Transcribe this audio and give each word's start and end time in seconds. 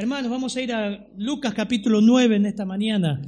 Hermanos, 0.00 0.30
vamos 0.30 0.56
a 0.56 0.62
ir 0.62 0.72
a 0.72 1.08
Lucas 1.16 1.54
capítulo 1.54 2.00
9 2.00 2.36
en 2.36 2.46
esta 2.46 2.64
mañana. 2.64 3.20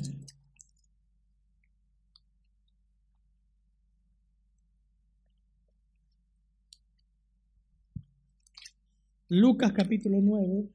Lucas 9.31 9.73
capítulo 9.73 10.21
9. 10.23 10.69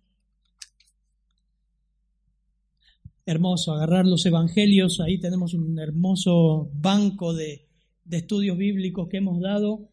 Hermoso, 3.25 3.71
agarrar 3.71 4.05
los 4.05 4.25
evangelios, 4.25 4.99
ahí 4.99 5.17
tenemos 5.17 5.53
un 5.53 5.79
hermoso 5.79 6.69
banco 6.73 7.33
de, 7.33 7.69
de 8.03 8.17
estudios 8.17 8.57
bíblicos 8.57 9.07
que 9.07 9.19
hemos 9.19 9.39
dado 9.39 9.87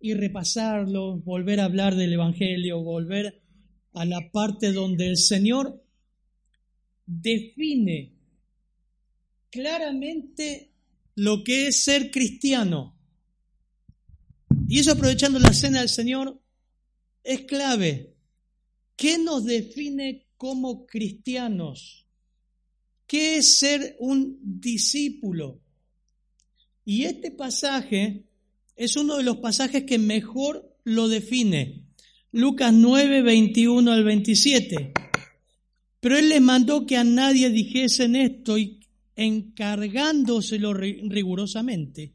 y 0.00 0.12
repasarlos, 0.12 1.24
volver 1.24 1.60
a 1.60 1.64
hablar 1.64 1.96
del 1.96 2.12
evangelio, 2.12 2.82
volver 2.82 3.40
a 3.92 4.04
la 4.04 4.30
parte 4.30 4.72
donde 4.72 5.08
el 5.08 5.16
Señor 5.16 5.82
define 7.06 8.12
claramente 9.50 10.72
lo 11.16 11.42
que 11.42 11.66
es 11.68 11.82
ser 11.82 12.10
cristiano. 12.10 12.96
Y 14.68 14.78
eso 14.78 14.92
aprovechando 14.92 15.38
la 15.38 15.52
cena 15.52 15.80
del 15.80 15.88
Señor 15.88 16.40
es 17.24 17.42
clave. 17.42 18.14
¿Qué 18.96 19.18
nos 19.18 19.44
define 19.44 20.26
como 20.36 20.86
cristianos? 20.86 22.06
¿Qué 23.06 23.38
es 23.38 23.58
ser 23.58 23.96
un 23.98 24.38
discípulo? 24.42 25.60
Y 26.84 27.04
este 27.04 27.30
pasaje 27.30 28.24
es 28.76 28.96
uno 28.96 29.16
de 29.16 29.24
los 29.24 29.38
pasajes 29.38 29.84
que 29.84 29.98
mejor 29.98 30.76
lo 30.84 31.08
define. 31.08 31.79
Lucas 32.32 32.72
9, 32.72 33.22
21 33.22 33.90
al 33.90 34.04
27. 34.04 34.92
Pero 36.00 36.16
él 36.16 36.28
les 36.28 36.40
mandó 36.40 36.86
que 36.86 36.96
a 36.96 37.04
nadie 37.04 37.50
dijesen 37.50 38.16
esto 38.16 38.56
y 38.56 38.80
encargándoselo 39.16 40.72
rigurosamente 40.72 42.14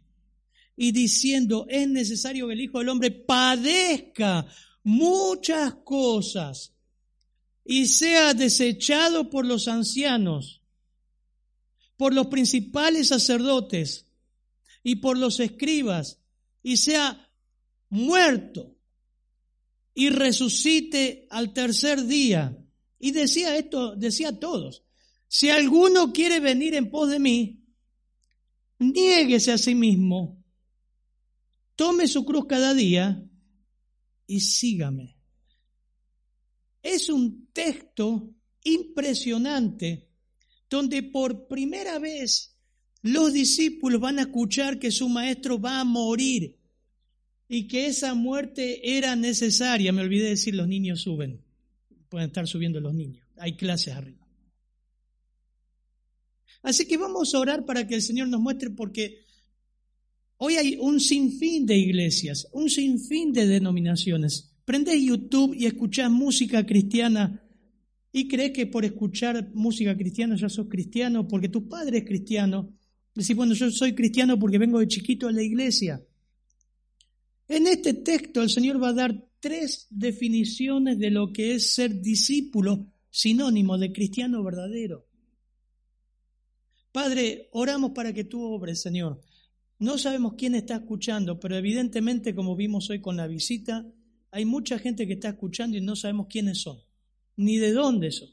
y 0.77 0.91
diciendo, 0.91 1.66
es 1.69 1.88
necesario 1.88 2.47
que 2.47 2.53
el 2.53 2.61
Hijo 2.61 2.80
del 2.80 2.89
Hombre 2.89 3.11
padezca 3.11 4.47
muchas 4.83 5.75
cosas 5.83 6.73
y 7.63 7.85
sea 7.88 8.33
desechado 8.33 9.29
por 9.29 9.45
los 9.45 9.67
ancianos, 9.67 10.61
por 11.97 12.13
los 12.13 12.27
principales 12.27 13.07
sacerdotes 13.07 14.05
y 14.83 14.97
por 14.97 15.17
los 15.17 15.39
escribas, 15.39 16.19
y 16.61 16.77
sea 16.77 17.31
muerto 17.89 18.75
y 19.95 20.09
resucite 20.09 21.25
al 21.31 21.53
tercer 21.53 22.05
día. 22.05 22.55
Y 22.99 23.11
decía 23.11 23.57
esto, 23.57 23.95
decía 23.95 24.29
a 24.29 24.39
todos, 24.39 24.83
si 25.27 25.49
alguno 25.49 26.13
quiere 26.13 26.39
venir 26.39 26.75
en 26.75 26.91
pos 26.91 27.09
de 27.09 27.19
mí, 27.19 27.63
niéguese 28.77 29.53
a 29.53 29.57
sí 29.57 29.73
mismo, 29.73 30.43
tome 31.75 32.07
su 32.07 32.25
cruz 32.25 32.45
cada 32.45 32.73
día 32.73 33.23
y 34.28 34.41
sígame. 34.41 35.17
Es 36.84 37.09
un 37.09 37.47
texto 37.51 38.35
impresionante 38.63 40.09
donde 40.69 41.03
por 41.03 41.47
primera 41.47 42.00
vez 42.00 42.57
los 43.01 43.31
discípulos 43.31 44.01
van 44.01 44.19
a 44.19 44.23
escuchar 44.23 44.78
que 44.78 44.91
su 44.91 45.07
maestro 45.07 45.59
va 45.59 45.79
a 45.79 45.85
morir 45.85 46.59
y 47.47 47.67
que 47.67 47.88
esa 47.88 48.13
muerte 48.13 48.97
era 48.97 49.16
necesaria. 49.16 49.91
Me 49.91 50.01
olvidé 50.01 50.29
decir, 50.29 50.56
los 50.56 50.67
niños 50.67 51.01
suben. 51.01 51.41
Pueden 52.09 52.28
estar 52.28 52.47
subiendo 52.47 52.79
los 52.79 52.94
niños. 52.94 53.25
Hay 53.38 53.56
clases 53.56 53.94
arriba. 53.94 54.28
Así 56.61 56.88
que 56.88 56.97
vamos 56.97 57.34
a 57.34 57.39
orar 57.39 57.66
para 57.66 57.85
que 57.85 57.95
el 57.95 58.01
Señor 58.01 58.28
nos 58.28 58.41
muestre 58.41 58.69
porque 58.72 59.25
Hoy 60.38 60.55
hay 60.55 60.78
un 60.79 61.00
sinfín 61.00 61.66
de 61.66 61.78
iglesias, 61.78 62.47
un 62.51 62.69
sinfín 62.69 63.31
de 63.31 63.47
denominaciones. 63.47 64.53
Prendés 64.66 65.01
YouTube 65.01 65.55
y 65.55 65.66
escuchás 65.66 66.11
música 66.11 66.66
cristiana 66.66 67.41
y 68.11 68.28
crees 68.28 68.51
que 68.51 68.67
por 68.67 68.84
escuchar 68.84 69.51
música 69.53 69.95
cristiana 69.95 70.35
ya 70.35 70.50
sos 70.50 70.67
cristiano 70.67 71.25
porque 71.28 71.47
tu 71.47 71.69
padre 71.69 72.00
es 72.00 72.05
cristiano. 72.05 72.78
Decís, 73.13 73.35
bueno, 73.35 73.53
yo 73.53 73.72
soy 73.72 73.95
cristiano 73.95 74.38
porque 74.38 74.57
vengo 74.57 74.79
de 74.79 74.89
chiquito 74.89 75.29
a 75.29 75.31
la 75.31 75.41
iglesia. 75.41 76.03
En 77.47 77.67
este 77.67 77.94
texto 77.94 78.41
el 78.41 78.50
Señor 78.50 78.81
va 78.81 78.89
a 78.89 78.94
dar 78.94 79.29
tres 79.39 79.88
definiciones 79.89 80.97
de 80.97 81.11
lo 81.11 81.31
que 81.31 81.56
es 81.56 81.73
ser 81.73 82.01
discípulo, 82.01 82.88
sinónimo 83.09 83.78
de 83.78 83.91
cristiano 83.91 84.44
verdadero. 84.44 85.06
Padre, 86.91 87.50
oramos 87.51 87.91
para 87.91 88.13
que 88.13 88.23
tú 88.23 88.41
obres, 88.41 88.81
Señor. 88.81 89.22
No 89.79 89.97
sabemos 89.97 90.34
quién 90.38 90.55
está 90.55 90.78
escuchando, 90.78 91.39
pero 91.39 91.55
evidentemente, 91.55 92.34
como 92.34 92.55
vimos 92.55 92.89
hoy 92.89 93.01
con 93.01 93.17
la 93.17 93.28
visita, 93.28 93.85
hay 94.31 94.45
mucha 94.45 94.79
gente 94.79 95.05
que 95.05 95.13
está 95.13 95.29
escuchando 95.29 95.78
y 95.78 95.81
no 95.81 95.95
sabemos 95.95 96.28
quiénes 96.28 96.59
son, 96.61 96.79
ni 97.35 97.57
de 97.57 97.73
dónde 97.73 98.11
son. 98.11 98.29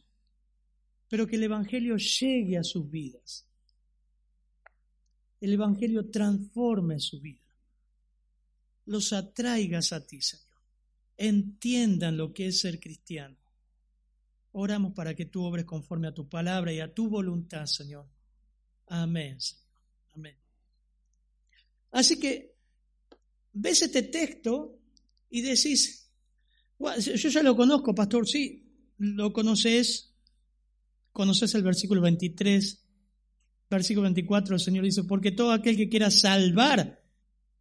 Pero 1.09 1.27
que 1.27 1.37
el 1.37 1.43
Evangelio 1.43 1.97
llegue 1.97 2.57
a 2.57 2.65
sus 2.65 2.89
vidas. 2.91 3.47
El 5.41 5.53
Evangelio 5.53 6.09
transforme 6.09 6.99
su 7.01 7.21
vida. 7.21 7.42
Los 8.87 9.13
atraigas 9.13 9.93
a 9.93 10.07
ti, 10.07 10.21
Señor. 10.21 10.47
Entiendan 11.17 12.17
lo 12.17 12.33
que 12.33 12.49
es 12.49 12.61
ser 12.61 12.81
cristiano. 12.81 13.37
Oramos 14.53 14.93
para 14.93 15.15
que 15.15 15.27
tú 15.27 15.43
obres 15.45 15.65
conforme 15.65 16.09
a 16.09 16.15
tu 16.15 16.29
palabra 16.29 16.73
y 16.73 16.81
a 16.81 16.93
tu 16.93 17.09
voluntad, 17.09 17.67
Señor. 17.67 18.07
Amén, 18.89 19.41
Señor. 19.41 19.63
Amén. 20.15 20.37
Así 21.93 22.19
que 22.19 22.55
ves 23.53 23.83
este 23.83 24.03
texto 24.03 24.79
y 25.31 25.43
decís, 25.43 26.11
yo 26.79 27.29
ya 27.29 27.43
lo 27.43 27.57
conozco, 27.57 27.95
pastor, 27.95 28.29
sí, 28.29 28.67
lo 28.99 29.33
conoces, 29.33 30.15
conoces 31.13 31.55
el 31.55 31.63
versículo 31.63 32.01
23, 32.01 32.85
versículo 33.71 34.05
24, 34.05 34.57
el 34.57 34.61
Señor 34.61 34.85
dice, 34.85 35.05
porque 35.05 35.33
todo 35.33 35.53
aquel 35.53 35.77
que 35.77 35.89
quiera 35.89 36.11
salvar 36.11 37.02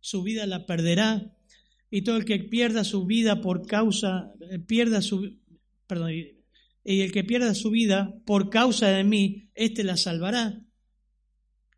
su 0.01 0.23
vida 0.23 0.45
la 0.45 0.66
perderá, 0.66 1.34
y 1.89 2.01
todo 2.01 2.17
el 2.17 2.25
que 2.25 2.39
pierda 2.39 2.84
su 2.84 3.06
vida 3.06 3.41
por 3.41 3.66
causa, 3.66 4.34
eh, 4.50 4.59
pierda 4.59 5.01
su, 5.01 5.38
perdón, 5.88 6.12
y 6.84 7.01
el 7.01 7.12
que 7.12 7.23
pierda 7.23 7.53
su 7.53 7.69
vida 7.69 8.13
por 8.25 8.50
causa 8.50 8.90
de 8.90 9.03
mí, 9.03 9.50
éste 9.53 9.84
la 9.84 9.97
salvará. 9.97 10.61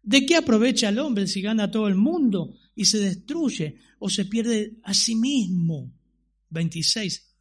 ¿De 0.01 0.25
qué 0.25 0.35
aprovecha 0.35 0.89
el 0.89 0.99
hombre 0.99 1.27
si 1.27 1.41
gana 1.41 1.71
todo 1.71 1.87
el 1.87 1.95
mundo 1.95 2.55
y 2.75 2.85
se 2.85 2.99
destruye 2.99 3.77
o 3.99 4.09
se 4.09 4.25
pierde 4.25 4.77
a 4.83 4.93
sí 4.93 5.15
mismo? 5.15 5.93
26. 6.49 7.35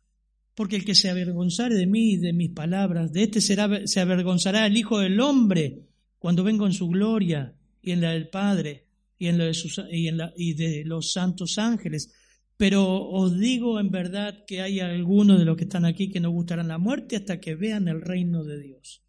Porque 0.55 0.77
el 0.77 0.85
que 0.85 0.95
se 0.95 1.11
avergonzare 1.11 1.75
de 1.75 1.87
mí 1.87 2.13
y 2.13 2.17
de 2.19 2.33
mis 2.33 2.51
palabras, 2.51 3.13
de 3.13 3.25
este 3.25 3.41
será, 3.41 3.87
se 3.87 4.01
avergonzará 4.01 4.67
el 4.67 4.77
Hijo 4.77 4.99
del 4.99 5.21
Hombre 5.21 5.89
cuando 6.19 6.45
venga 6.45 6.67
en 6.67 6.73
su 6.73 6.89
gloria 6.89 7.57
y 7.81 7.91
en 7.91 8.01
la 8.01 8.13
del 8.13 8.29
Padre 8.29 8.82
y 9.23 10.55
de, 10.55 10.69
de 10.69 10.85
los 10.85 11.13
santos 11.13 11.59
ángeles. 11.59 12.13
Pero 12.57 13.09
os 13.09 13.39
digo 13.39 13.81
en 13.81 13.91
verdad 13.91 14.45
que 14.47 14.63
hay 14.63 14.81
algunos 14.81 15.39
de 15.39 15.45
los 15.45 15.57
que 15.57 15.65
están 15.65 15.85
aquí 15.85 16.11
que 16.11 16.21
no 16.21 16.31
gustarán 16.31 16.69
la 16.69 16.79
muerte 16.79 17.17
hasta 17.17 17.41
que 17.41 17.55
vean 17.55 17.89
el 17.89 18.01
reino 18.01 18.45
de 18.45 18.61
Dios. 18.61 19.03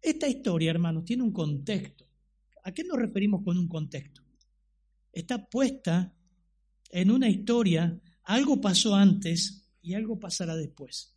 Esta 0.00 0.28
historia, 0.28 0.70
hermanos, 0.70 1.04
tiene 1.04 1.22
un 1.22 1.32
contexto. 1.32 2.06
¿A 2.64 2.72
qué 2.72 2.84
nos 2.84 2.98
referimos 2.98 3.42
con 3.44 3.56
un 3.58 3.68
contexto? 3.68 4.22
Está 5.12 5.48
puesta 5.48 6.14
en 6.90 7.10
una 7.10 7.28
historia, 7.28 7.98
algo 8.24 8.60
pasó 8.60 8.94
antes 8.94 9.68
y 9.82 9.94
algo 9.94 10.18
pasará 10.18 10.56
después. 10.56 11.14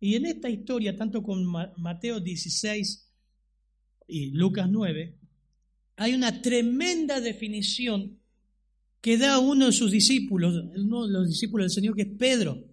Y 0.00 0.16
en 0.16 0.26
esta 0.26 0.50
historia, 0.50 0.96
tanto 0.96 1.22
con 1.22 1.44
Mateo 1.76 2.20
16 2.20 3.10
y 4.08 4.30
Lucas 4.32 4.68
9, 4.68 5.18
hay 5.96 6.14
una 6.14 6.42
tremenda 6.42 7.20
definición 7.20 8.18
que 9.00 9.18
da 9.18 9.38
uno 9.38 9.66
de 9.66 9.72
sus 9.72 9.90
discípulos, 9.90 10.54
uno 10.76 11.06
de 11.06 11.12
los 11.12 11.28
discípulos 11.28 11.66
del 11.66 11.74
Señor, 11.82 11.94
que 11.94 12.02
es 12.02 12.16
Pedro. 12.18 12.64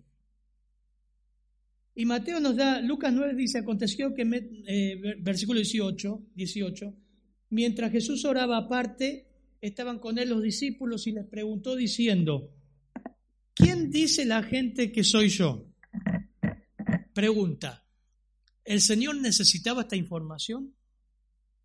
Y 1.94 2.06
Mateo 2.06 2.39
nos 2.39 2.56
da, 2.56 2.79
Lucas 2.79 3.12
9 3.13 3.35
dice, 3.35 3.59
aconteció 3.59 4.13
que, 4.13 4.23
eh, 4.65 5.18
versículo 5.19 5.59
18, 5.59 6.27
18, 6.33 6.95
mientras 7.50 7.91
Jesús 7.91 8.23
oraba 8.23 8.57
aparte, 8.57 9.27
estaban 9.59 10.00
con 10.00 10.17
él 10.17 10.29
los 10.29 10.41
discípulos 10.41 11.06
y 11.06 11.12
les 11.12 11.25
preguntó 11.25 11.75
diciendo, 11.75 12.50
¿quién 13.53 13.91
dice 13.91 14.25
la 14.25 14.41
gente 14.41 14.91
que 14.91 15.03
soy 15.03 15.27
yo? 15.27 15.67
Pregunta, 17.13 17.85
¿el 18.63 18.79
Señor 18.79 19.17
necesitaba 19.17 19.81
esta 19.81 19.97
información? 19.97 20.74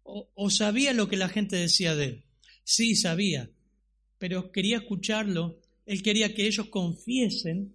¿O, 0.08 0.30
¿O, 0.34 0.50
sabía 0.50 0.92
lo 0.92 1.08
que 1.08 1.16
la 1.16 1.28
gente 1.28 1.56
decía 1.56 1.96
de 1.96 2.04
él? 2.04 2.24
Sí, 2.62 2.94
sabía, 2.94 3.50
pero 4.18 4.52
quería 4.52 4.78
escucharlo. 4.78 5.60
Él 5.84 6.02
quería 6.02 6.32
que 6.32 6.46
ellos 6.46 6.68
confiesen 6.68 7.74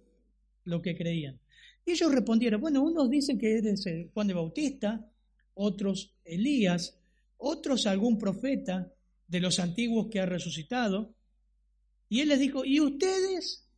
lo 0.64 0.80
que 0.80 0.96
creían. 0.96 1.38
Y 1.84 1.92
ellos 1.92 2.12
respondieron, 2.12 2.60
bueno, 2.60 2.82
unos 2.82 3.10
dicen 3.10 3.38
que 3.38 3.58
eres 3.58 3.86
Juan 4.14 4.28
de 4.28 4.34
Bautista, 4.34 5.10
otros 5.54 6.14
Elías, 6.24 6.98
otros 7.36 7.86
algún 7.86 8.18
profeta 8.18 8.92
de 9.26 9.40
los 9.40 9.58
antiguos 9.58 10.08
que 10.10 10.20
ha 10.20 10.26
resucitado. 10.26 11.14
Y 12.08 12.20
él 12.20 12.28
les 12.28 12.40
dijo, 12.40 12.64
¿y 12.64 12.80
ustedes? 12.80 13.68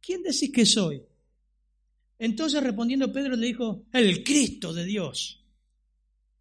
¿Quién 0.00 0.22
decís 0.22 0.50
que 0.52 0.66
soy? 0.66 1.02
Entonces 2.18 2.62
respondiendo 2.62 3.12
Pedro 3.12 3.36
le 3.36 3.46
dijo, 3.46 3.84
el 3.92 4.24
Cristo 4.24 4.72
de 4.72 4.84
Dios. 4.84 5.44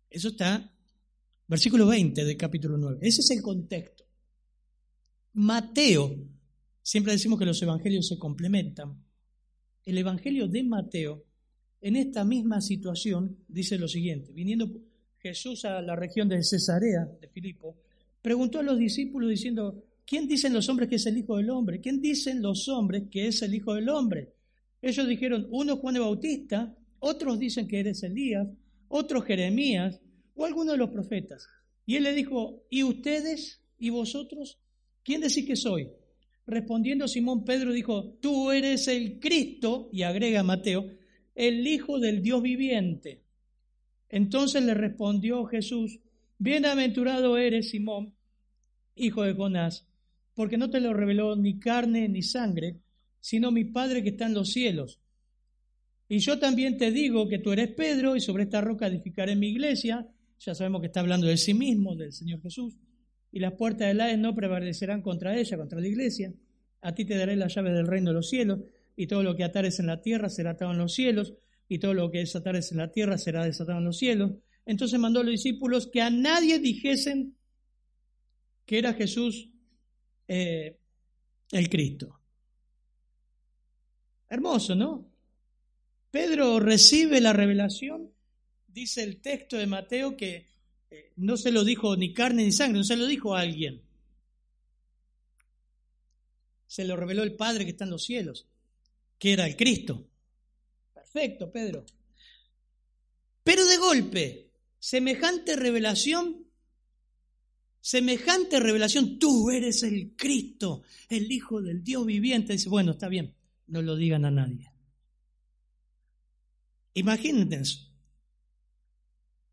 Eso 0.09 0.29
está, 0.29 0.73
versículo 1.47 1.87
20 1.87 2.25
del 2.25 2.37
capítulo 2.37 2.77
9. 2.77 2.99
Ese 3.01 3.21
es 3.21 3.31
el 3.31 3.41
contexto. 3.41 4.03
Mateo, 5.33 6.15
siempre 6.81 7.13
decimos 7.13 7.39
que 7.39 7.45
los 7.45 7.61
evangelios 7.61 8.07
se 8.07 8.17
complementan 8.17 9.03
el 9.87 9.97
Evangelio 9.97 10.49
de 10.49 10.63
Mateo, 10.63 11.23
en 11.79 11.95
esta 11.95 12.25
misma 12.25 12.59
situación, 12.59 13.37
dice 13.47 13.77
lo 13.77 13.87
siguiente, 13.87 14.33
viniendo 14.33 14.69
Jesús 15.17 15.63
a 15.63 15.81
la 15.81 15.95
región 15.95 16.27
de 16.27 16.43
Cesarea, 16.43 17.05
de 17.21 17.29
Filipo, 17.29 17.77
preguntó 18.21 18.59
a 18.59 18.63
los 18.63 18.77
discípulos 18.77 19.29
diciendo, 19.29 19.85
¿quién 20.05 20.27
dicen 20.27 20.53
los 20.53 20.67
hombres 20.67 20.89
que 20.89 20.95
es 20.95 21.05
el 21.05 21.17
Hijo 21.17 21.37
del 21.37 21.49
Hombre? 21.51 21.79
¿Quién 21.79 22.01
dicen 22.01 22.41
los 22.41 22.67
hombres 22.67 23.03
que 23.09 23.27
es 23.27 23.41
el 23.41 23.55
Hijo 23.55 23.75
del 23.75 23.87
Hombre? 23.87 24.33
Ellos 24.81 25.07
dijeron, 25.07 25.47
uno 25.51 25.77
Juan 25.77 25.93
de 25.93 26.01
Bautista, 26.01 26.75
otros 26.99 27.39
dicen 27.39 27.65
que 27.65 27.79
eres 27.79 28.03
Elías, 28.03 28.45
otros 28.89 29.23
Jeremías 29.23 30.01
o 30.37 30.45
alguno 30.45 30.71
de 30.71 30.77
los 30.77 30.89
profetas. 30.89 31.47
Y 31.85 31.95
él 31.95 32.03
le 32.03 32.13
dijo, 32.13 32.63
¿y 32.69 32.83
ustedes 32.83 33.61
y 33.77 33.89
vosotros? 33.89 34.59
¿Quién 35.03 35.21
decís 35.21 35.45
que 35.45 35.55
soy? 35.55 35.89
Respondiendo 36.45 37.07
Simón 37.07 37.43
Pedro 37.43 37.73
dijo, 37.73 38.13
tú 38.21 38.51
eres 38.51 38.87
el 38.87 39.19
Cristo, 39.19 39.89
y 39.91 40.03
agrega 40.03 40.43
Mateo, 40.43 40.85
el 41.35 41.67
Hijo 41.67 41.99
del 41.99 42.21
Dios 42.21 42.41
viviente. 42.41 43.23
Entonces 44.09 44.63
le 44.63 44.73
respondió 44.73 45.43
Jesús, 45.45 45.99
bienaventurado 46.37 47.37
eres 47.37 47.71
Simón, 47.71 48.13
hijo 48.95 49.23
de 49.23 49.33
Jonás, 49.33 49.87
porque 50.33 50.57
no 50.57 50.69
te 50.69 50.79
lo 50.79 50.93
reveló 50.93 51.35
ni 51.35 51.59
carne 51.59 52.07
ni 52.07 52.21
sangre, 52.21 52.77
sino 53.19 53.51
mi 53.51 53.65
Padre 53.65 54.03
que 54.03 54.09
está 54.09 54.27
en 54.27 54.35
los 54.35 54.51
cielos. 54.51 55.01
Y 56.07 56.19
yo 56.19 56.39
también 56.39 56.77
te 56.77 56.91
digo 56.91 57.27
que 57.27 57.39
tú 57.39 57.51
eres 57.51 57.69
Pedro, 57.71 58.15
y 58.15 58.21
sobre 58.21 58.43
esta 58.43 58.61
roca 58.61 58.87
edificaré 58.87 59.35
mi 59.35 59.49
iglesia. 59.49 60.07
Ya 60.39 60.55
sabemos 60.55 60.81
que 60.81 60.87
está 60.87 60.99
hablando 60.99 61.27
de 61.27 61.37
sí 61.37 61.53
mismo, 61.53 61.95
del 61.95 62.13
Señor 62.13 62.41
Jesús 62.41 62.77
y 63.31 63.39
las 63.39 63.53
puertas 63.53 63.87
del 63.87 64.01
Hades 64.01 64.17
no 64.17 64.33
prevalecerán 64.33 65.01
contra 65.01 65.37
ella, 65.37 65.57
contra 65.57 65.79
la 65.79 65.87
iglesia. 65.87 66.33
A 66.81 66.93
ti 66.93 67.05
te 67.05 67.15
daré 67.15 67.35
la 67.35 67.47
llave 67.47 67.71
del 67.71 67.87
reino 67.87 68.09
de 68.09 68.15
los 68.15 68.29
cielos, 68.29 68.59
y 68.95 69.07
todo 69.07 69.23
lo 69.23 69.35
que 69.35 69.43
atares 69.43 69.79
en 69.79 69.87
la 69.87 70.01
tierra 70.01 70.29
será 70.29 70.51
atado 70.51 70.71
en 70.71 70.79
los 70.79 70.93
cielos, 70.93 71.33
y 71.67 71.79
todo 71.79 71.93
lo 71.93 72.09
que 72.09 72.19
desatares 72.19 72.71
en 72.71 72.77
la 72.77 72.91
tierra 72.91 73.17
será 73.17 73.43
desatado 73.43 73.77
en 73.79 73.85
los 73.85 73.97
cielos. 73.97 74.31
Entonces 74.65 74.99
mandó 74.99 75.19
a 75.19 75.23
los 75.23 75.31
discípulos 75.31 75.87
que 75.87 76.01
a 76.01 76.09
nadie 76.09 76.59
dijesen 76.59 77.35
que 78.65 78.79
era 78.79 78.93
Jesús 78.93 79.49
eh, 80.27 80.77
el 81.51 81.69
Cristo. 81.69 82.19
Hermoso, 84.29 84.75
¿no? 84.75 85.09
Pedro 86.11 86.59
recibe 86.59 87.21
la 87.21 87.33
revelación, 87.33 88.11
dice 88.77 89.01
el 89.01 89.21
texto 89.21 89.57
de 89.57 89.65
Mateo 89.65 90.15
que 90.15 90.45
eh, 90.91 91.11
no 91.15 91.35
se 91.35 91.51
lo 91.51 91.63
dijo 91.63 91.95
ni 91.97 92.13
carne 92.13 92.45
ni 92.45 92.51
sangre, 92.51 92.77
no 92.77 92.83
se 92.83 92.95
lo 92.95 93.07
dijo 93.07 93.35
a 93.35 93.41
alguien. 93.41 93.81
Se 96.67 96.85
lo 96.85 96.95
reveló 96.95 97.23
el 97.23 97.35
Padre 97.35 97.65
que 97.65 97.71
está 97.71 97.85
en 97.85 97.89
los 97.89 98.03
cielos, 98.03 98.47
que 99.17 99.33
era 99.33 99.47
el 99.47 99.55
Cristo. 99.55 100.07
Perfecto, 100.93 101.51
Pedro. 101.51 101.85
Pero 103.43 103.65
de 103.65 103.77
golpe, 103.77 104.51
semejante 104.77 105.55
revelación, 105.55 106.45
semejante 107.81 108.59
revelación, 108.59 109.17
tú 109.17 109.49
eres 109.49 109.81
el 109.81 110.15
Cristo, 110.15 110.83
el 111.09 111.31
Hijo 111.31 111.63
del 111.63 111.83
Dios 111.83 112.05
viviente. 112.05 112.53
Dice, 112.53 112.69
bueno, 112.69 112.91
está 112.91 113.07
bien, 113.07 113.33
no 113.65 113.81
lo 113.81 113.95
digan 113.95 114.25
a 114.25 114.29
nadie. 114.29 114.71
Imagínense 116.93 117.87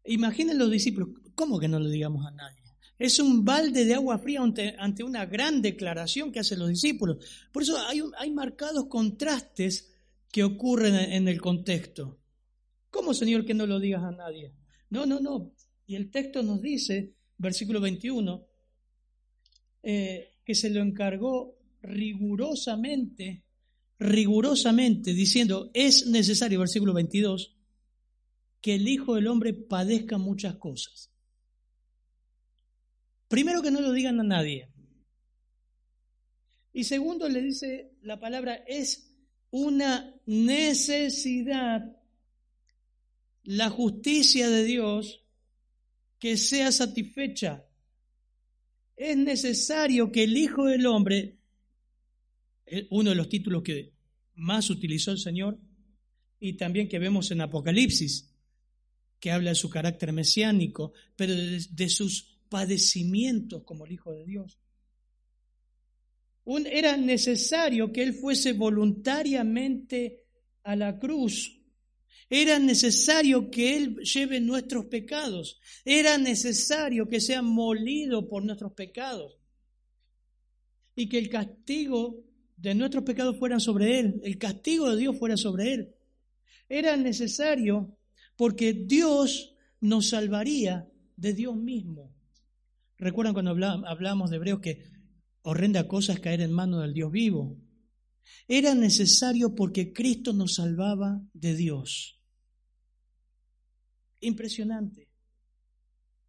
Imaginen 0.04 0.58
los 0.58 0.70
discípulos, 0.70 1.08
¿cómo 1.34 1.58
que 1.58 1.68
no 1.68 1.78
lo 1.78 1.88
digamos 1.88 2.26
a 2.26 2.30
nadie? 2.30 2.62
Es 2.98 3.18
un 3.18 3.44
balde 3.44 3.84
de 3.84 3.94
agua 3.94 4.18
fría 4.18 4.40
ante, 4.42 5.02
una 5.02 5.26
gran 5.26 5.60
declaración 5.60 6.30
que 6.30 6.40
hacen 6.40 6.60
los 6.60 6.68
discípulos. 6.68 7.48
Por 7.52 7.62
eso 7.62 7.76
hay, 7.88 8.02
hay 8.18 8.30
marcados 8.30 8.86
contrastes 8.86 9.92
que 10.30 10.44
ocurren 10.44 10.94
en 10.94 11.28
el 11.28 11.40
contexto. 11.40 12.20
¿Cómo, 12.90 13.12
Señor, 13.14 13.44
que 13.44 13.54
no 13.54 13.66
lo 13.66 13.80
digas 13.80 14.04
a 14.04 14.12
nadie? 14.12 14.52
No, 14.90 15.06
no, 15.06 15.18
no. 15.18 15.52
Y 15.86 15.96
el 15.96 16.10
texto 16.10 16.42
nos 16.42 16.62
dice, 16.62 17.14
versículo 17.36 17.80
21, 17.80 18.46
eh, 19.82 20.38
que 20.44 20.54
se 20.54 20.70
lo 20.70 20.80
encargó 20.80 21.58
rigurosamente, 21.82 23.44
rigurosamente, 23.98 25.12
diciendo, 25.12 25.70
es 25.74 26.06
necesario, 26.06 26.60
versículo 26.60 26.94
22, 26.94 27.53
que 28.64 28.76
el 28.76 28.88
Hijo 28.88 29.14
del 29.14 29.26
Hombre 29.26 29.52
padezca 29.52 30.16
muchas 30.16 30.56
cosas. 30.56 31.11
Primero 33.28 33.61
que 33.61 33.70
no 33.70 33.82
lo 33.82 33.93
digan 33.93 34.19
a 34.20 34.22
nadie. 34.22 34.70
Y 36.72 36.84
segundo 36.84 37.28
le 37.28 37.43
dice 37.43 37.90
la 38.00 38.19
palabra, 38.19 38.55
es 38.66 39.14
una 39.50 40.14
necesidad 40.25 41.94
la 43.43 43.68
justicia 43.68 44.49
de 44.49 44.64
Dios 44.64 45.23
que 46.18 46.38
sea 46.38 46.73
satisfecha. 46.73 47.66
Es 48.97 49.14
necesario 49.18 50.11
que 50.11 50.25
el 50.25 50.38
Hijo 50.38 50.64
del 50.64 50.87
Hombre, 50.87 51.37
eh, 52.64 52.87
uno 52.88 53.11
de 53.11 53.16
los 53.16 53.28
títulos 53.28 53.62
que 53.62 53.92
más 54.37 54.71
utilizó 54.71 55.11
el 55.11 55.18
Señor, 55.18 55.59
y 56.40 56.54
también 56.54 56.88
que 56.88 56.99
vemos 56.99 57.30
en 57.30 57.42
Apocalipsis, 57.42 58.30
que 59.25 59.31
habla 59.31 59.52
de 59.52 59.57
su 59.57 59.71
carácter 59.71 60.12
mesiánico, 60.12 60.93
pero 61.16 61.35
de, 61.35 61.88
sus 61.88 62.37
padecimientos 62.50 63.62
como 63.64 63.87
el 63.87 63.93
Hijo 63.93 64.12
de 64.12 64.26
Dios. 64.26 64.59
era 66.66 66.99
necesario 66.99 67.90
que 67.90 68.02
Él 68.02 68.12
fuese 68.12 68.52
voluntariamente 68.52 70.26
a 70.62 70.76
la 70.76 70.99
cruz. 70.99 71.59
Era 72.28 72.59
necesario 72.59 73.50
que 73.50 73.75
Él 73.75 73.97
lleve 74.00 74.40
nuestros 74.40 74.85
pecados. 74.85 75.59
Era 75.87 76.19
necesario 76.19 77.09
que 77.09 77.23
sea 77.23 77.40
molido 77.40 78.28
por 78.28 78.45
nuestros 78.45 78.75
pecados. 78.75 79.38
Y 80.97 81.09
que 81.09 81.16
el 81.16 81.31
castigo 81.31 82.23
de 82.59 82.75
nuestros 82.75 83.04
pecados 83.04 83.38
fuera 83.38 83.59
sobre 83.59 84.00
Él. 84.00 84.21
El 84.23 84.37
castigo 84.37 84.90
de 84.90 84.99
Dios 84.99 85.19
fuera 85.19 85.38
sobre 85.38 85.73
Él. 85.73 85.95
Era 86.69 86.95
necesario 86.99 87.97
porque 88.37 88.73
Dios 88.73 89.55
nos 89.81 90.09
salvaría 90.11 90.91
de 91.17 91.33
Dios 91.33 91.57
mismo. 91.57 92.14
¿Recuerdan 92.99 93.35
cuando 93.35 93.50
hablábamos 93.50 94.31
de 94.31 94.37
Hebreos 94.37 94.61
que 94.61 94.85
horrenda 95.43 95.87
cosa 95.87 96.12
es 96.12 96.21
caer 96.21 96.41
en 96.41 96.53
manos 96.53 96.83
del 96.83 96.95
Dios 96.95 97.11
vivo? 97.12 97.59
Era 98.49 98.75
necesario 98.75 99.55
porque 99.55 99.93
Cristo 99.93 100.33
nos 100.33 100.55
salvaba 100.55 101.23
de 101.33 101.55
Dios. 101.55 102.21
Impresionante. 104.21 105.09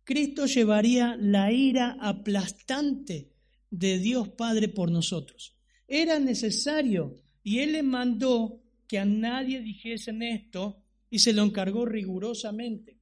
Cristo 0.03 0.45
llevaría 0.45 1.15
la 1.19 1.51
ira 1.51 1.97
aplastante 1.99 3.31
de 3.71 3.99
Dios 3.99 4.29
Padre 4.29 4.69
por 4.69 4.91
nosotros. 4.91 5.55
Era 5.87 6.19
necesario 6.19 7.15
y 7.43 7.59
Él 7.59 7.73
le 7.73 7.83
mandó 7.83 8.61
que 8.87 8.99
a 8.99 9.05
nadie 9.05 9.61
dijesen 9.61 10.21
esto 10.21 10.84
y 11.15 11.19
se 11.19 11.31
lo 11.31 11.43
encargó 11.43 11.85
rigurosamente. 11.85 12.99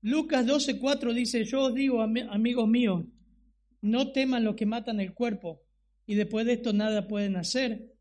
Lucas 0.00 0.44
12:4 0.44 1.14
dice, 1.14 1.44
yo 1.44 1.66
os 1.66 1.74
digo, 1.74 2.02
amigos 2.02 2.68
míos, 2.68 3.04
no 3.80 4.10
teman 4.10 4.42
los 4.42 4.56
que 4.56 4.66
matan 4.66 4.98
el 4.98 5.14
cuerpo 5.14 5.62
y 6.04 6.16
después 6.16 6.44
de 6.44 6.54
esto 6.54 6.72
nada 6.72 7.06
pueden 7.06 7.36
hacer. 7.36 7.94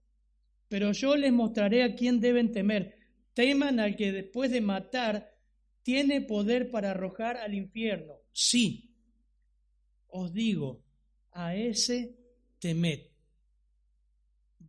Pero 0.69 0.91
yo 0.91 1.15
les 1.17 1.31
mostraré 1.31 1.83
a 1.83 1.93
quién 1.93 2.19
deben 2.19 2.51
temer. 2.51 2.95
Teman 3.36 3.79
al 3.79 3.95
que 3.95 4.12
después 4.12 4.50
de 4.50 4.62
matar 4.62 5.38
tiene 5.83 6.21
poder 6.21 6.71
para 6.71 6.91
arrojar 6.91 7.38
al 7.38 7.53
infierno. 7.53 8.15
Sí, 8.31 8.95
os 10.07 10.33
digo, 10.33 10.83
a 11.31 11.55
ese 11.55 12.17
temed. 12.57 13.01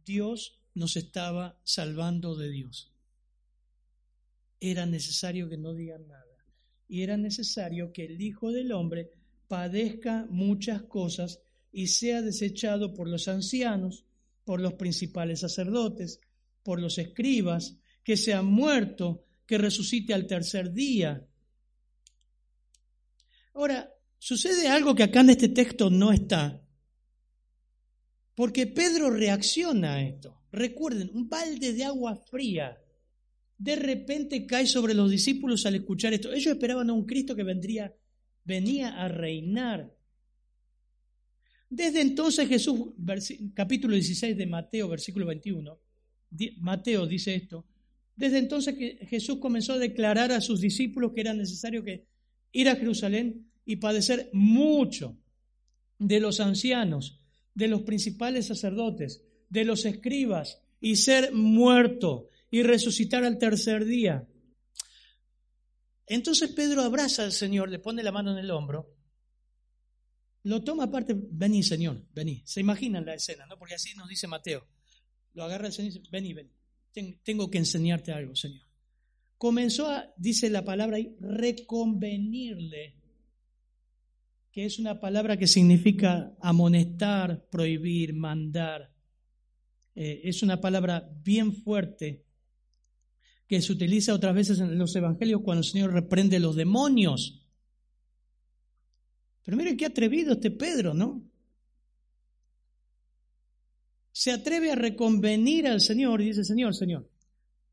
Dios 0.04 0.60
nos 0.74 0.98
estaba 0.98 1.58
salvando 1.64 2.36
de 2.36 2.50
Dios. 2.50 2.91
Era 4.64 4.86
necesario 4.86 5.48
que 5.48 5.58
no 5.58 5.74
digan 5.74 6.06
nada. 6.06 6.24
Y 6.86 7.02
era 7.02 7.16
necesario 7.16 7.92
que 7.92 8.04
el 8.04 8.20
Hijo 8.20 8.52
del 8.52 8.70
Hombre 8.70 9.10
padezca 9.48 10.24
muchas 10.30 10.82
cosas 10.82 11.40
y 11.72 11.88
sea 11.88 12.22
desechado 12.22 12.94
por 12.94 13.08
los 13.08 13.26
ancianos, 13.26 14.04
por 14.44 14.60
los 14.60 14.74
principales 14.74 15.40
sacerdotes, 15.40 16.20
por 16.62 16.80
los 16.80 16.96
escribas, 16.98 17.76
que 18.04 18.16
sea 18.16 18.42
muerto, 18.42 19.24
que 19.46 19.58
resucite 19.58 20.14
al 20.14 20.28
tercer 20.28 20.72
día. 20.72 21.26
Ahora, 23.54 23.92
sucede 24.16 24.68
algo 24.68 24.94
que 24.94 25.02
acá 25.02 25.22
en 25.22 25.30
este 25.30 25.48
texto 25.48 25.90
no 25.90 26.12
está, 26.12 26.62
porque 28.36 28.68
Pedro 28.68 29.10
reacciona 29.10 29.94
a 29.94 30.02
esto. 30.04 30.40
Recuerden, 30.52 31.10
un 31.14 31.28
balde 31.28 31.72
de 31.72 31.84
agua 31.84 32.14
fría 32.14 32.78
de 33.62 33.76
repente 33.76 34.44
cae 34.44 34.66
sobre 34.66 34.92
los 34.92 35.08
discípulos 35.08 35.64
al 35.66 35.76
escuchar 35.76 36.12
esto. 36.12 36.32
Ellos 36.32 36.54
esperaban 36.54 36.90
a 36.90 36.92
un 36.92 37.06
Cristo 37.06 37.36
que 37.36 37.44
vendría, 37.44 37.94
venía 38.42 39.00
a 39.00 39.06
reinar. 39.06 39.94
Desde 41.70 42.00
entonces 42.00 42.48
Jesús, 42.48 42.90
capítulo 43.54 43.94
16 43.94 44.36
de 44.36 44.46
Mateo, 44.46 44.88
versículo 44.88 45.26
21, 45.26 45.78
Mateo 46.58 47.06
dice 47.06 47.36
esto, 47.36 47.64
desde 48.16 48.38
entonces 48.38 48.74
Jesús 49.08 49.38
comenzó 49.38 49.74
a 49.74 49.78
declarar 49.78 50.32
a 50.32 50.40
sus 50.40 50.60
discípulos 50.60 51.12
que 51.14 51.20
era 51.20 51.32
necesario 51.32 51.84
que 51.84 52.08
ir 52.50 52.68
a 52.68 52.74
Jerusalén 52.74 53.46
y 53.64 53.76
padecer 53.76 54.28
mucho 54.32 55.16
de 56.00 56.18
los 56.18 56.40
ancianos, 56.40 57.20
de 57.54 57.68
los 57.68 57.82
principales 57.82 58.46
sacerdotes, 58.46 59.22
de 59.48 59.64
los 59.64 59.84
escribas, 59.84 60.60
y 60.80 60.96
ser 60.96 61.32
muerto 61.32 62.28
y 62.52 62.62
resucitar 62.62 63.24
al 63.24 63.38
tercer 63.38 63.86
día. 63.86 64.28
Entonces 66.06 66.50
Pedro 66.50 66.82
abraza 66.82 67.24
al 67.24 67.32
Señor, 67.32 67.70
le 67.70 67.78
pone 67.78 68.02
la 68.02 68.12
mano 68.12 68.30
en 68.30 68.38
el 68.38 68.50
hombro, 68.50 68.94
lo 70.44 70.62
toma 70.62 70.84
aparte, 70.84 71.16
vení 71.16 71.62
Señor, 71.62 72.04
vení. 72.12 72.42
Se 72.44 72.60
imaginan 72.60 73.06
la 73.06 73.14
escena, 73.14 73.46
¿no? 73.46 73.58
Porque 73.58 73.74
así 73.74 73.94
nos 73.96 74.06
dice 74.06 74.26
Mateo. 74.26 74.66
Lo 75.32 75.44
agarra 75.44 75.68
el 75.68 75.72
Señor 75.72 75.92
y 75.92 75.98
dice, 75.98 76.08
vení, 76.12 76.34
vení. 76.34 76.50
Tengo 77.24 77.50
que 77.50 77.56
enseñarte 77.56 78.12
algo, 78.12 78.36
Señor. 78.36 78.66
Comenzó 79.38 79.88
a, 79.88 80.12
dice 80.18 80.50
la 80.50 80.62
palabra 80.62 80.98
ahí, 80.98 81.16
reconvenirle, 81.20 82.96
que 84.52 84.66
es 84.66 84.78
una 84.78 85.00
palabra 85.00 85.38
que 85.38 85.46
significa 85.46 86.36
amonestar, 86.40 87.48
prohibir, 87.48 88.12
mandar. 88.12 88.92
Eh, 89.94 90.20
es 90.24 90.42
una 90.42 90.60
palabra 90.60 91.08
bien 91.22 91.54
fuerte 91.54 92.26
que 93.52 93.60
se 93.60 93.70
utiliza 93.70 94.14
otras 94.14 94.34
veces 94.34 94.60
en 94.60 94.78
los 94.78 94.96
evangelios 94.96 95.42
cuando 95.42 95.60
el 95.60 95.70
Señor 95.70 95.92
reprende 95.92 96.40
los 96.40 96.56
demonios. 96.56 97.44
Pero 99.44 99.58
miren 99.58 99.76
qué 99.76 99.84
atrevido 99.84 100.32
este 100.32 100.50
Pedro, 100.50 100.94
¿no? 100.94 101.22
Se 104.10 104.32
atreve 104.32 104.70
a 104.70 104.74
reconvenir 104.74 105.66
al 105.66 105.82
Señor 105.82 106.22
y 106.22 106.28
dice, 106.28 106.44
Señor, 106.44 106.74
Señor, 106.74 107.10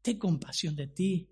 ten 0.01 0.19
compasión 0.19 0.75
de 0.75 0.87
ti. 0.87 1.29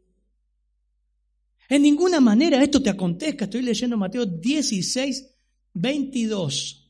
En 1.67 1.81
ninguna 1.81 2.21
manera 2.21 2.63
esto 2.63 2.81
te 2.81 2.89
acontezca. 2.89 3.43
Estoy 3.43 3.63
leyendo 3.63 3.97
Mateo 3.97 4.25
16, 4.25 5.29
22. 5.73 6.89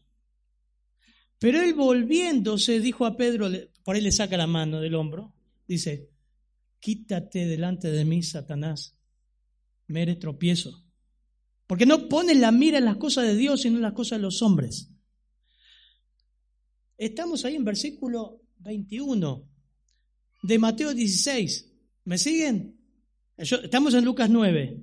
Pero 1.39 1.59
él 1.59 1.73
volviéndose 1.73 2.79
dijo 2.81 3.07
a 3.07 3.17
Pedro, 3.17 3.49
por 3.83 3.95
ahí 3.95 4.01
le 4.03 4.11
saca 4.11 4.37
la 4.37 4.45
mano 4.45 4.79
del 4.79 4.93
hombro, 4.93 5.33
dice, 5.67 6.11
quítate 6.87 7.45
delante 7.45 7.91
de 7.91 8.05
mí, 8.05 8.23
Satanás, 8.23 8.95
me 9.87 10.03
eres 10.03 10.19
tropiezo. 10.19 10.85
Porque 11.67 11.85
no 11.85 12.07
pones 12.07 12.37
la 12.37 12.53
mira 12.53 12.77
en 12.77 12.85
las 12.85 12.95
cosas 12.95 13.27
de 13.27 13.35
Dios, 13.35 13.63
sino 13.63 13.75
en 13.75 13.81
las 13.81 13.91
cosas 13.91 14.19
de 14.19 14.21
los 14.21 14.41
hombres. 14.41 14.87
Estamos 16.97 17.43
ahí 17.43 17.57
en 17.57 17.65
versículo 17.65 18.41
21 18.59 19.49
de 20.43 20.59
Mateo 20.59 20.93
16. 20.93 21.69
¿Me 22.05 22.17
siguen? 22.17 22.79
Estamos 23.35 23.93
en 23.93 24.05
Lucas 24.05 24.29
9. 24.29 24.81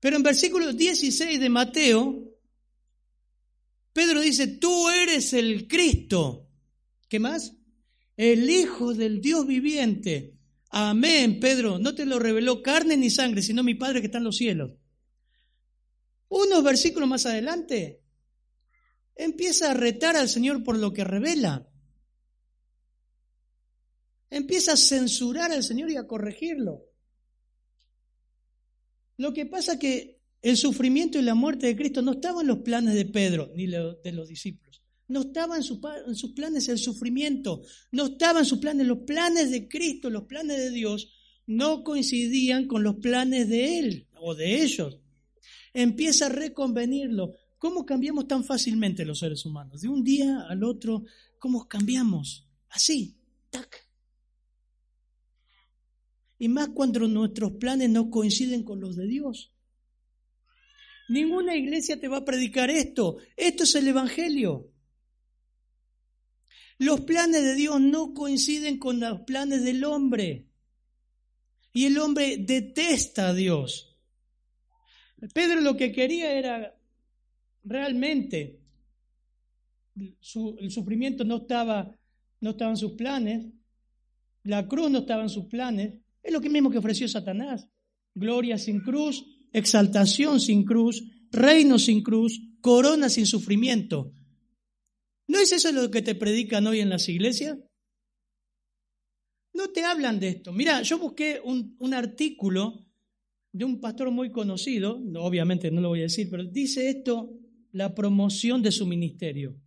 Pero 0.00 0.16
en 0.16 0.22
versículo 0.22 0.74
16 0.74 1.40
de 1.40 1.48
Mateo, 1.48 2.30
Pedro 3.94 4.20
dice, 4.20 4.46
tú 4.46 4.90
eres 4.90 5.32
el 5.32 5.66
Cristo. 5.66 6.46
¿Qué 7.08 7.18
más? 7.18 7.54
El 8.18 8.50
Hijo 8.50 8.92
del 8.92 9.22
Dios 9.22 9.46
viviente. 9.46 10.37
Amén, 10.70 11.40
Pedro. 11.40 11.78
No 11.78 11.94
te 11.94 12.04
lo 12.04 12.18
reveló 12.18 12.62
carne 12.62 12.96
ni 12.96 13.10
sangre, 13.10 13.42
sino 13.42 13.62
mi 13.62 13.74
Padre 13.74 14.00
que 14.00 14.06
está 14.06 14.18
en 14.18 14.24
los 14.24 14.36
cielos. 14.36 14.72
Unos 16.28 16.62
versículos 16.62 17.08
más 17.08 17.24
adelante, 17.26 18.02
empieza 19.14 19.70
a 19.70 19.74
retar 19.74 20.16
al 20.16 20.28
Señor 20.28 20.62
por 20.62 20.76
lo 20.76 20.92
que 20.92 21.04
revela. 21.04 21.66
Empieza 24.30 24.72
a 24.74 24.76
censurar 24.76 25.52
al 25.52 25.64
Señor 25.64 25.90
y 25.90 25.96
a 25.96 26.06
corregirlo. 26.06 26.84
Lo 29.16 29.32
que 29.32 29.46
pasa 29.46 29.78
que 29.78 30.20
el 30.42 30.56
sufrimiento 30.56 31.18
y 31.18 31.22
la 31.22 31.34
muerte 31.34 31.66
de 31.66 31.76
Cristo 31.76 32.02
no 32.02 32.12
estaban 32.12 32.42
en 32.42 32.48
los 32.48 32.58
planes 32.58 32.94
de 32.94 33.06
Pedro 33.06 33.50
ni 33.54 33.66
de 33.66 34.12
los 34.12 34.28
discípulos. 34.28 34.82
No 35.08 35.22
estaba 35.22 35.56
en, 35.56 35.62
en 36.06 36.14
sus 36.14 36.32
planes 36.32 36.68
el 36.68 36.78
sufrimiento. 36.78 37.62
No 37.90 38.06
estaban 38.06 38.42
en 38.42 38.46
sus 38.46 38.58
planes. 38.58 38.86
Los 38.86 38.98
planes 38.98 39.50
de 39.50 39.68
Cristo, 39.68 40.10
los 40.10 40.24
planes 40.24 40.58
de 40.58 40.70
Dios, 40.70 41.12
no 41.46 41.82
coincidían 41.82 42.66
con 42.66 42.82
los 42.82 42.96
planes 42.96 43.48
de 43.48 43.78
Él 43.78 44.08
o 44.14 44.34
de 44.34 44.62
ellos 44.62 45.00
empieza 45.72 46.26
a 46.26 46.30
reconvenirlo. 46.30 47.34
¿Cómo 47.58 47.84
cambiamos 47.84 48.28
tan 48.28 48.44
fácilmente 48.44 49.04
los 49.04 49.18
seres 49.18 49.44
humanos? 49.44 49.80
De 49.80 49.88
un 49.88 50.04
día 50.04 50.46
al 50.48 50.62
otro, 50.64 51.04
¿cómo 51.38 51.66
cambiamos? 51.66 52.46
Así, 52.70 53.16
tac. 53.50 53.86
Y 56.38 56.48
más 56.48 56.68
cuando 56.68 57.00
nuestros 57.08 57.52
planes 57.52 57.90
no 57.90 58.10
coinciden 58.10 58.62
con 58.62 58.80
los 58.80 58.96
de 58.96 59.06
Dios. 59.06 59.52
Ninguna 61.08 61.56
iglesia 61.56 61.98
te 61.98 62.06
va 62.06 62.18
a 62.18 62.24
predicar 62.24 62.70
esto. 62.70 63.16
Esto 63.36 63.64
es 63.64 63.74
el 63.74 63.88
Evangelio. 63.88 64.70
Los 66.78 67.00
planes 67.00 67.42
de 67.42 67.54
Dios 67.54 67.80
no 67.80 68.14
coinciden 68.14 68.78
con 68.78 69.00
los 69.00 69.20
planes 69.22 69.64
del 69.64 69.84
hombre. 69.84 70.46
Y 71.72 71.86
el 71.86 71.98
hombre 71.98 72.36
detesta 72.38 73.28
a 73.28 73.34
Dios. 73.34 73.96
Pedro 75.34 75.60
lo 75.60 75.76
que 75.76 75.90
quería 75.90 76.32
era 76.32 76.74
realmente, 77.64 78.60
el 79.96 80.70
sufrimiento 80.70 81.24
no 81.24 81.38
estaba, 81.38 81.92
no 82.40 82.50
estaba 82.50 82.70
en 82.70 82.76
sus 82.76 82.92
planes, 82.92 83.46
la 84.44 84.68
cruz 84.68 84.90
no 84.90 85.00
estaba 85.00 85.22
en 85.22 85.28
sus 85.28 85.46
planes, 85.46 85.94
es 86.22 86.32
lo 86.32 86.40
mismo 86.40 86.70
que 86.70 86.78
ofreció 86.78 87.08
Satanás. 87.08 87.68
Gloria 88.14 88.58
sin 88.58 88.80
cruz, 88.80 89.24
exaltación 89.52 90.40
sin 90.40 90.64
cruz, 90.64 91.02
reino 91.30 91.78
sin 91.78 92.02
cruz, 92.02 92.40
corona 92.60 93.08
sin 93.08 93.26
sufrimiento. 93.26 94.12
¿No 95.28 95.38
es 95.38 95.52
eso 95.52 95.70
lo 95.72 95.90
que 95.90 96.02
te 96.02 96.14
predican 96.14 96.66
hoy 96.66 96.80
en 96.80 96.88
las 96.88 97.08
iglesias? 97.08 97.58
No 99.52 99.68
te 99.68 99.84
hablan 99.84 100.18
de 100.18 100.28
esto. 100.28 100.52
Mira, 100.52 100.82
yo 100.82 100.98
busqué 100.98 101.40
un, 101.44 101.94
artículo 101.94 102.86
de 103.52 103.64
un 103.64 103.80
pastor 103.80 104.10
muy 104.10 104.30
conocido, 104.30 105.00
obviamente 105.16 105.70
no 105.70 105.80
lo 105.80 105.88
voy 105.88 106.00
a 106.00 106.04
decir, 106.04 106.28
pero 106.30 106.44
dice 106.44 106.88
esto, 106.88 107.30
la 107.72 107.94
promoción 107.94 108.62
de 108.62 108.72
su 108.72 108.86
ministerio. 108.86 109.60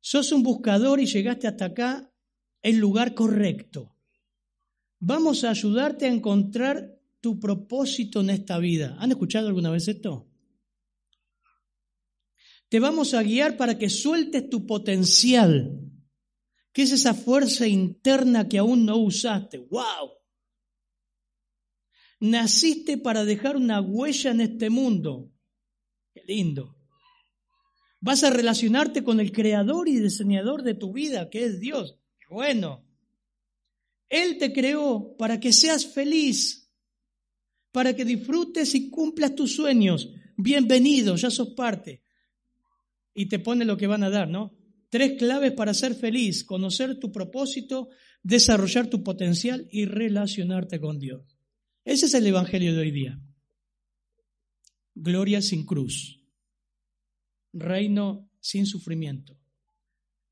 Sos 0.00 0.32
un 0.32 0.42
buscador 0.42 1.00
y 1.00 1.06
llegaste 1.06 1.46
hasta 1.48 1.66
acá 1.66 2.10
en 2.62 2.80
lugar 2.80 3.14
correcto. 3.14 3.96
Vamos 5.00 5.44
a 5.44 5.50
ayudarte 5.50 6.06
a 6.06 6.12
encontrar 6.12 6.98
tu 7.20 7.38
propósito 7.38 8.20
en 8.20 8.30
esta 8.30 8.58
vida. 8.58 8.96
¿Han 8.98 9.10
escuchado 9.10 9.48
alguna 9.48 9.70
vez 9.70 9.88
esto? 9.88 10.33
Te 12.74 12.80
vamos 12.80 13.14
a 13.14 13.22
guiar 13.22 13.56
para 13.56 13.78
que 13.78 13.88
sueltes 13.88 14.50
tu 14.50 14.66
potencial, 14.66 15.80
que 16.72 16.82
es 16.82 16.90
esa 16.90 17.14
fuerza 17.14 17.68
interna 17.68 18.48
que 18.48 18.58
aún 18.58 18.84
no 18.84 18.96
usaste. 18.96 19.58
¡Wow! 19.58 20.10
Naciste 22.18 22.98
para 22.98 23.24
dejar 23.24 23.56
una 23.56 23.80
huella 23.80 24.32
en 24.32 24.40
este 24.40 24.70
mundo. 24.70 25.30
Qué 26.12 26.24
lindo. 26.26 26.76
Vas 28.00 28.24
a 28.24 28.30
relacionarte 28.30 29.04
con 29.04 29.20
el 29.20 29.30
creador 29.30 29.88
y 29.88 30.00
diseñador 30.00 30.64
de 30.64 30.74
tu 30.74 30.92
vida, 30.92 31.30
que 31.30 31.44
es 31.44 31.60
Dios. 31.60 32.00
Qué 32.18 32.34
bueno. 32.34 32.84
Él 34.08 34.36
te 34.36 34.52
creó 34.52 35.16
para 35.16 35.38
que 35.38 35.52
seas 35.52 35.86
feliz, 35.86 36.72
para 37.70 37.94
que 37.94 38.04
disfrutes 38.04 38.74
y 38.74 38.90
cumplas 38.90 39.36
tus 39.36 39.54
sueños. 39.54 40.10
Bienvenido, 40.36 41.14
ya 41.14 41.30
sos 41.30 41.50
parte. 41.50 42.03
Y 43.14 43.26
te 43.26 43.38
pone 43.38 43.64
lo 43.64 43.76
que 43.76 43.86
van 43.86 44.02
a 44.02 44.10
dar, 44.10 44.28
¿no? 44.28 44.52
Tres 44.90 45.18
claves 45.18 45.52
para 45.52 45.72
ser 45.72 45.94
feliz, 45.94 46.44
conocer 46.44 46.98
tu 46.98 47.10
propósito, 47.12 47.88
desarrollar 48.22 48.88
tu 48.88 49.02
potencial 49.02 49.66
y 49.70 49.84
relacionarte 49.84 50.80
con 50.80 50.98
Dios. 50.98 51.38
Ese 51.84 52.06
es 52.06 52.14
el 52.14 52.26
Evangelio 52.26 52.74
de 52.74 52.80
hoy 52.80 52.90
día. 52.90 53.20
Gloria 54.94 55.42
sin 55.42 55.64
cruz. 55.64 56.20
Reino 57.52 58.30
sin 58.40 58.66
sufrimiento. 58.66 59.38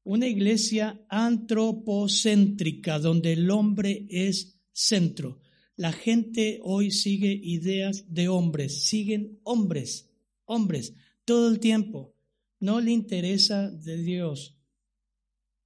Una 0.05 0.27
iglesia 0.27 1.05
antropocéntrica 1.09 2.99
donde 2.99 3.35
el 3.35 3.51
hombre 3.51 4.07
es 4.09 4.61
centro. 4.73 5.41
La 5.77 5.93
gente 5.93 6.61
hoy 6.62 6.91
sigue 6.91 7.33
ideas 7.33 8.05
de 8.12 8.29
hombres, 8.29 8.85
siguen 8.85 9.39
hombres, 9.45 10.11
hombres, 10.45 10.95
todo 11.25 11.49
el 11.49 11.61
tiempo. 11.61 12.15
No 12.62 12.81
le 12.81 12.92
interesa 12.92 13.73
de 13.73 13.97
Dios. 13.97 14.57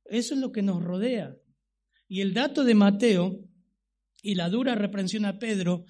Eso 0.07 0.33
es 0.33 0.41
lo 0.41 0.51
que 0.51 0.63
nos 0.63 0.83
rodea. 0.83 1.37
Y 2.09 2.23
el 2.23 2.33
dato 2.33 2.65
de 2.65 2.75
Mateo 2.75 3.39
y 4.23 4.35
la 4.35 4.49
dura 4.49 4.75
reprensión 4.75 5.27
a 5.27 5.39
Pedro 5.39 5.85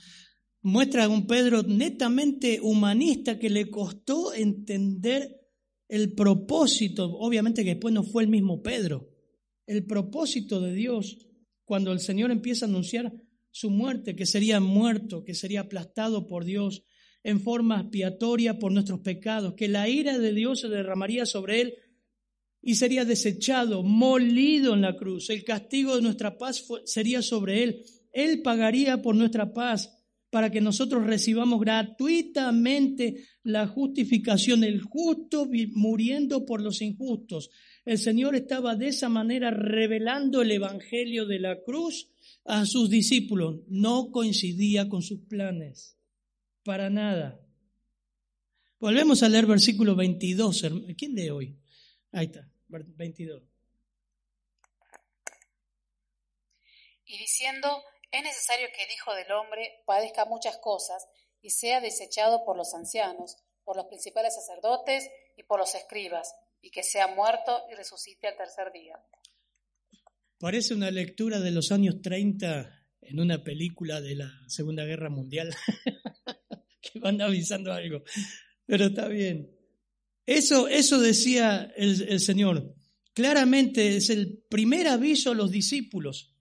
muestra 0.62 1.04
a 1.04 1.08
un 1.08 1.28
Pedro 1.28 1.62
netamente 1.62 2.58
humanista 2.60 3.38
que 3.38 3.50
le 3.50 3.70
costó 3.70 4.34
entender 4.34 5.42
el 5.86 6.12
propósito, 6.12 7.16
obviamente 7.20 7.62
que 7.62 7.74
después 7.74 7.94
no 7.94 8.02
fue 8.02 8.24
el 8.24 8.28
mismo 8.28 8.60
Pedro, 8.60 9.08
el 9.64 9.86
propósito 9.86 10.60
de 10.60 10.74
Dios 10.74 11.18
cuando 11.64 11.92
el 11.92 12.00
Señor 12.00 12.32
empieza 12.32 12.66
a 12.66 12.68
anunciar 12.68 13.12
su 13.52 13.70
muerte, 13.70 14.16
que 14.16 14.26
sería 14.26 14.58
muerto, 14.58 15.22
que 15.22 15.36
sería 15.36 15.60
aplastado 15.60 16.26
por 16.26 16.44
Dios 16.44 16.82
en 17.26 17.40
forma 17.40 17.80
expiatoria 17.80 18.56
por 18.56 18.70
nuestros 18.70 19.00
pecados, 19.00 19.54
que 19.54 19.66
la 19.66 19.88
ira 19.88 20.16
de 20.16 20.32
Dios 20.32 20.60
se 20.60 20.68
derramaría 20.68 21.26
sobre 21.26 21.60
él 21.60 21.74
y 22.62 22.76
sería 22.76 23.04
desechado, 23.04 23.82
molido 23.82 24.74
en 24.74 24.82
la 24.82 24.96
cruz. 24.96 25.28
El 25.30 25.42
castigo 25.42 25.96
de 25.96 26.02
nuestra 26.02 26.38
paz 26.38 26.64
sería 26.84 27.22
sobre 27.22 27.64
él. 27.64 27.82
Él 28.12 28.42
pagaría 28.42 29.02
por 29.02 29.16
nuestra 29.16 29.52
paz 29.52 29.92
para 30.30 30.52
que 30.52 30.60
nosotros 30.60 31.04
recibamos 31.04 31.60
gratuitamente 31.60 33.24
la 33.42 33.66
justificación, 33.66 34.62
el 34.62 34.80
justo 34.80 35.48
muriendo 35.72 36.46
por 36.46 36.62
los 36.62 36.80
injustos. 36.80 37.50
El 37.84 37.98
Señor 37.98 38.36
estaba 38.36 38.76
de 38.76 38.86
esa 38.86 39.08
manera 39.08 39.50
revelando 39.50 40.42
el 40.42 40.52
Evangelio 40.52 41.26
de 41.26 41.40
la 41.40 41.60
cruz 41.60 42.08
a 42.44 42.66
sus 42.66 42.88
discípulos. 42.88 43.62
No 43.66 44.12
coincidía 44.12 44.88
con 44.88 45.02
sus 45.02 45.22
planes, 45.22 45.96
para 46.66 46.90
nada. 46.90 47.40
Volvemos 48.80 49.22
a 49.22 49.28
leer 49.28 49.46
versículo 49.46 49.94
22. 49.94 50.64
¿Quién 50.98 51.14
lee 51.14 51.30
hoy? 51.30 51.58
Ahí 52.12 52.26
está. 52.26 52.46
22. 52.68 53.42
Y 57.06 57.18
diciendo, 57.18 57.68
es 58.10 58.22
necesario 58.22 58.66
que 58.76 58.82
el 58.84 58.90
Hijo 58.90 59.14
del 59.14 59.30
Hombre 59.30 59.82
padezca 59.86 60.24
muchas 60.24 60.58
cosas 60.58 61.06
y 61.40 61.50
sea 61.50 61.80
desechado 61.80 62.44
por 62.44 62.56
los 62.56 62.74
ancianos, 62.74 63.36
por 63.64 63.76
los 63.76 63.86
principales 63.86 64.34
sacerdotes 64.34 65.08
y 65.36 65.44
por 65.44 65.60
los 65.60 65.74
escribas, 65.76 66.34
y 66.60 66.70
que 66.70 66.82
sea 66.82 67.06
muerto 67.06 67.62
y 67.70 67.74
resucite 67.76 68.26
al 68.26 68.36
tercer 68.36 68.72
día. 68.72 68.98
Parece 70.38 70.74
una 70.74 70.90
lectura 70.90 71.38
de 71.38 71.52
los 71.52 71.70
años 71.70 72.02
30 72.02 72.86
en 73.02 73.20
una 73.20 73.44
película 73.44 74.00
de 74.00 74.16
la 74.16 74.30
Segunda 74.48 74.84
Guerra 74.84 75.08
Mundial, 75.08 75.54
van 77.00 77.20
avisando 77.20 77.72
algo, 77.72 78.02
pero 78.66 78.86
está 78.86 79.08
bien. 79.08 79.50
Eso, 80.26 80.66
eso 80.66 81.00
decía 81.00 81.72
el, 81.76 82.20
Señor. 82.20 82.74
Claramente 83.14 83.96
es 83.96 84.10
el 84.10 84.42
primer 84.50 84.88
aviso 84.88 85.30
a 85.30 85.34
los 85.34 85.50
discípulos. 85.50 86.34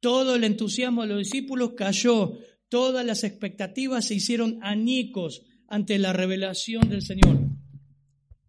Todo 0.00 0.34
el 0.34 0.44
entusiasmo 0.44 1.02
de 1.02 1.08
los 1.08 1.18
discípulos 1.18 1.72
cayó, 1.76 2.38
todas 2.68 3.04
las 3.04 3.24
expectativas 3.24 4.06
se 4.06 4.14
hicieron 4.14 4.58
añicos 4.62 5.42
ante 5.68 5.98
la 5.98 6.12
revelación 6.12 6.88
del 6.88 7.02
Señor. 7.02 7.38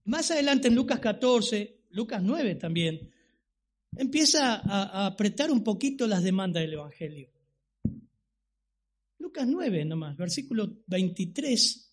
Más 0.06 0.32
adelante 0.32 0.70
en 0.70 0.76
Lucas 0.76 1.00
14, 1.00 1.82
Lucas 1.90 2.24
9 2.24 2.56
también, 2.56 3.12
empieza 3.98 4.56
a 4.56 5.06
apretar 5.06 5.52
un 5.52 5.64
poquito 5.64 6.08
las 6.08 6.24
demandas 6.24 6.64
del 6.64 6.74
Evangelio. 6.74 7.30
Lucas 9.20 9.48
9 9.48 9.86
nomás, 9.86 10.16
versículo 10.16 10.84
23 10.88 11.88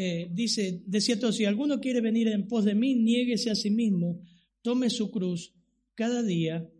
eh, 0.00 0.28
dice, 0.30 0.82
de 0.86 1.00
cierto, 1.00 1.32
si 1.32 1.44
alguno 1.44 1.80
quiere 1.80 2.00
venir 2.00 2.28
en 2.28 2.46
pos 2.46 2.64
de 2.64 2.74
mí, 2.74 2.94
niéguese 2.94 3.50
a 3.50 3.54
sí 3.54 3.70
mismo, 3.70 4.22
tome 4.62 4.90
su 4.90 5.10
cruz 5.10 5.54
cada 5.94 6.22
día 6.22 6.70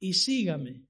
y 0.00 0.14
sígame. 0.14 0.84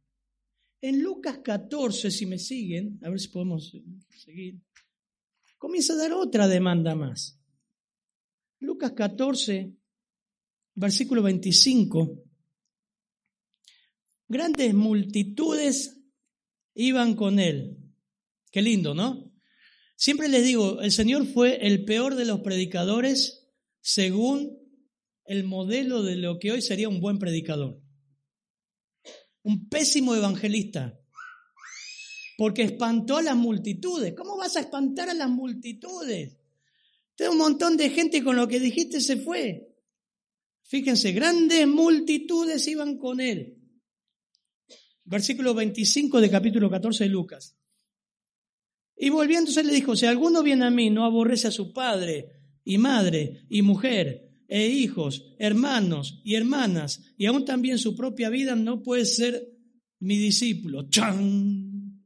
En 0.80 1.02
Lucas 1.02 1.40
14, 1.44 2.10
si 2.10 2.26
me 2.26 2.38
siguen, 2.38 2.98
a 3.02 3.10
ver 3.10 3.20
si 3.20 3.28
podemos 3.28 3.76
seguir, 4.16 4.60
comienza 5.58 5.94
a 5.94 5.96
dar 5.96 6.12
otra 6.12 6.48
demanda 6.48 6.94
más. 6.94 7.38
Lucas 8.60 8.92
14, 8.92 9.76
versículo 10.74 11.22
25. 11.22 12.22
Grandes 14.28 14.74
multitudes 14.74 16.00
iban 16.76 17.14
con 17.14 17.40
él. 17.40 17.78
Qué 18.52 18.62
lindo, 18.62 18.94
¿no? 18.94 19.32
Siempre 19.96 20.28
les 20.28 20.44
digo, 20.44 20.80
el 20.82 20.92
Señor 20.92 21.26
fue 21.26 21.66
el 21.66 21.84
peor 21.84 22.14
de 22.14 22.26
los 22.26 22.40
predicadores 22.40 23.48
según 23.80 24.58
el 25.24 25.44
modelo 25.44 26.02
de 26.02 26.16
lo 26.16 26.38
que 26.38 26.52
hoy 26.52 26.62
sería 26.62 26.88
un 26.88 27.00
buen 27.00 27.18
predicador. 27.18 27.80
Un 29.42 29.68
pésimo 29.68 30.14
evangelista. 30.14 31.00
Porque 32.36 32.62
espantó 32.62 33.16
a 33.16 33.22
las 33.22 33.36
multitudes. 33.36 34.12
¿Cómo 34.14 34.36
vas 34.36 34.56
a 34.56 34.60
espantar 34.60 35.08
a 35.08 35.14
las 35.14 35.30
multitudes? 35.30 36.36
Tengo 37.14 37.32
un 37.32 37.38
montón 37.38 37.78
de 37.78 37.88
gente 37.88 38.22
con 38.22 38.36
lo 38.36 38.46
que 38.46 38.60
dijiste 38.60 39.00
se 39.00 39.16
fue. 39.16 39.74
Fíjense, 40.64 41.12
grandes 41.12 41.66
multitudes 41.66 42.68
iban 42.68 42.98
con 42.98 43.20
él. 43.20 43.55
Versículo 45.06 45.54
25 45.54 46.20
de 46.20 46.30
capítulo 46.30 46.68
14 46.68 47.04
de 47.04 47.10
Lucas. 47.10 47.56
Y 48.96 49.10
volviéndose 49.10 49.62
le 49.62 49.72
dijo, 49.72 49.94
si 49.94 50.06
alguno 50.06 50.42
viene 50.42 50.66
a 50.66 50.70
mí, 50.70 50.90
no 50.90 51.04
aborrece 51.04 51.48
a 51.48 51.52
su 51.52 51.72
padre 51.72 52.30
y 52.64 52.78
madre 52.78 53.44
y 53.48 53.62
mujer 53.62 54.26
e 54.48 54.66
hijos, 54.66 55.34
hermanos 55.38 56.20
y 56.24 56.34
hermanas, 56.34 57.02
y 57.16 57.26
aún 57.26 57.44
también 57.44 57.78
su 57.78 57.94
propia 57.94 58.30
vida, 58.30 58.56
no 58.56 58.82
puede 58.82 59.04
ser 59.04 59.48
mi 60.00 60.16
discípulo. 60.18 60.88
¡Chan! 60.88 62.02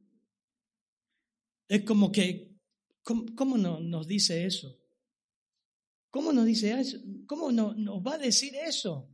Es 1.69 1.85
como 1.85 2.11
que, 2.11 2.59
¿cómo, 3.03 3.57
no, 3.57 3.81
nos 3.81 4.07
dice 4.07 4.45
eso? 4.45 4.77
¿Cómo 6.11 6.33
nos 6.33 6.45
dice 6.45 6.79
eso? 6.79 6.99
¿Cómo 7.27 7.53
no, 7.53 7.73
nos 7.75 8.03
va 8.05 8.15
a 8.15 8.19
decir 8.19 8.55
eso? 8.57 9.09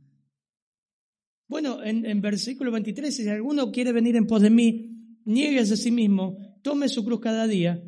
Bueno, 1.47 1.83
en, 1.83 2.05
en 2.05 2.21
versículo 2.21 2.71
23, 2.71 3.15
si 3.15 3.27
alguno 3.27 3.71
quiere 3.71 3.91
venir 3.91 4.15
en 4.15 4.27
pos 4.27 4.41
de 4.41 4.49
mí, 4.49 4.97
niegues 5.25 5.71
a 5.71 5.77
sí 5.77 5.91
mismo, 5.91 6.37
tome 6.61 6.89
su 6.89 7.03
cruz 7.03 7.21
cada 7.21 7.47
día 7.47 7.83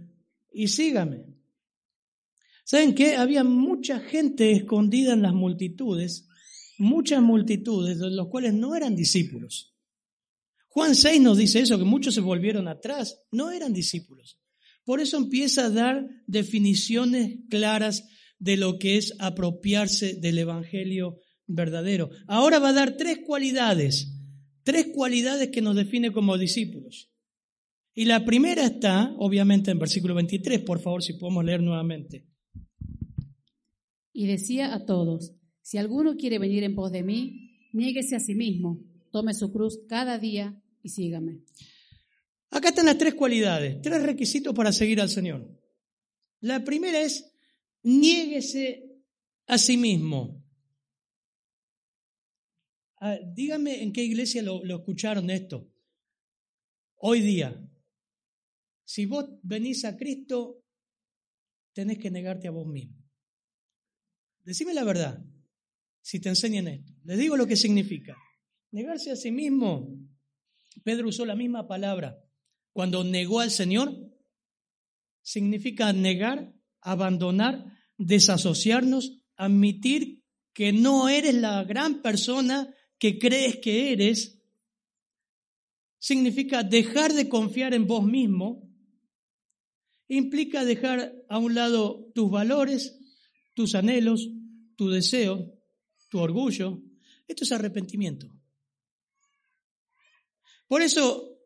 y 0.51 0.67
sígame. 0.67 1.25
¿Saben 2.63 2.93
qué? 2.93 3.15
Había 3.15 3.43
mucha 3.43 3.99
gente 3.99 4.51
escondida 4.51 5.13
en 5.13 5.23
las 5.23 5.33
multitudes, 5.33 6.27
muchas 6.77 7.21
multitudes 7.21 7.97
de 7.97 8.11
los 8.11 8.27
cuales 8.27 8.53
no 8.53 8.75
eran 8.75 8.95
discípulos. 8.95 9.75
Juan 10.67 10.95
6 10.95 11.19
nos 11.21 11.37
dice 11.37 11.61
eso, 11.61 11.79
que 11.79 11.83
muchos 11.83 12.13
se 12.13 12.21
volvieron 12.21 12.67
atrás, 12.67 13.21
no 13.31 13.51
eran 13.51 13.73
discípulos. 13.73 14.39
Por 14.85 15.01
eso 15.01 15.17
empieza 15.17 15.65
a 15.65 15.69
dar 15.69 16.07
definiciones 16.27 17.39
claras 17.49 18.07
de 18.37 18.55
lo 18.55 18.77
que 18.77 18.97
es 18.97 19.15
apropiarse 19.19 20.13
del 20.13 20.37
Evangelio 20.37 21.19
verdadero. 21.49 22.09
Ahora 22.27 22.59
va 22.59 22.69
a 22.69 22.73
dar 22.73 22.95
tres 22.95 23.19
cualidades, 23.25 24.13
tres 24.63 24.87
cualidades 24.93 25.49
que 25.49 25.61
nos 25.61 25.75
define 25.75 26.11
como 26.11 26.37
discípulos. 26.37 27.11
Y 27.93 28.05
la 28.05 28.23
primera 28.23 28.65
está, 28.65 29.13
obviamente, 29.17 29.71
en 29.71 29.79
versículo 29.79 30.15
23. 30.15 30.61
Por 30.61 30.79
favor, 30.79 31.03
si 31.03 31.13
podemos 31.13 31.43
leer 31.43 31.61
nuevamente. 31.61 32.25
Y 34.13 34.27
decía 34.27 34.73
a 34.73 34.85
todos, 34.85 35.33
si 35.61 35.77
alguno 35.77 36.15
quiere 36.15 36.39
venir 36.39 36.63
en 36.63 36.75
pos 36.75 36.91
de 36.91 37.03
mí, 37.03 37.67
niéguese 37.73 38.15
a 38.15 38.19
sí 38.19 38.35
mismo, 38.35 38.79
tome 39.11 39.33
su 39.33 39.51
cruz 39.51 39.79
cada 39.87 40.17
día 40.17 40.61
y 40.81 40.89
sígame. 40.89 41.41
Acá 42.51 42.69
están 42.69 42.85
las 42.85 42.97
tres 42.97 43.15
cualidades, 43.15 43.81
tres 43.81 44.01
requisitos 44.01 44.53
para 44.55 44.71
seguir 44.71 45.01
al 45.01 45.09
Señor. 45.09 45.47
La 46.41 46.63
primera 46.63 47.01
es, 47.01 47.31
niéguese 47.83 48.89
a 49.47 49.57
sí 49.57 49.77
mismo. 49.77 50.43
Dígame 53.33 53.81
en 53.81 53.93
qué 53.93 54.03
iglesia 54.03 54.41
lo, 54.41 54.63
lo 54.63 54.77
escucharon 54.77 55.29
esto. 55.29 55.71
hoy 56.97 57.21
día, 57.21 57.55
si 58.83 59.05
vos 59.05 59.25
venís 59.41 59.85
a 59.85 59.95
Cristo, 59.95 60.65
tenés 61.73 61.97
que 61.97 62.11
negarte 62.11 62.47
a 62.47 62.51
vos 62.51 62.67
mismo. 62.67 62.97
Decime 64.43 64.73
la 64.73 64.83
verdad, 64.83 65.23
si 66.01 66.19
te 66.19 66.29
enseñan 66.29 66.67
esto. 66.67 66.91
Les 67.03 67.17
digo 67.17 67.37
lo 67.37 67.47
que 67.47 67.55
significa. 67.55 68.17
Negarse 68.71 69.11
a 69.11 69.15
sí 69.15 69.31
mismo. 69.31 69.95
Pedro 70.83 71.09
usó 71.09 71.25
la 71.25 71.35
misma 71.35 71.67
palabra. 71.67 72.19
Cuando 72.73 73.03
negó 73.03 73.39
al 73.39 73.51
Señor, 73.51 73.95
significa 75.21 75.93
negar, 75.93 76.53
abandonar, 76.81 77.65
desasociarnos, 77.97 79.23
admitir 79.35 80.23
que 80.53 80.73
no 80.73 81.09
eres 81.09 81.35
la 81.35 81.63
gran 81.63 82.01
persona 82.01 82.73
que 82.99 83.17
crees 83.17 83.57
que 83.57 83.93
eres, 83.93 84.39
significa 85.97 86.63
dejar 86.63 87.13
de 87.13 87.27
confiar 87.27 87.73
en 87.73 87.87
vos 87.87 88.05
mismo, 88.05 88.69
implica 90.07 90.65
dejar 90.65 91.13
a 91.29 91.37
un 91.37 91.55
lado 91.55 92.11
tus 92.13 92.29
valores, 92.29 92.99
tus 93.53 93.75
anhelos, 93.75 94.29
tu 94.75 94.89
deseo, 94.89 95.53
tu 96.09 96.19
orgullo. 96.19 96.81
Esto 97.27 97.43
es 97.43 97.51
arrepentimiento. 97.51 98.27
Por 100.67 100.81
eso, 100.81 101.37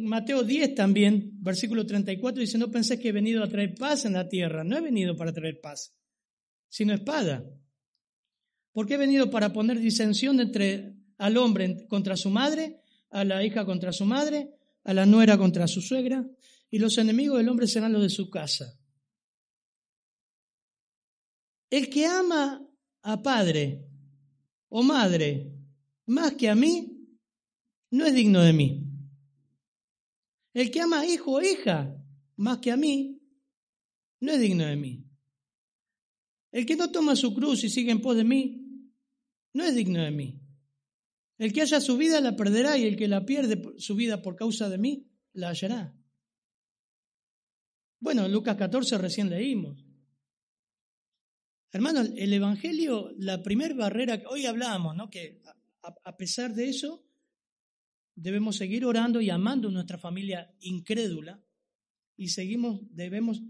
Mateo 0.00 0.42
10 0.42 0.74
también, 0.74 1.32
versículo 1.40 1.86
34, 1.86 2.40
dice, 2.40 2.58
no 2.58 2.70
pensé 2.70 2.98
que 2.98 3.08
he 3.08 3.12
venido 3.12 3.42
a 3.42 3.48
traer 3.48 3.74
paz 3.74 4.04
en 4.04 4.14
la 4.14 4.28
tierra. 4.28 4.64
No 4.64 4.76
he 4.76 4.80
venido 4.80 5.16
para 5.16 5.32
traer 5.32 5.60
paz, 5.60 5.94
sino 6.68 6.94
espada. 6.94 7.44
Porque 8.74 8.94
he 8.94 8.98
venido 8.98 9.30
para 9.30 9.52
poner 9.52 9.78
disensión 9.78 10.40
entre 10.40 10.96
al 11.16 11.36
hombre 11.38 11.86
contra 11.88 12.16
su 12.16 12.28
madre, 12.28 12.82
a 13.08 13.24
la 13.24 13.42
hija 13.44 13.64
contra 13.64 13.92
su 13.92 14.04
madre, 14.04 14.50
a 14.82 14.92
la 14.92 15.06
nuera 15.06 15.38
contra 15.38 15.66
su 15.68 15.80
suegra, 15.80 16.28
y 16.70 16.78
los 16.78 16.98
enemigos 16.98 17.38
del 17.38 17.48
hombre 17.48 17.68
serán 17.68 17.92
los 17.92 18.02
de 18.02 18.10
su 18.10 18.28
casa. 18.28 18.76
El 21.70 21.88
que 21.88 22.04
ama 22.04 22.68
a 23.02 23.22
padre 23.22 23.88
o 24.68 24.82
madre 24.82 25.52
más 26.06 26.32
que 26.34 26.48
a 26.48 26.56
mí, 26.56 27.08
no 27.90 28.04
es 28.04 28.12
digno 28.12 28.42
de 28.42 28.52
mí. 28.52 28.84
El 30.52 30.70
que 30.72 30.80
ama 30.80 31.00
a 31.00 31.06
hijo 31.06 31.32
o 31.32 31.40
hija 31.40 31.96
más 32.36 32.58
que 32.58 32.72
a 32.72 32.76
mí, 32.76 33.20
no 34.18 34.32
es 34.32 34.40
digno 34.40 34.64
de 34.64 34.76
mí. 34.76 35.04
El 36.50 36.66
que 36.66 36.76
no 36.76 36.90
toma 36.90 37.14
su 37.14 37.34
cruz 37.34 37.62
y 37.64 37.70
sigue 37.70 37.90
en 37.92 38.00
pos 38.00 38.16
de 38.16 38.24
mí, 38.24 38.63
no 39.54 39.64
es 39.64 39.74
digno 39.74 40.02
de 40.02 40.10
mí. 40.10 40.40
El 41.38 41.52
que 41.52 41.62
haya 41.62 41.80
su 41.80 41.96
vida 41.96 42.20
la 42.20 42.36
perderá 42.36 42.76
y 42.76 42.84
el 42.84 42.96
que 42.96 43.08
la 43.08 43.24
pierde 43.24 43.60
su 43.78 43.94
vida 43.94 44.22
por 44.22 44.36
causa 44.36 44.68
de 44.68 44.78
mí, 44.78 45.08
la 45.32 45.48
hallará. 45.48 45.94
Bueno, 47.98 48.28
Lucas 48.28 48.56
14 48.56 48.98
recién 48.98 49.30
leímos. 49.30 49.84
Hermano, 51.72 52.02
el 52.02 52.32
Evangelio, 52.32 53.12
la 53.18 53.42
primera 53.42 53.74
barrera 53.74 54.20
que 54.20 54.26
hoy 54.26 54.46
hablábamos, 54.46 54.94
¿no? 54.94 55.10
que 55.10 55.42
a, 55.82 56.16
pesar 56.16 56.54
de 56.54 56.68
eso, 56.68 57.04
debemos 58.14 58.56
seguir 58.56 58.84
orando 58.84 59.20
y 59.20 59.30
amando 59.30 59.68
a 59.68 59.72
nuestra 59.72 59.98
familia 59.98 60.54
incrédula 60.60 61.42
y 62.16 62.28
seguimos, 62.28 62.80
debemos 62.90 63.42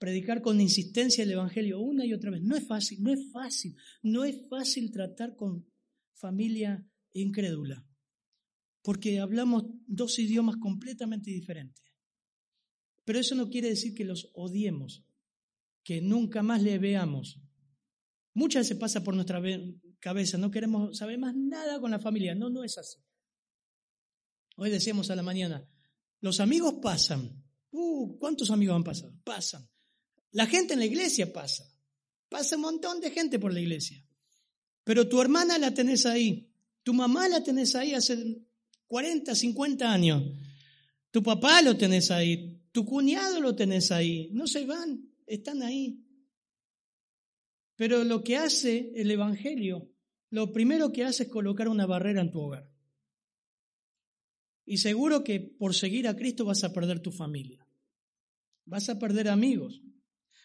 predicar 0.00 0.40
con 0.40 0.60
insistencia 0.60 1.22
el 1.22 1.30
Evangelio 1.30 1.78
una 1.78 2.06
y 2.06 2.14
otra 2.14 2.30
vez. 2.30 2.42
No 2.42 2.56
es 2.56 2.66
fácil, 2.66 3.02
no 3.02 3.12
es 3.12 3.30
fácil, 3.30 3.76
no 4.02 4.24
es 4.24 4.48
fácil 4.48 4.90
tratar 4.90 5.36
con 5.36 5.68
familia 6.14 6.84
incrédula, 7.12 7.86
porque 8.82 9.20
hablamos 9.20 9.66
dos 9.86 10.18
idiomas 10.18 10.56
completamente 10.56 11.30
diferentes. 11.30 11.84
Pero 13.04 13.18
eso 13.18 13.34
no 13.34 13.50
quiere 13.50 13.68
decir 13.68 13.94
que 13.94 14.04
los 14.04 14.30
odiemos, 14.34 15.04
que 15.84 16.00
nunca 16.00 16.42
más 16.42 16.62
le 16.62 16.78
veamos. 16.78 17.38
Muchas 18.32 18.66
veces 18.66 18.78
pasa 18.78 19.04
por 19.04 19.14
nuestra 19.14 19.42
cabeza, 19.98 20.38
no 20.38 20.50
queremos 20.50 20.96
saber 20.96 21.18
más 21.18 21.36
nada 21.36 21.78
con 21.78 21.90
la 21.90 21.98
familia. 21.98 22.34
No, 22.34 22.48
no 22.48 22.64
es 22.64 22.78
así. 22.78 22.98
Hoy 24.56 24.70
decíamos 24.70 25.10
a 25.10 25.16
la 25.16 25.22
mañana, 25.22 25.68
los 26.20 26.40
amigos 26.40 26.76
pasan. 26.80 27.44
Uh, 27.70 28.18
¿cuántos 28.18 28.50
amigos 28.50 28.76
han 28.76 28.84
pasado? 28.84 29.14
Pasan. 29.24 29.68
La 30.32 30.46
gente 30.46 30.74
en 30.74 30.80
la 30.80 30.86
iglesia 30.86 31.32
pasa. 31.32 31.64
Pasa 32.28 32.56
un 32.56 32.62
montón 32.62 33.00
de 33.00 33.10
gente 33.10 33.38
por 33.38 33.52
la 33.52 33.60
iglesia. 33.60 34.04
Pero 34.84 35.08
tu 35.08 35.20
hermana 35.20 35.58
la 35.58 35.74
tenés 35.74 36.06
ahí. 36.06 36.52
Tu 36.82 36.94
mamá 36.94 37.28
la 37.28 37.42
tenés 37.42 37.74
ahí 37.74 37.94
hace 37.94 38.42
40, 38.86 39.34
50 39.34 39.92
años. 39.92 40.22
Tu 41.10 41.22
papá 41.22 41.62
lo 41.62 41.76
tenés 41.76 42.10
ahí. 42.10 42.60
Tu 42.72 42.84
cuñado 42.84 43.40
lo 43.40 43.56
tenés 43.56 43.90
ahí. 43.90 44.30
No 44.32 44.46
se 44.46 44.64
van, 44.64 45.10
están 45.26 45.62
ahí. 45.62 46.04
Pero 47.76 48.04
lo 48.04 48.22
que 48.22 48.36
hace 48.36 48.92
el 48.94 49.10
Evangelio, 49.10 49.90
lo 50.30 50.52
primero 50.52 50.92
que 50.92 51.04
hace 51.04 51.24
es 51.24 51.28
colocar 51.28 51.68
una 51.68 51.86
barrera 51.86 52.20
en 52.20 52.30
tu 52.30 52.40
hogar. 52.40 52.70
Y 54.64 54.78
seguro 54.78 55.24
que 55.24 55.40
por 55.40 55.74
seguir 55.74 56.06
a 56.06 56.14
Cristo 56.14 56.44
vas 56.44 56.62
a 56.62 56.72
perder 56.72 57.00
tu 57.00 57.10
familia. 57.10 57.66
Vas 58.66 58.88
a 58.88 58.98
perder 58.98 59.28
amigos. 59.28 59.82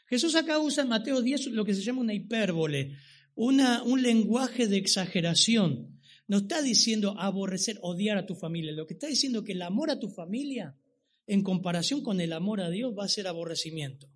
Jesús 0.08 0.36
acá 0.36 0.60
usa 0.60 0.84
en 0.84 0.90
Mateo 0.90 1.22
10 1.22 1.48
lo 1.48 1.66
que 1.66 1.74
se 1.74 1.82
llama 1.82 2.02
una 2.02 2.14
hipérbole, 2.14 2.98
una, 3.36 3.84
un 3.84 4.02
lenguaje 4.02 4.68
de 4.68 4.78
exageración. 4.78 6.00
No 6.28 6.38
está 6.38 6.62
diciendo 6.62 7.20
aborrecer, 7.20 7.78
odiar 7.82 8.18
a 8.18 8.26
tu 8.26 8.36
familia. 8.36 8.72
Lo 8.72 8.88
que 8.88 8.94
está 8.94 9.08
diciendo 9.08 9.40
es 9.40 9.46
que 9.46 9.52
el 9.54 9.62
amor 9.62 9.92
a 9.92 10.00
tu 10.00 10.10
familia, 10.10 10.76
en 11.28 11.44
comparación 11.44 12.02
con 12.02 12.22
el 12.22 12.34
amor 12.34 12.62
a 12.62 12.70
Dios, 12.70 12.94
va 12.98 13.06
a 13.06 13.10
ser 13.10 13.28
aborrecimiento. 13.28 14.10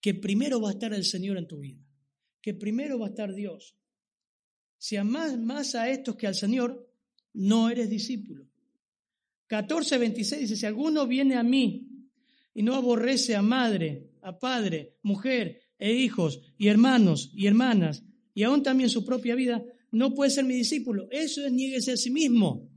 Que 0.00 0.14
primero 0.14 0.60
va 0.60 0.70
a 0.70 0.72
estar 0.72 0.92
el 0.92 1.04
Señor 1.04 1.38
en 1.38 1.46
tu 1.46 1.58
vida. 1.58 1.84
Que 2.40 2.54
primero 2.54 2.98
va 2.98 3.06
a 3.06 3.10
estar 3.10 3.34
Dios. 3.34 3.76
Si 4.78 4.96
amas 4.96 5.38
más 5.38 5.74
a 5.76 5.88
estos 5.90 6.16
que 6.16 6.26
al 6.26 6.34
Señor, 6.34 6.88
no 7.32 7.70
eres 7.70 7.88
discípulo. 7.88 8.48
14.26 9.48 10.38
dice, 10.38 10.56
si 10.56 10.66
alguno 10.66 11.06
viene 11.06 11.36
a 11.36 11.42
mí 11.42 11.88
y 12.54 12.62
no 12.62 12.74
aborrece 12.74 13.36
a 13.36 13.42
madre, 13.42 14.11
a 14.22 14.38
padre, 14.38 14.96
mujer 15.02 15.60
e 15.78 15.92
hijos 15.92 16.40
y 16.56 16.68
hermanos 16.68 17.30
y 17.34 17.46
hermanas 17.46 18.04
y 18.34 18.44
aún 18.44 18.62
también 18.62 18.88
su 18.88 19.04
propia 19.04 19.34
vida, 19.34 19.62
no 19.90 20.14
puede 20.14 20.30
ser 20.30 20.44
mi 20.44 20.54
discípulo. 20.54 21.08
Eso 21.10 21.44
es 21.44 21.52
nieguese 21.52 21.92
a 21.92 21.96
sí 21.96 22.10
mismo. 22.10 22.70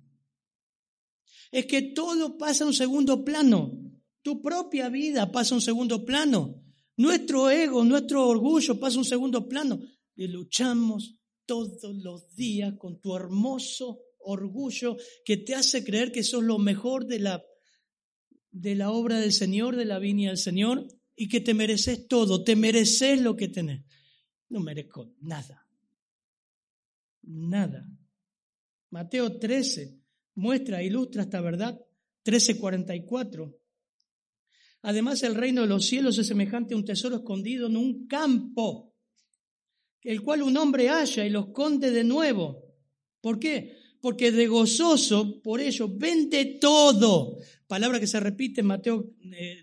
Es 1.51 1.65
que 1.65 1.81
todo 1.81 2.37
pasa 2.37 2.65
a 2.65 2.67
un 2.67 2.73
segundo 2.73 3.23
plano. 3.23 3.71
Tu 4.21 4.41
propia 4.41 4.89
vida 4.89 5.31
pasa 5.31 5.55
a 5.55 5.57
un 5.57 5.61
segundo 5.61 6.03
plano. 6.03 6.61
Nuestro 6.97 7.49
ego, 7.49 7.85
nuestro 7.85 8.27
orgullo 8.27 8.79
pasa 8.79 8.97
a 8.97 8.99
un 8.99 9.05
segundo 9.05 9.47
plano. 9.47 9.79
Y 10.15 10.27
luchamos 10.27 11.15
todos 11.45 11.95
los 11.95 12.35
días 12.35 12.73
con 12.77 12.99
tu 12.99 13.15
hermoso 13.15 13.99
orgullo 14.19 14.97
que 15.23 15.37
te 15.37 15.55
hace 15.55 15.85
creer 15.85 16.11
que 16.11 16.23
sos 16.23 16.43
lo 16.43 16.57
mejor 16.57 17.05
de 17.05 17.19
la, 17.19 17.43
de 18.51 18.75
la 18.75 18.91
obra 18.91 19.19
del 19.19 19.31
Señor, 19.31 19.75
de 19.75 19.85
la 19.85 19.99
viña 19.99 20.29
del 20.29 20.37
Señor, 20.37 20.87
y 21.15 21.27
que 21.29 21.41
te 21.41 21.53
mereces 21.53 22.07
todo, 22.07 22.43
te 22.43 22.55
mereces 22.55 23.21
lo 23.21 23.35
que 23.35 23.47
tenés. 23.47 23.83
No 24.49 24.59
merezco 24.59 25.13
nada. 25.21 25.65
Nada. 27.23 27.87
Mateo 28.89 29.39
13 29.39 29.99
muestra, 30.35 30.83
ilustra 30.83 31.23
esta 31.23 31.41
verdad. 31.41 31.79
13:44. 32.23 33.55
Además, 34.81 35.23
el 35.23 35.35
reino 35.35 35.61
de 35.61 35.67
los 35.67 35.85
cielos 35.85 36.17
es 36.17 36.27
semejante 36.27 36.73
a 36.73 36.77
un 36.77 36.85
tesoro 36.85 37.17
escondido 37.17 37.67
en 37.67 37.77
un 37.77 38.07
campo, 38.07 38.93
el 40.01 40.21
cual 40.21 40.43
un 40.43 40.57
hombre 40.57 40.89
halla 40.89 41.25
y 41.25 41.29
lo 41.29 41.47
esconde 41.47 41.91
de 41.91 42.03
nuevo. 42.03 42.63
¿Por 43.21 43.39
qué? 43.39 43.75
Porque 44.05 44.31
de 44.31 44.45
gozoso 44.45 45.41
por 45.41 45.59
ello 45.59 45.89
vende 45.89 46.59
todo 46.61 47.39
palabra 47.65 47.99
que 47.99 48.05
se 48.05 48.19
repite 48.19 48.61
en 48.61 48.67
Mateo 48.67 49.15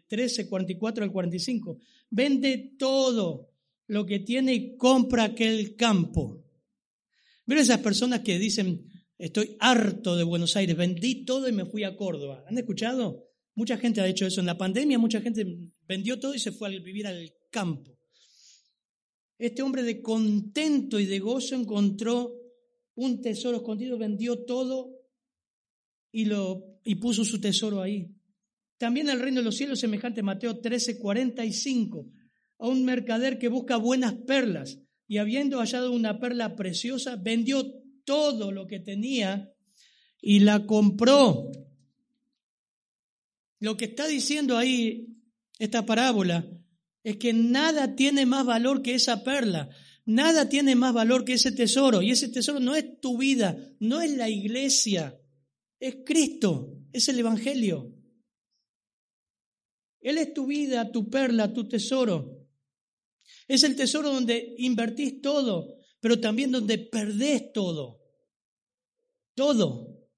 13, 0.09 0.43
eh, 0.43 0.49
44 0.49 1.05
al 1.05 1.13
45. 1.13 1.79
Vende 2.11 2.75
todo 2.77 3.53
lo 3.87 4.05
que 4.05 4.19
tiene 4.19 4.53
y 4.53 4.77
compra 4.77 5.23
aquel 5.23 5.77
campo. 5.77 6.45
Mira 7.47 7.61
esas 7.61 7.79
personas 7.79 8.23
que 8.23 8.37
dicen, 8.41 8.85
estoy 9.17 9.57
harto 9.61 10.17
de 10.17 10.25
Buenos 10.25 10.57
Aires, 10.57 10.77
vendí 10.77 11.25
todo 11.25 11.49
y 11.49 11.53
me 11.53 11.65
fui 11.65 11.85
a 11.85 11.97
Córdoba. 11.97 12.45
¿Han 12.49 12.59
escuchado? 12.59 13.29
Mucha 13.55 13.77
gente 13.77 14.01
ha 14.01 14.09
hecho 14.09 14.27
eso. 14.27 14.41
En 14.41 14.47
la 14.47 14.59
pandemia 14.59 14.99
mucha 14.99 15.21
gente 15.21 15.47
vendió 15.87 16.19
todo 16.19 16.35
y 16.35 16.41
se 16.41 16.51
fue 16.51 16.67
a 16.67 16.81
vivir 16.81 17.07
al 17.07 17.33
campo. 17.49 17.97
Este 19.39 19.63
hombre 19.63 19.85
de 19.85 20.03
contento 20.03 20.99
y 20.99 21.07
de 21.07 21.21
gozo 21.21 21.55
encontró 21.55 22.42
un 22.95 23.21
tesoro 23.21 23.59
escondido, 23.59 23.99
vendió 23.99 24.45
todo 24.45 24.91
y, 26.11 26.27
lo, 26.27 26.79
y 26.85 26.97
puso 26.97 27.25
su 27.25 27.41
tesoro 27.41 27.81
ahí. 27.81 28.11
También 28.79 29.09
el 29.09 29.21
reino 29.21 29.41
de 29.41 29.45
los 29.45 29.57
cielos 29.57 29.81
semejante 29.81 30.23
Mateo 30.23 30.59
13, 30.59 30.99
45, 30.99 32.07
a 32.59 32.69
un 32.69 32.85
mercader 32.85 33.39
que 33.39 33.49
busca 33.49 33.77
buenas 33.77 34.15
perlas 34.15 34.79
y 35.07 35.19
habiendo 35.19 35.59
hallado 35.59 35.93
una 35.93 36.19
perla 36.19 36.57
preciosa, 36.57 37.17
vendió 37.17 37.65
todo 38.05 38.51
lo 38.51 38.67
que 38.67 38.81
tenía 38.81 39.53
y 40.21 40.41
la 40.41 40.67
compró. 40.67 41.51
Lo 43.61 43.77
que 43.77 43.85
está 43.87 44.07
diciendo 44.07 44.57
ahí 44.57 45.09
esta 45.59 45.87
parábola 45.87 46.49
es 47.05 47.17
que 47.17 47.33
nada 47.33 47.95
tiene 47.95 48.27
más 48.27 48.45
valor 48.45 48.83
que 48.83 48.95
esa 48.95 49.23
perla, 49.23 49.69
nada 50.05 50.49
tiene 50.49 50.75
más 50.75 50.93
valor 50.93 51.25
que 51.25 51.35
ese 51.35 51.53
tesoro. 51.53 52.03
Y 52.03 52.11
ese 52.11 52.29
tesoro 52.29 52.61
no 52.61 52.75
es 52.75 53.01
tu 53.01 53.19
vida, 53.19 53.57
no 53.81 54.01
es 54.01 54.11
la 54.13 54.29
iglesia, 54.29 55.19
es 55.79 55.97
Cristo, 56.05 56.79
es 56.93 57.09
el 57.09 57.19
Evangelio. 57.19 57.93
Él 60.01 60.19
es 60.19 60.35
tu 60.35 60.47
vida, 60.47 60.91
tu 60.91 61.09
perla, 61.09 61.53
tu 61.53 61.69
tesoro. 61.69 62.49
Es 63.47 63.63
el 63.63 63.77
tesoro 63.77 64.13
donde 64.13 64.55
invertís 64.59 65.21
todo, 65.21 65.77
pero 66.01 66.21
también 66.21 66.51
donde 66.51 66.79
perdés 66.79 67.53
todo. 67.53 68.01
Todo. 69.35 70.09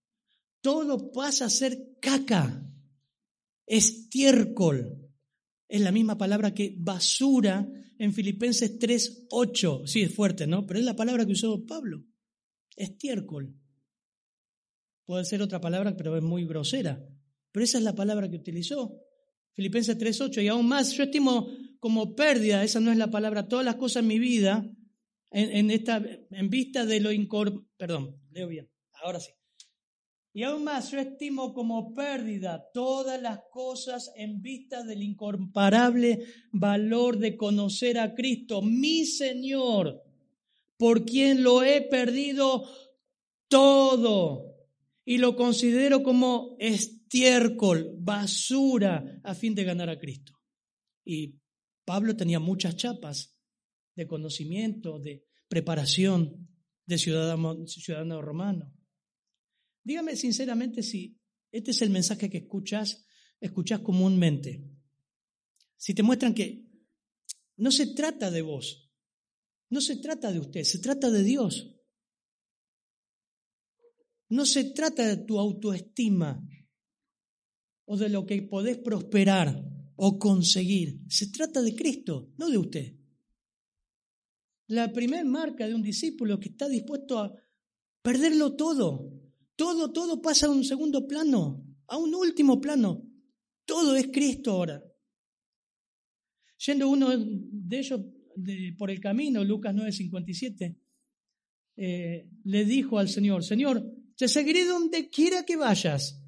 Todo 0.61 1.13
pasa 1.13 1.45
a 1.45 1.51
ser 1.51 1.99
caca, 2.01 2.67
estiércol. 3.67 5.11
Es 5.69 5.81
la 5.81 5.93
misma 5.93 6.17
palabra 6.17 6.55
que 6.55 6.75
basura 6.79 7.69
en 7.99 8.13
Filipenses 8.13 8.79
3.8. 8.79 9.87
Sí, 9.87 10.03
es 10.03 10.15
fuerte, 10.15 10.47
¿no? 10.47 10.67
Pero 10.67 10.81
es 10.81 10.85
la 10.85 10.97
palabra 10.97 11.27
que 11.27 11.33
usó 11.33 11.65
Pablo. 11.67 12.05
Estiércol. 12.77 13.55
Puede 15.05 15.25
ser 15.25 15.43
otra 15.43 15.61
palabra, 15.61 15.97
pero 15.97 16.17
es 16.17 16.23
muy 16.23 16.47
grosera. 16.47 17.05
Pero 17.53 17.65
esa 17.65 17.79
es 17.79 17.85
la 17.85 17.95
palabra 17.95 18.29
que 18.29 18.37
utilizó. 18.37 19.01
Filipenses 19.53 19.99
3.8. 19.99 20.43
Y 20.43 20.49
aún 20.49 20.67
más, 20.67 20.93
yo 20.93 21.05
estimo 21.05 21.49
como 21.79 22.15
pérdida, 22.15 22.65
esa 22.65 22.81
no 22.81 22.91
es 22.91 22.97
la 22.97 23.11
palabra, 23.11 23.47
todas 23.47 23.65
las 23.65 23.77
cosas 23.77 24.03
en 24.03 24.09
mi 24.09 24.19
vida, 24.19 24.67
en, 25.31 25.71
esta, 25.71 26.03
en 26.31 26.49
vista 26.49 26.87
de 26.87 27.01
lo 27.01 27.13
incor... 27.13 27.67
Perdón, 27.77 28.17
leo 28.31 28.49
bien, 28.49 28.71
ahora 29.03 29.21
sí. 29.21 29.33
Y 30.37 30.43
aún 30.43 30.65
más, 30.65 30.91
yo 30.91 30.99
estimo 30.99 31.55
como 31.55 31.95
pérdida 31.95 32.69
todas 32.75 33.23
las 33.23 33.43
cosas 33.53 34.13
en 34.17 34.43
vista 34.43 34.83
del 34.83 35.01
incomparable 35.05 36.27
valor 36.51 37.19
de 37.19 37.37
conocer 37.37 38.01
a 38.01 38.17
Cristo, 38.17 38.61
mi 38.61 39.07
Señor, 39.07 40.03
por 40.77 41.05
quien 41.05 41.45
lo 41.45 41.63
he 41.63 41.83
perdido 41.83 42.69
todo 43.47 44.57
y 45.05 45.19
lo 45.19 45.37
considero 45.37 46.03
como 46.03 46.57
estiércol, 46.59 47.95
basura, 47.97 49.21
a 49.23 49.37
fin 49.37 49.55
de 49.55 49.63
ganar 49.63 49.89
a 49.89 50.01
Cristo. 50.01 50.33
Y 51.05 51.37
Pablo 51.85 52.17
tenía 52.17 52.41
muchas 52.41 52.75
chapas 52.75 53.39
de 53.95 54.09
conocimiento, 54.09 54.99
de 54.99 55.25
preparación 55.47 56.49
de 56.87 56.99
ciudadano, 56.99 57.69
ciudadano 57.69 58.21
romano. 58.21 58.75
Dígame 59.85 60.17
sinceramente 60.17 60.83
si 60.83 61.21
este 61.53 61.71
es 61.71 61.83
el 61.83 61.91
mensaje 61.91 62.31
que 62.31 62.39
escuchas, 62.39 63.07
escuchas 63.39 63.81
comúnmente. 63.81 64.65
Si 65.77 65.95
te 65.95 66.03
muestran 66.03 66.35
que 66.35 66.67
no 67.57 67.71
se 67.71 67.89
trata 67.95 68.31
de 68.31 68.43
vos, 68.43 68.91
no 69.69 69.81
se 69.81 69.97
trata 69.97 70.33
de 70.33 70.41
usted, 70.41 70.65
se 70.65 70.79
trata 70.79 71.11
de 71.11 71.23
Dios. 71.23 71.71
No 74.31 74.47
se 74.47 74.65
trata 74.65 75.07
de 75.07 75.19
tu 75.19 75.39
autoestima 75.39 76.43
o 77.85 77.97
de 77.97 78.09
lo 78.09 78.25
que 78.25 78.43
podés 78.43 78.79
prosperar 78.79 79.63
o 79.97 80.19
conseguir. 80.19 81.03
Se 81.09 81.31
trata 81.31 81.61
de 81.63 81.75
Cristo, 81.75 82.33
no 82.39 82.49
de 82.49 82.59
usted. 82.59 82.97
La 84.69 84.93
primera 84.93 85.25
marca 85.25 85.69
de 85.69 85.75
un 85.75 85.83
discípulo 85.83 86.41
que 86.41 86.49
está 86.49 86.69
dispuesto 86.69 87.19
a 87.19 87.35
perderlo 88.03 88.57
todo, 88.57 89.24
todo, 89.57 89.93
todo 89.93 90.21
pasa 90.21 90.47
a 90.47 90.51
un 90.51 90.65
segundo 90.65 91.07
plano, 91.07 91.65
a 91.87 91.97
un 91.97 92.15
último 92.15 92.61
plano. 92.61 93.03
Todo 93.65 93.97
es 93.97 94.09
Cristo 94.09 94.53
ahora. 94.53 94.83
Yendo 96.67 96.89
uno 96.89 97.11
de 97.17 97.79
ellos 97.79 98.01
por 98.79 98.91
el 98.91 99.01
camino, 99.01 99.45
Lucas 99.45 99.75
9:57, 99.75 100.77
eh, 101.77 102.29
le 102.45 102.65
dijo 102.65 102.99
al 102.99 103.09
Señor, 103.09 103.45
Señor, 103.45 103.85
te 104.17 104.29
seguiré 104.29 104.65
donde 104.65 105.09
quiera 105.09 105.45
que 105.45 105.57
vayas. 105.57 106.21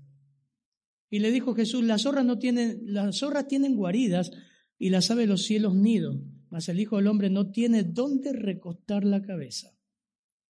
Y 1.09 1.21
le 1.21 1.31
dijo 1.31 1.55
Jesús, 1.55 1.85
las 1.85 2.03
zorras, 2.03 2.25
no 2.25 2.39
tienen, 2.39 2.81
las 2.85 3.19
zorras 3.19 3.47
tienen 3.47 3.77
guaridas 3.77 4.33
y 4.79 4.91
las 4.91 5.11
aves 5.11 5.29
los 5.29 5.45
cielos 5.45 5.75
nido, 5.75 6.21
mas 6.51 6.69
el 6.69 6.81
Hijo 6.81 6.97
del 6.97 7.07
Hombre 7.07 7.31
no 7.31 7.51
tiene 7.51 7.85
dónde 7.85 8.33
recostar 8.33 9.05
la 9.05 9.23
cabeza. 9.23 9.71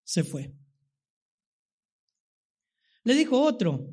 Se 0.03 0.23
fue. 0.23 0.55
Le 3.07 3.15
dijo 3.15 3.39
otro, 3.39 3.89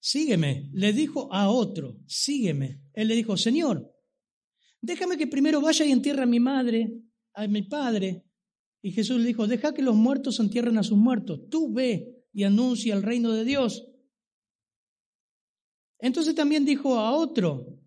sígueme. 0.00 0.68
Le 0.72 0.92
dijo 0.92 1.32
a 1.32 1.50
otro, 1.50 2.00
sígueme. 2.08 2.80
Él 2.92 3.06
le 3.06 3.14
dijo, 3.14 3.36
Señor, 3.36 3.88
déjame 4.80 5.16
que 5.16 5.28
primero 5.28 5.60
vaya 5.60 5.84
y 5.84 5.92
entierre 5.92 6.24
a 6.24 6.26
mi 6.26 6.40
madre, 6.40 7.00
a 7.32 7.46
mi 7.46 7.62
padre. 7.62 8.24
Y 8.82 8.90
Jesús 8.90 9.20
le 9.20 9.28
dijo, 9.28 9.46
deja 9.46 9.72
que 9.72 9.82
los 9.82 9.94
muertos 9.94 10.40
entierren 10.40 10.78
a 10.78 10.82
sus 10.82 10.98
muertos. 10.98 11.48
Tú 11.48 11.72
ve 11.72 12.24
y 12.32 12.42
anuncia 12.42 12.96
el 12.96 13.04
reino 13.04 13.30
de 13.30 13.44
Dios. 13.44 13.86
Entonces 16.00 16.34
también 16.34 16.64
dijo 16.64 16.98
a 16.98 17.12
otro, 17.12 17.78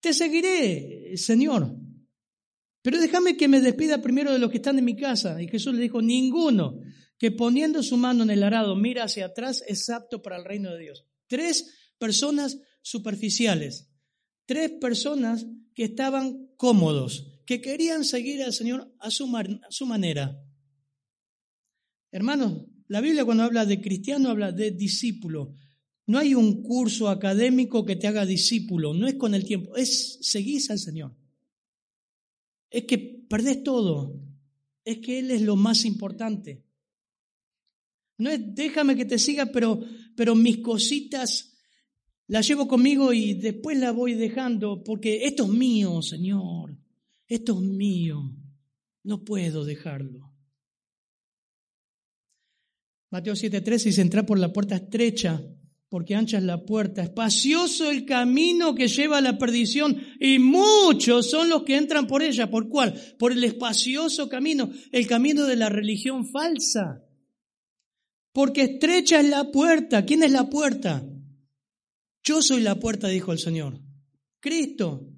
te 0.00 0.14
seguiré, 0.14 1.14
Señor, 1.18 1.76
pero 2.80 2.98
déjame 2.98 3.36
que 3.36 3.48
me 3.48 3.60
despida 3.60 4.00
primero 4.00 4.32
de 4.32 4.38
los 4.38 4.50
que 4.50 4.56
están 4.56 4.78
en 4.78 4.86
mi 4.86 4.96
casa. 4.96 5.42
Y 5.42 5.48
Jesús 5.48 5.74
le 5.74 5.82
dijo, 5.82 6.00
ninguno 6.00 6.80
que 7.20 7.30
poniendo 7.30 7.82
su 7.82 7.98
mano 7.98 8.22
en 8.22 8.30
el 8.30 8.42
arado 8.42 8.74
mira 8.74 9.04
hacia 9.04 9.26
atrás 9.26 9.62
es 9.68 9.90
apto 9.90 10.22
para 10.22 10.38
el 10.38 10.44
reino 10.46 10.72
de 10.72 10.78
Dios. 10.78 11.04
Tres 11.26 11.92
personas 11.98 12.58
superficiales, 12.80 13.90
tres 14.46 14.70
personas 14.80 15.46
que 15.74 15.84
estaban 15.84 16.48
cómodos, 16.56 17.42
que 17.44 17.60
querían 17.60 18.04
seguir 18.04 18.42
al 18.42 18.54
Señor 18.54 18.90
a 18.98 19.10
su, 19.10 19.30
su 19.68 19.84
manera. 19.84 20.42
Hermanos, 22.10 22.64
la 22.88 23.02
Biblia 23.02 23.26
cuando 23.26 23.44
habla 23.44 23.66
de 23.66 23.82
cristiano 23.82 24.30
habla 24.30 24.50
de 24.50 24.70
discípulo. 24.70 25.54
No 26.06 26.18
hay 26.18 26.34
un 26.34 26.62
curso 26.62 27.10
académico 27.10 27.84
que 27.84 27.96
te 27.96 28.06
haga 28.06 28.24
discípulo, 28.24 28.94
no 28.94 29.06
es 29.06 29.16
con 29.16 29.34
el 29.34 29.44
tiempo, 29.44 29.76
es 29.76 30.20
seguís 30.22 30.70
al 30.70 30.78
Señor. 30.78 31.14
Es 32.70 32.84
que 32.84 32.96
perdés 33.28 33.62
todo, 33.62 34.18
es 34.86 35.00
que 35.00 35.18
Él 35.18 35.30
es 35.30 35.42
lo 35.42 35.56
más 35.56 35.84
importante. 35.84 36.64
No 38.20 38.30
es 38.30 38.40
déjame 38.54 38.96
que 38.96 39.06
te 39.06 39.18
siga, 39.18 39.46
pero, 39.46 39.80
pero 40.14 40.34
mis 40.34 40.58
cositas 40.58 41.56
las 42.26 42.46
llevo 42.46 42.68
conmigo 42.68 43.12
y 43.12 43.34
después 43.34 43.78
las 43.78 43.94
voy 43.94 44.14
dejando, 44.14 44.84
porque 44.84 45.24
esto 45.24 45.44
es 45.44 45.48
mío, 45.48 46.00
Señor. 46.02 46.78
Esto 47.26 47.54
es 47.54 47.66
mío. 47.66 48.36
No 49.02 49.24
puedo 49.24 49.64
dejarlo. 49.64 50.32
Mateo 53.10 53.34
7:13 53.34 53.84
dice, 53.84 54.02
entrar 54.02 54.26
por 54.26 54.38
la 54.38 54.52
puerta 54.52 54.76
estrecha, 54.76 55.42
porque 55.88 56.14
ancha 56.14 56.38
es 56.38 56.44
la 56.44 56.64
puerta, 56.64 57.02
espacioso 57.02 57.90
el 57.90 58.04
camino 58.04 58.74
que 58.76 58.86
lleva 58.86 59.18
a 59.18 59.22
la 59.22 59.38
perdición, 59.38 60.00
y 60.20 60.38
muchos 60.38 61.28
son 61.30 61.48
los 61.48 61.64
que 61.64 61.76
entran 61.76 62.06
por 62.06 62.22
ella. 62.22 62.48
¿Por 62.50 62.68
cuál? 62.68 62.94
Por 63.18 63.32
el 63.32 63.42
espacioso 63.42 64.28
camino, 64.28 64.70
el 64.92 65.06
camino 65.08 65.46
de 65.46 65.56
la 65.56 65.68
religión 65.68 66.28
falsa. 66.28 67.04
Porque 68.32 68.62
estrecha 68.62 69.20
es 69.20 69.28
la 69.28 69.50
puerta. 69.50 70.04
¿Quién 70.04 70.22
es 70.22 70.30
la 70.30 70.48
puerta? 70.48 71.04
Yo 72.22 72.42
soy 72.42 72.60
la 72.60 72.78
puerta, 72.78 73.08
dijo 73.08 73.32
el 73.32 73.38
Señor. 73.38 73.80
Cristo. 74.40 75.08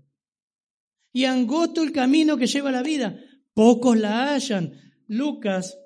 Y 1.12 1.24
angosto 1.24 1.82
el 1.82 1.92
camino 1.92 2.36
que 2.36 2.46
lleva 2.46 2.70
a 2.70 2.72
la 2.72 2.82
vida. 2.82 3.18
Pocos 3.54 3.98
la 3.98 4.32
hallan. 4.32 4.72
Lucas 5.08 5.78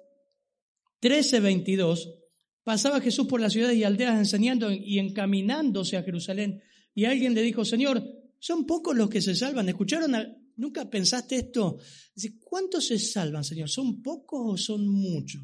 13, 1.00 1.40
22. 1.40 2.14
Pasaba 2.62 3.00
Jesús 3.00 3.26
por 3.26 3.40
las 3.40 3.52
ciudades 3.52 3.76
y 3.76 3.84
aldeas 3.84 4.18
enseñando 4.18 4.72
y 4.72 4.98
encaminándose 4.98 5.96
a 5.96 6.02
Jerusalén. 6.02 6.62
Y 6.94 7.04
alguien 7.04 7.34
le 7.34 7.42
dijo, 7.42 7.64
Señor, 7.64 8.02
son 8.38 8.66
pocos 8.66 8.96
los 8.96 9.10
que 9.10 9.20
se 9.20 9.34
salvan. 9.34 9.68
¿Escucharon? 9.68 10.12
¿Nunca 10.56 10.88
pensaste 10.88 11.36
esto? 11.36 11.78
¿cuántos 12.40 12.86
se 12.86 12.98
salvan, 12.98 13.44
Señor? 13.44 13.68
¿Son 13.68 14.02
pocos 14.02 14.40
o 14.44 14.56
son 14.56 14.86
muchos? 14.86 15.42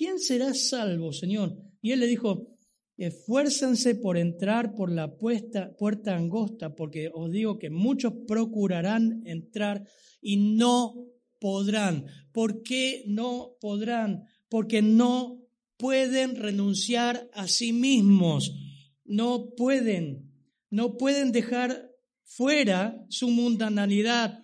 ¿Quién 0.00 0.18
será 0.18 0.54
salvo, 0.54 1.12
Señor? 1.12 1.58
Y 1.82 1.92
él 1.92 2.00
le 2.00 2.06
dijo, 2.06 2.56
esfuérzanse 2.96 3.94
por 3.94 4.16
entrar 4.16 4.74
por 4.74 4.90
la 4.90 5.18
puerta 5.18 6.16
angosta, 6.16 6.74
porque 6.74 7.10
os 7.12 7.30
digo 7.30 7.58
que 7.58 7.68
muchos 7.68 8.14
procurarán 8.26 9.20
entrar 9.26 9.86
y 10.22 10.38
no 10.38 10.94
podrán. 11.38 12.06
¿Por 12.32 12.62
qué 12.62 13.04
no 13.08 13.58
podrán? 13.60 14.24
Porque 14.48 14.80
no 14.80 15.42
pueden 15.76 16.34
renunciar 16.34 17.28
a 17.34 17.46
sí 17.46 17.74
mismos. 17.74 18.54
No 19.04 19.50
pueden. 19.54 20.32
No 20.70 20.96
pueden 20.96 21.30
dejar 21.30 21.90
fuera 22.24 23.04
su 23.10 23.28
mundanalidad. 23.28 24.38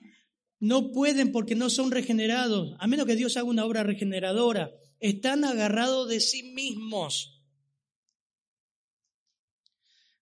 No 0.61 0.93
pueden 0.93 1.33
porque 1.33 1.55
no 1.55 1.71
son 1.71 1.91
regenerados, 1.91 2.77
a 2.79 2.87
menos 2.87 3.07
que 3.07 3.17
Dios 3.17 3.39
haga 3.39 3.49
una 3.49 3.65
obra 3.65 3.85
regeneradora 3.85 4.71
están 5.01 5.45
agarrados 5.45 6.09
de 6.09 6.21
sí 6.21 6.55
mismos. 6.55 7.43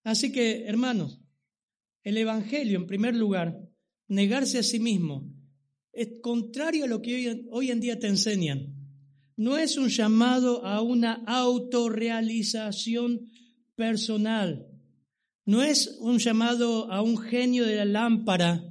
Así 0.03 0.33
que, 0.33 0.67
hermanos, 0.67 1.21
El 2.03 2.19
Evangelio, 2.19 2.79
en 2.79 2.87
primer 2.87 3.17
lugar, 3.17 3.59
negarse 4.09 4.59
a 4.59 4.63
sí 4.63 4.79
mismo, 4.79 5.33
es 5.93 6.21
contrario 6.21 6.85
a 6.85 6.89
lo 6.89 7.01
que 7.01 7.47
hoy, 7.51 7.71
en 7.71 7.81
día 7.81 7.99
te 7.99 8.09
enseñan. 8.09 8.75
No 9.37 9.57
es 9.57 9.79
un 9.79 9.89
llamado 9.89 10.65
a 10.65 10.83
una 10.83 11.25
autorrealización 11.27 13.31
personal. 13.75 14.67
No 15.47 15.63
es 15.63 15.97
un 16.01 16.19
llamado 16.19 16.91
a 16.93 17.01
un 17.01 17.19
genio 17.19 17.65
de 17.65 17.77
la 17.77 17.85
lámpara 17.85 18.63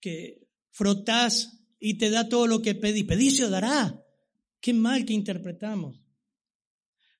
que 0.00 0.48
frotás 0.70 1.64
y 1.78 1.98
te 1.98 2.10
da 2.10 2.28
todo 2.28 2.46
lo 2.46 2.62
que 2.62 2.74
pedís. 2.74 3.04
Pedís 3.04 3.40
y 3.40 3.42
dará. 3.42 4.05
Qué 4.60 4.72
mal 4.72 5.04
que 5.04 5.12
interpretamos. 5.12 6.02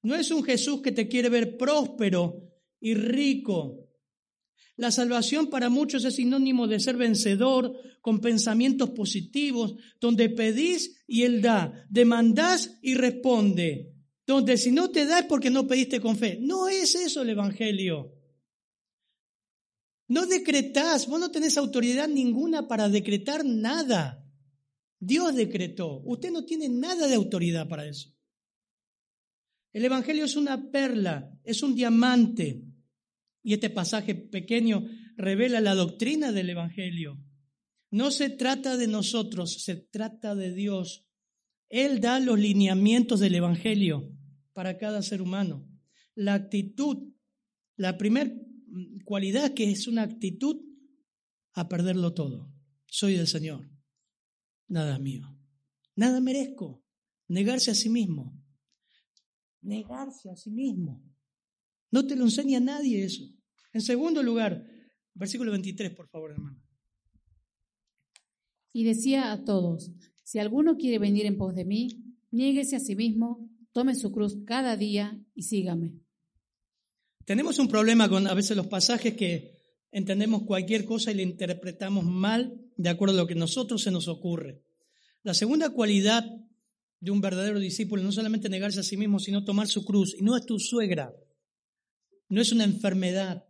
No 0.03 0.15
es 0.15 0.31
un 0.31 0.45
Jesús 0.45 0.83
que 0.83 0.93
te 0.93 1.09
quiere 1.09 1.29
ver 1.29 1.57
próspero 1.57 2.53
y 2.81 2.95
rico. 2.95 3.87
La 4.77 4.91
salvación 4.91 5.49
para 5.49 5.71
muchos 5.71 6.05
es 6.05 6.17
sinónimo 6.17 6.67
de 6.67 6.81
ser 6.81 6.97
vencedor 6.97 7.75
con 8.03 8.21
pensamientos 8.21 8.91
positivos, 8.91 9.75
donde 10.01 10.29
pedís 10.29 11.03
y 11.07 11.23
Él 11.23 11.41
da, 11.41 11.87
demandás 11.89 12.79
y 12.83 12.95
responde, 12.95 13.95
donde 14.27 14.59
si 14.59 14.71
no 14.71 14.91
te 14.91 15.07
da 15.07 15.21
es 15.21 15.25
porque 15.25 15.51
no 15.51 15.67
pediste 15.67 16.01
con 16.01 16.17
fe. 16.17 16.39
No 16.41 16.69
es 16.69 16.95
eso 16.95 17.23
el 17.23 17.31
Evangelio. 17.31 18.13
No 20.09 20.27
decretás, 20.27 21.09
vos 21.09 21.19
no 21.19 21.31
tenés 21.31 21.57
autoridad 21.57 22.07
ninguna 22.07 22.69
para 22.69 22.89
decretar 22.89 23.45
nada. 23.45 24.26
Dios 24.99 25.35
decretó, 25.35 26.01
usted 26.05 26.31
no 26.31 26.45
tiene 26.45 26.69
nada 26.69 27.07
de 27.07 27.15
autoridad 27.15 27.69
para 27.69 27.87
eso. 27.87 28.17
El 29.73 29.85
Evangelio 29.85 30.25
es 30.25 30.37
una 30.37 30.71
perla, 30.71 31.39
es 31.45 31.63
un 31.63 31.75
diamante. 31.75 32.65
Y 33.43 33.53
este 33.53 33.69
pasaje 33.71 34.15
pequeño 34.15 34.89
revela 35.17 35.61
la 35.61 35.75
doctrina 35.75 36.33
del 36.33 36.51
Evangelio. 36.51 37.23
No 37.91 38.11
se 38.11 38.31
trata 38.31 38.77
de 38.77 38.89
nosotros, 38.89 39.63
se 39.63 39.77
trata 39.77 40.35
de 40.35 40.53
Dios. 40.55 41.07
Él 41.69 42.01
da 42.01 42.21
los 42.21 42.39
lineamientos 42.39 43.21
del 43.21 43.35
Evangelio 43.35 44.11
para 44.53 44.79
cada 44.79 45.03
ser 45.03 45.21
humano. 45.21 45.69
La 46.15 46.35
actitud, 46.35 47.13
la 47.77 47.99
primera 47.99 48.33
cualidad 49.05 49.55
que 49.55 49.71
es 49.71 49.87
una 49.87 50.03
actitud 50.03 50.57
a 51.53 51.69
perderlo 51.69 52.15
todo. 52.15 52.51
Soy 52.87 53.15
del 53.15 53.27
Señor, 53.27 53.69
nada 54.69 54.99
mío, 54.99 55.39
nada 55.95 56.21
merezco. 56.21 56.83
Negarse 57.29 57.73
a 57.73 57.75
sí 57.75 57.89
mismo, 57.89 58.41
negarse 59.63 60.31
a 60.31 60.37
sí 60.37 60.51
mismo. 60.51 61.03
No 61.91 62.07
te 62.07 62.15
lo 62.17 62.25
enseña 62.25 62.61
nadie 62.61 63.05
eso. 63.05 63.25
En 63.73 63.81
segundo 63.81 64.23
lugar, 64.23 64.65
versículo 65.15 65.51
23, 65.51 65.95
por 65.95 66.09
favor, 66.09 66.31
hermano. 66.31 66.63
Y 68.73 68.85
decía 68.85 69.33
a 69.33 69.45
todos, 69.45 69.91
si 70.23 70.39
alguno 70.39 70.77
quiere 70.77 70.99
venir 70.99 71.27
en 71.27 71.37
pos 71.37 71.55
de 71.55 71.65
mí, 71.65 72.05
niéguese 72.31 72.77
a 72.77 72.81
sí 72.81 72.95
mismo, 72.95 73.51
tome 73.73 73.95
su 73.95 74.13
cruz 74.13 74.37
cada 74.47 74.77
día 74.77 75.19
y 75.35 75.43
sígame. 75.43 75.95
Tenemos 77.25 77.59
un 77.59 77.69
problema 77.69 78.09
con 78.09 78.27
a 78.27 78.35
veces 78.35 78.57
los 78.57 78.69
pasajes 78.69 79.15
que 79.17 79.56
entendemos 79.91 80.43
cualquier 80.43 80.85
cosa 80.85 81.11
y 81.11 81.15
le 81.15 81.23
interpretamos 81.23 82.05
mal 82.05 82.61
de 82.77 82.89
acuerdo 82.89 83.15
a 83.15 83.23
lo 83.23 83.27
que 83.27 83.35
a 83.35 83.37
nosotros 83.37 83.83
se 83.83 83.91
nos 83.91 84.09
ocurre. 84.09 84.63
La 85.23 85.35
segunda 85.35 85.71
cualidad 85.71 86.25
de 87.01 87.11
un 87.11 87.21
verdadero 87.21 87.59
discípulo 87.59 88.03
no 88.03 88.13
solamente 88.13 88.49
negarse 88.49 88.81
a 88.81 88.85
sí 88.85 88.97
mismo, 88.97 89.19
sino 89.19 89.45
tomar 89.45 89.69
su 89.69 89.85
cruz. 89.85 90.15
Y 90.19 90.23
no 90.23 90.37
es 90.37 90.47
tu 90.47 90.59
suegra, 90.59 91.15
no 92.29 92.41
es 92.41 92.53
una 92.53 92.65
enfermedad, 92.65 93.45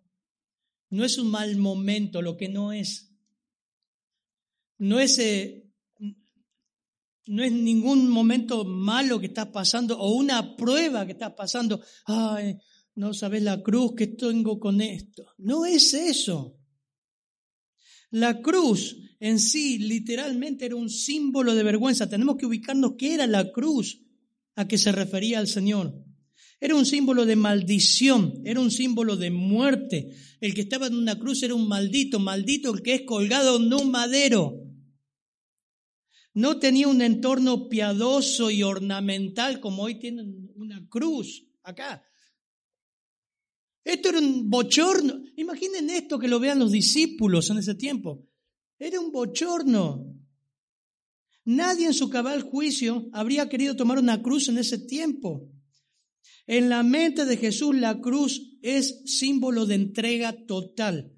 no 0.90 1.05
es 1.05 1.18
un 1.18 1.31
mal 1.31 1.57
momento, 1.57 2.22
lo 2.22 2.37
que 2.37 2.49
no 2.49 2.72
es. 2.72 3.12
No 4.79 5.01
es, 5.01 5.18
eh, 5.18 5.64
no 7.27 7.42
es 7.42 7.53
ningún 7.53 8.09
momento 8.09 8.64
malo 8.64 9.18
que 9.18 9.27
estás 9.27 9.49
pasando 9.49 9.99
o 9.99 10.14
una 10.14 10.57
prueba 10.57 11.07
que 11.07 11.12
estás 11.12 11.33
pasando. 11.33 11.83
Ay, 12.05 12.57
no 12.96 13.12
sabes 13.12 13.42
la 13.42 13.62
cruz 13.62 13.94
que 13.94 14.06
tengo 14.06 14.59
con 14.59 14.80
esto. 14.80 15.26
No 15.38 15.66
es 15.66 15.94
eso. 15.94 16.59
La 18.11 18.40
cruz 18.40 18.96
en 19.20 19.38
sí 19.38 19.78
literalmente 19.78 20.64
era 20.64 20.76
un 20.76 20.88
símbolo 20.88 21.54
de 21.54 21.62
vergüenza. 21.62 22.09
Tenemos 22.09 22.37
que 22.37 22.46
ubicarnos 22.46 22.94
qué 22.98 23.14
era 23.14 23.26
la 23.26 23.52
cruz 23.52 24.00
a 24.54 24.66
que 24.66 24.78
se 24.78 24.92
refería 24.92 25.40
el 25.40 25.46
Señor. 25.46 25.94
Era 26.59 26.74
un 26.74 26.87
símbolo 26.87 27.26
de 27.26 27.37
maldición, 27.37 28.40
era 28.46 28.61
un 28.61 28.70
símbolo 28.70 29.18
de 29.18 29.30
muerte. 29.30 30.16
El 30.40 30.54
que 30.54 30.62
estaba 30.62 30.87
en 30.87 30.96
una 30.96 31.18
cruz 31.18 31.42
era 31.42 31.54
un 31.54 31.68
maldito, 31.68 32.18
maldito 32.18 32.72
el 32.72 32.82
que 32.82 32.94
es 32.94 33.02
colgado 33.02 33.59
en 33.59 33.72
un 33.74 33.90
madero. 33.90 34.62
No 36.32 36.59
tenía 36.59 36.88
un 36.88 37.02
entorno 37.02 37.68
piadoso 37.68 38.50
y 38.50 38.62
ornamental 38.62 39.61
como 39.61 39.82
hoy 39.82 39.98
tienen 39.98 40.50
una 40.54 40.87
cruz 40.88 41.46
acá. 41.62 42.02
Esto 43.87 44.09
era 44.09 44.18
un 44.18 44.51
bochorno. 44.51 45.22
Imaginen 45.37 45.90
esto 45.90 46.18
que 46.18 46.27
lo 46.27 46.40
vean 46.40 46.59
los 46.59 46.72
discípulos 46.72 47.51
en 47.51 47.59
ese 47.59 47.77
tiempo. 47.77 48.27
Era 48.81 48.99
un 48.99 49.12
bochorno. 49.12 50.12
Nadie 51.44 51.87
en 51.87 51.94
su 51.94 52.11
cabal 52.11 52.42
juicio 52.42 53.09
habría 53.12 53.49
querido 53.49 53.77
tomar 53.77 54.01
una 54.01 54.20
cruz 54.22 54.49
en 54.49 54.59
ese 54.59 54.79
tiempo. 54.79 55.49
En 56.49 56.68
la 56.68 56.83
mente 56.83 57.27
de 57.27 57.37
Jesús 57.37 57.77
la 57.77 58.01
cruz 58.01 58.59
es 58.61 59.03
símbolo 59.07 59.66
de 59.66 59.77
entrega 59.77 60.46
total, 60.46 61.12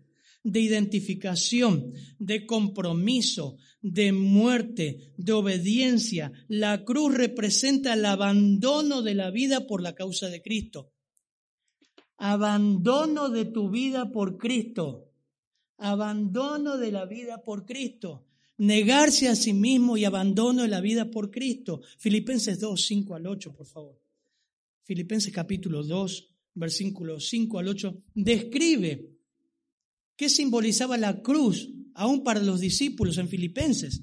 de 0.45 0.61
identificación, 0.61 1.95
de 2.19 2.45
compromiso, 2.45 3.57
de 3.81 4.13
muerte, 4.13 5.15
de 5.17 5.33
obediencia. 5.33 6.33
La 6.49 6.85
cruz 6.85 7.15
representa 7.15 7.95
el 7.95 8.05
abandono 8.05 9.01
de 9.01 9.15
la 9.15 9.31
vida 9.31 9.67
por 9.67 9.81
la 9.81 9.95
causa 9.95 10.29
de 10.29 10.43
Cristo. 10.43 10.93
Abandono 12.19 13.31
de 13.31 13.47
tu 13.47 13.71
vida 13.71 14.13
por 14.13 14.37
Cristo. 14.37 15.11
Abandono 15.79 16.77
de 16.77 16.93
la 16.93 17.07
vida 17.07 17.43
por 17.43 17.65
Cristo. 17.65 18.27
Negarse 18.59 19.29
a 19.29 19.37
sí 19.37 19.53
mismo 19.53 19.97
y 19.97 20.05
abandono 20.05 20.63
de 20.63 20.69
la 20.69 20.81
vida 20.81 21.11
por 21.11 21.31
Cristo. 21.31 21.81
Filipenses 21.97 22.61
2, 22.61 22.81
5 22.87 23.15
al 23.15 23.27
8, 23.27 23.55
por 23.55 23.67
favor. 23.67 24.01
Filipenses 24.83 25.33
capítulo 25.33 25.85
2, 25.85 26.29
versículos 26.55 27.29
5 27.29 27.59
al 27.59 27.69
8, 27.69 28.03
describe 28.15 29.15
qué 30.17 30.29
simbolizaba 30.29 30.97
la 30.97 31.23
cruz 31.23 31.71
aún 31.95 32.25
para 32.25 32.41
los 32.41 32.61
discípulos 32.61 33.19
en 33.19 33.29
Filipenses. 33.29 34.03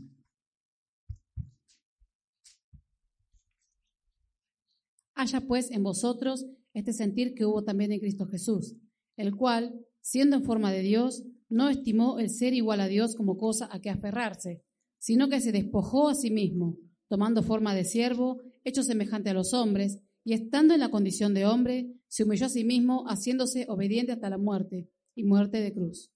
Haya 5.16 5.42
pues 5.42 5.72
en 5.72 5.82
vosotros 5.82 6.46
este 6.76 6.94
sentir 6.94 7.34
que 7.34 7.46
hubo 7.46 7.64
también 7.64 7.92
en 7.92 8.00
Cristo 8.00 8.28
Jesús, 8.28 8.76
el 9.18 9.36
cual, 9.36 9.74
siendo 10.02 10.36
en 10.36 10.44
forma 10.44 10.72
de 10.72 10.82
Dios, 10.82 11.24
no 11.50 11.70
estimó 11.70 12.20
el 12.20 12.30
ser 12.30 12.54
igual 12.54 12.82
a 12.82 12.88
Dios 12.88 13.16
como 13.16 13.38
cosa 13.38 13.70
a 13.72 13.80
que 13.80 13.90
aferrarse, 13.90 14.62
sino 15.00 15.30
que 15.30 15.40
se 15.40 15.52
despojó 15.52 16.10
a 16.10 16.16
sí 16.16 16.30
mismo, 16.30 16.78
tomando 17.08 17.44
forma 17.44 17.74
de 17.74 17.86
siervo, 17.86 18.42
hecho 18.64 18.84
semejante 18.84 19.30
a 19.30 19.34
los 19.34 19.54
hombres, 19.54 20.00
y 20.24 20.34
estando 20.34 20.74
en 20.74 20.82
la 20.82 20.92
condición 20.92 21.34
de 21.34 21.46
hombre, 21.46 21.94
se 22.08 22.24
humilló 22.24 22.48
a 22.48 22.50
sí 22.50 22.66
mismo, 22.66 23.06
haciéndose 23.08 23.66
obediente 23.70 24.12
hasta 24.12 24.30
la 24.30 24.38
muerte 24.38 24.90
y 25.16 25.24
muerte 25.24 25.62
de 25.62 25.74
cruz. 25.74 26.12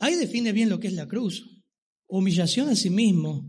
Ahí 0.00 0.16
define 0.16 0.52
bien 0.52 0.70
lo 0.70 0.80
que 0.80 0.88
es 0.88 0.94
la 0.94 1.06
cruz. 1.06 1.62
Humillación 2.08 2.68
a 2.68 2.74
sí 2.74 2.90
mismo, 2.90 3.48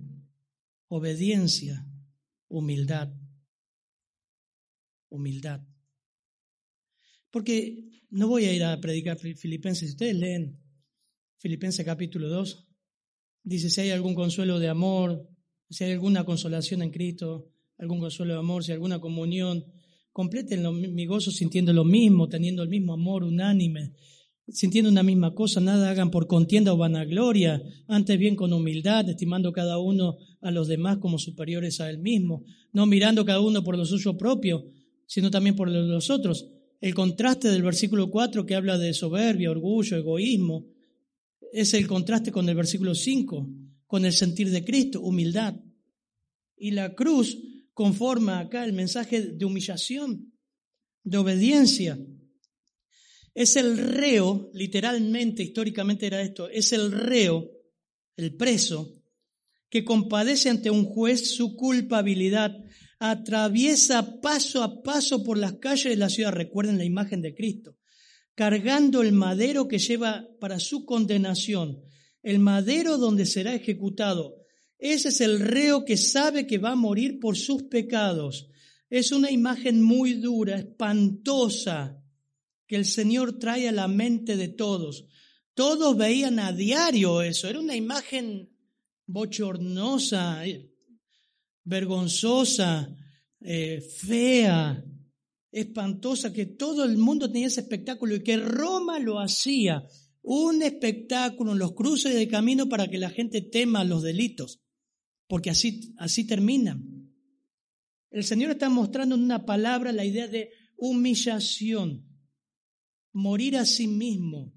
obediencia, 0.89 1.87
humildad. 2.49 3.09
Humildad. 5.09 5.61
Porque 7.31 7.85
no 8.09 8.27
voy 8.27 8.45
a 8.45 8.53
ir 8.53 8.63
a 8.63 8.79
predicar 8.79 9.17
Filipenses. 9.17 9.89
Ustedes 9.89 10.15
leen 10.15 10.59
Filipenses 11.37 11.85
capítulo 11.85 12.29
2. 12.29 12.67
Dice, 13.43 13.69
si 13.69 13.81
hay 13.81 13.91
algún 13.91 14.15
consuelo 14.15 14.57
de 14.59 14.69
amor, 14.69 15.29
si 15.69 15.83
hay 15.83 15.91
alguna 15.91 16.23
consolación 16.23 16.81
en 16.81 16.91
Cristo, 16.91 17.51
algún 17.77 17.99
consuelo 17.99 18.33
de 18.33 18.39
amor, 18.39 18.63
si 18.63 18.71
alguna 18.71 18.99
comunión, 18.99 19.65
completen 20.11 20.63
mi 20.95 21.05
gozo 21.05 21.29
sintiendo 21.29 21.73
lo 21.73 21.83
mismo, 21.83 22.29
teniendo 22.29 22.63
el 22.63 22.69
mismo 22.69 22.93
amor 22.93 23.23
unánime, 23.23 23.93
sintiendo 24.47 24.89
una 24.89 25.03
misma 25.03 25.33
cosa, 25.33 25.59
nada 25.59 25.89
hagan 25.89 26.11
por 26.11 26.27
contienda 26.27 26.73
o 26.73 26.77
vanagloria, 26.77 27.61
antes 27.87 28.17
bien 28.17 28.35
con 28.35 28.53
humildad, 28.53 29.09
estimando 29.09 29.51
cada 29.51 29.77
uno 29.77 30.17
a 30.41 30.51
los 30.51 30.67
demás 30.67 30.99
como 30.99 31.19
superiores 31.19 31.81
a 31.81 31.89
él 31.89 31.99
mismo, 31.99 32.45
no 32.71 32.85
mirando 32.85 33.25
cada 33.25 33.41
uno 33.41 33.63
por 33.63 33.77
lo 33.77 33.85
suyo 33.85 34.17
propio, 34.17 34.71
sino 35.05 35.31
también 35.31 35.55
por 35.55 35.69
los 35.69 36.09
otros. 36.09 36.47
El 36.81 36.93
contraste 36.93 37.49
del 37.49 37.63
versículo 37.63 38.09
4 38.09 38.45
que 38.45 38.55
habla 38.55 38.77
de 38.77 38.93
soberbia, 38.93 39.51
orgullo, 39.51 39.97
egoísmo, 39.97 40.67
es 41.51 41.73
el 41.73 41.87
contraste 41.87 42.31
con 42.31 42.47
el 42.49 42.55
versículo 42.55 42.93
5, 42.93 43.49
con 43.87 44.05
el 44.05 44.13
sentir 44.13 44.49
de 44.49 44.65
Cristo, 44.65 45.01
humildad. 45.01 45.55
Y 46.57 46.71
la 46.71 46.93
cruz 46.93 47.37
conforma 47.73 48.39
acá 48.39 48.65
el 48.65 48.73
mensaje 48.73 49.21
de 49.21 49.45
humillación, 49.45 50.33
de 51.03 51.17
obediencia. 51.17 51.97
Es 53.33 53.55
el 53.55 53.77
reo, 53.77 54.49
literalmente, 54.53 55.43
históricamente 55.43 56.07
era 56.07 56.21
esto, 56.21 56.49
es 56.49 56.71
el 56.73 56.91
reo, 56.91 57.51
el 58.15 58.35
preso, 58.35 59.01
que 59.69 59.83
compadece 59.83 60.49
ante 60.49 60.69
un 60.69 60.85
juez 60.85 61.35
su 61.35 61.55
culpabilidad, 61.55 62.57
atraviesa 63.11 64.21
paso 64.21 64.63
a 64.63 64.81
paso 64.83 65.23
por 65.23 65.37
las 65.37 65.53
calles 65.53 65.85
de 65.85 65.95
la 65.95 66.09
ciudad, 66.09 66.31
recuerden 66.31 66.77
la 66.77 66.85
imagen 66.85 67.21
de 67.21 67.33
Cristo, 67.33 67.77
cargando 68.35 69.01
el 69.01 69.11
madero 69.11 69.67
que 69.67 69.79
lleva 69.79 70.27
para 70.39 70.59
su 70.59 70.85
condenación, 70.85 71.83
el 72.21 72.39
madero 72.39 72.97
donde 72.97 73.25
será 73.25 73.53
ejecutado. 73.53 74.35
Ese 74.77 75.09
es 75.09 75.21
el 75.21 75.39
reo 75.39 75.85
que 75.85 75.97
sabe 75.97 76.45
que 76.47 76.57
va 76.57 76.71
a 76.71 76.75
morir 76.75 77.19
por 77.19 77.37
sus 77.37 77.63
pecados. 77.63 78.49
Es 78.89 79.11
una 79.11 79.31
imagen 79.31 79.81
muy 79.81 80.13
dura, 80.13 80.57
espantosa, 80.57 82.01
que 82.67 82.75
el 82.75 82.85
Señor 82.85 83.39
trae 83.39 83.67
a 83.69 83.71
la 83.71 83.87
mente 83.87 84.37
de 84.37 84.49
todos. 84.49 85.05
Todos 85.53 85.95
veían 85.95 86.39
a 86.39 86.51
diario 86.51 87.21
eso, 87.21 87.47
era 87.47 87.59
una 87.59 87.75
imagen 87.75 88.49
bochornosa, 89.05 90.43
vergonzosa, 91.65 92.95
eh, 93.41 93.81
fea, 93.81 94.83
espantosa, 95.51 96.31
que 96.31 96.45
todo 96.45 96.85
el 96.85 96.97
mundo 96.97 97.31
tenía 97.31 97.47
ese 97.47 97.61
espectáculo 97.61 98.15
y 98.15 98.23
que 98.23 98.37
Roma 98.37 98.99
lo 98.99 99.19
hacía, 99.19 99.83
un 100.21 100.61
espectáculo 100.63 101.51
en 101.51 101.59
los 101.59 101.73
cruces 101.73 102.13
de 102.15 102.27
camino 102.27 102.67
para 102.69 102.87
que 102.87 102.97
la 102.97 103.09
gente 103.09 103.41
tema 103.41 103.83
los 103.83 104.03
delitos, 104.03 104.61
porque 105.27 105.49
así, 105.49 105.93
así 105.97 106.25
terminan. 106.25 107.11
El 108.09 108.23
Señor 108.23 108.51
está 108.51 108.69
mostrando 108.69 109.15
en 109.15 109.23
una 109.23 109.45
palabra 109.45 109.91
la 109.91 110.05
idea 110.05 110.27
de 110.27 110.51
humillación, 110.77 112.07
morir 113.11 113.57
a 113.57 113.65
sí 113.65 113.87
mismo, 113.87 114.53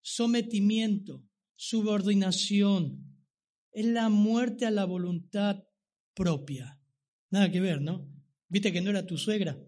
sometimiento, 0.00 1.24
subordinación. 1.56 3.18
Es 3.70 3.86
la 3.86 4.08
muerte 4.08 4.66
a 4.66 4.70
la 4.70 4.84
voluntad 4.84 5.64
propia. 6.14 6.78
Nada 7.30 7.50
que 7.50 7.60
ver, 7.60 7.80
¿no? 7.80 8.08
Viste 8.48 8.72
que 8.72 8.80
no 8.80 8.90
era 8.90 9.06
tu 9.06 9.16
suegra. 9.16 9.58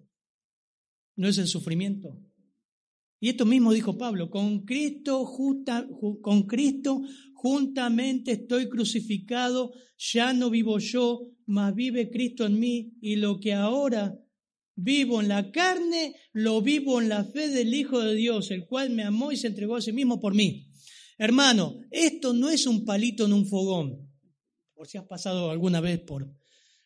No 1.16 1.28
es 1.28 1.38
el 1.38 1.48
sufrimiento. 1.48 2.20
Y 3.20 3.30
esto 3.30 3.46
mismo 3.46 3.72
dijo 3.72 3.96
Pablo, 3.96 4.30
con 4.30 4.64
Cristo, 4.64 5.24
con 6.20 6.46
Cristo 6.46 7.00
juntamente 7.34 8.32
estoy 8.32 8.68
crucificado, 8.68 9.72
ya 9.96 10.32
no 10.32 10.50
vivo 10.50 10.78
yo, 10.78 11.22
mas 11.46 11.74
vive 11.74 12.10
Cristo 12.10 12.44
en 12.44 12.58
mí, 12.58 12.98
y 13.00 13.16
lo 13.16 13.38
que 13.40 13.54
ahora 13.54 14.18
Vivo 14.76 15.20
en 15.20 15.28
la 15.28 15.52
carne, 15.52 16.16
lo 16.32 16.60
vivo 16.60 17.00
en 17.00 17.08
la 17.08 17.24
fe 17.24 17.48
del 17.48 17.72
Hijo 17.74 18.00
de 18.00 18.14
Dios, 18.14 18.50
el 18.50 18.66
cual 18.66 18.90
me 18.90 19.04
amó 19.04 19.30
y 19.30 19.36
se 19.36 19.46
entregó 19.46 19.76
a 19.76 19.80
sí 19.80 19.92
mismo 19.92 20.20
por 20.20 20.34
mí. 20.34 20.68
Hermano, 21.16 21.78
esto 21.92 22.32
no 22.32 22.50
es 22.50 22.66
un 22.66 22.84
palito 22.84 23.24
en 23.26 23.34
un 23.34 23.46
fogón. 23.46 24.03
Si 24.86 24.98
has 24.98 25.06
pasado 25.06 25.50
alguna 25.50 25.80
vez 25.80 26.00
por 26.00 26.30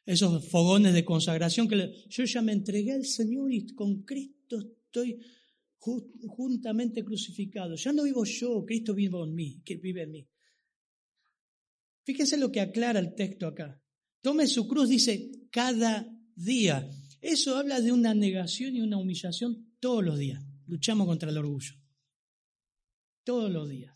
esos 0.05 0.49
fogones 0.49 0.94
de 0.94 1.05
consagración 1.05 1.68
que 1.68 1.92
yo 2.09 2.24
ya 2.24 2.40
me 2.40 2.53
entregué 2.53 2.92
al 2.92 3.05
Señor 3.05 3.53
y 3.53 3.66
con 3.74 4.05
Cristo 4.05 4.59
estoy 4.59 5.20
juntamente 5.78 7.05
crucificado. 7.05 7.74
Ya 7.76 7.92
no 7.92 8.05
vivo 8.05 8.24
yo, 8.24 8.64
Cristo 8.64 8.94
vive 8.94 9.18
en 9.22 9.34
mí, 9.34 9.62
que 9.64 9.76
vive 9.76 10.03
en 10.03 10.11
mí. 10.11 10.28
Fíjese 12.05 12.36
lo 12.36 12.51
que 12.51 12.61
aclara 12.61 12.99
el 12.99 13.14
texto 13.14 13.46
acá. 13.46 13.80
Tome 14.22 14.46
su 14.46 14.66
cruz, 14.66 14.88
dice, 14.88 15.30
cada 15.51 16.09
día. 16.34 16.88
Eso 17.20 17.57
habla 17.57 17.80
de 17.80 17.92
una 17.92 18.14
negación 18.14 18.74
y 18.76 18.80
una 18.80 18.96
humillación 18.96 19.74
todos 19.78 20.05
los 20.05 20.18
días. 20.18 20.42
Luchamos 20.66 21.07
contra 21.07 21.30
el 21.30 21.38
orgullo. 21.38 21.74
Todos 23.24 23.51
los 23.51 23.68
días. 23.68 23.94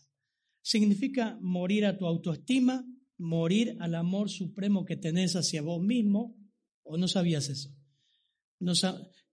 Significa 0.61 1.37
morir 1.41 1.85
a 1.85 1.97
tu 1.97 2.05
autoestima, 2.05 2.85
morir 3.17 3.77
al 3.79 3.95
amor 3.95 4.29
supremo 4.29 4.85
que 4.85 4.97
tenés 4.97 5.35
hacia 5.35 5.61
vos 5.61 5.81
mismo, 5.81 6.37
o 6.83 6.97
no 6.97 7.07
sabías 7.07 7.49
eso. 7.49 7.69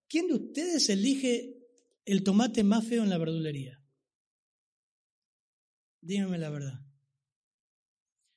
¿Quién 0.08 0.26
de 0.28 0.34
ustedes 0.34 0.88
elige 0.88 1.56
el 2.04 2.22
tomate 2.24 2.64
más 2.64 2.84
feo 2.86 3.02
en 3.02 3.10
la 3.10 3.18
verdulería? 3.18 3.80
Díganme 6.00 6.38
la 6.38 6.50
verdad. 6.50 6.80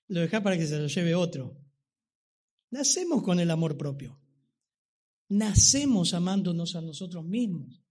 Lo 0.07 0.19
deja 0.21 0.43
para 0.43 0.57
que 0.57 0.67
se 0.67 0.77
lo 0.77 0.87
lleve 0.87 1.15
otro. 1.15 1.57
Nacemos 2.69 3.23
con 3.23 3.39
el 3.39 3.49
amor 3.49 3.77
propio. 3.77 4.19
Nacemos 5.29 6.13
amándonos 6.13 6.75
a 6.75 6.81
nosotros 6.81 7.25
mismos. 7.25 7.83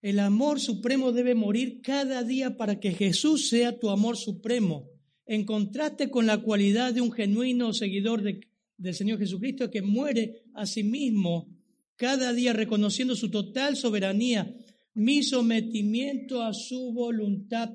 El 0.00 0.18
amor 0.18 0.60
supremo 0.60 1.12
debe 1.12 1.34
morir 1.34 1.82
cada 1.82 2.22
día 2.22 2.56
para 2.56 2.80
que 2.80 2.92
Jesús 2.92 3.48
sea 3.48 3.78
tu 3.78 3.90
amor 3.90 4.16
supremo, 4.16 4.88
en 5.30 5.44
contraste 5.44 6.10
con 6.10 6.26
la 6.26 6.38
cualidad 6.38 6.92
de 6.92 7.00
un 7.00 7.12
genuino 7.12 7.72
seguidor 7.72 8.20
del 8.20 8.94
Señor 8.96 9.20
Jesucristo 9.20 9.70
que 9.70 9.80
muere 9.80 10.42
a 10.54 10.66
sí 10.66 10.82
mismo 10.82 11.56
cada 11.94 12.32
día 12.32 12.52
reconociendo 12.52 13.14
su 13.14 13.30
total 13.30 13.76
soberanía, 13.76 14.52
mi 14.92 15.22
sometimiento 15.22 16.42
a 16.42 16.52
su 16.52 16.92
voluntad. 16.92 17.70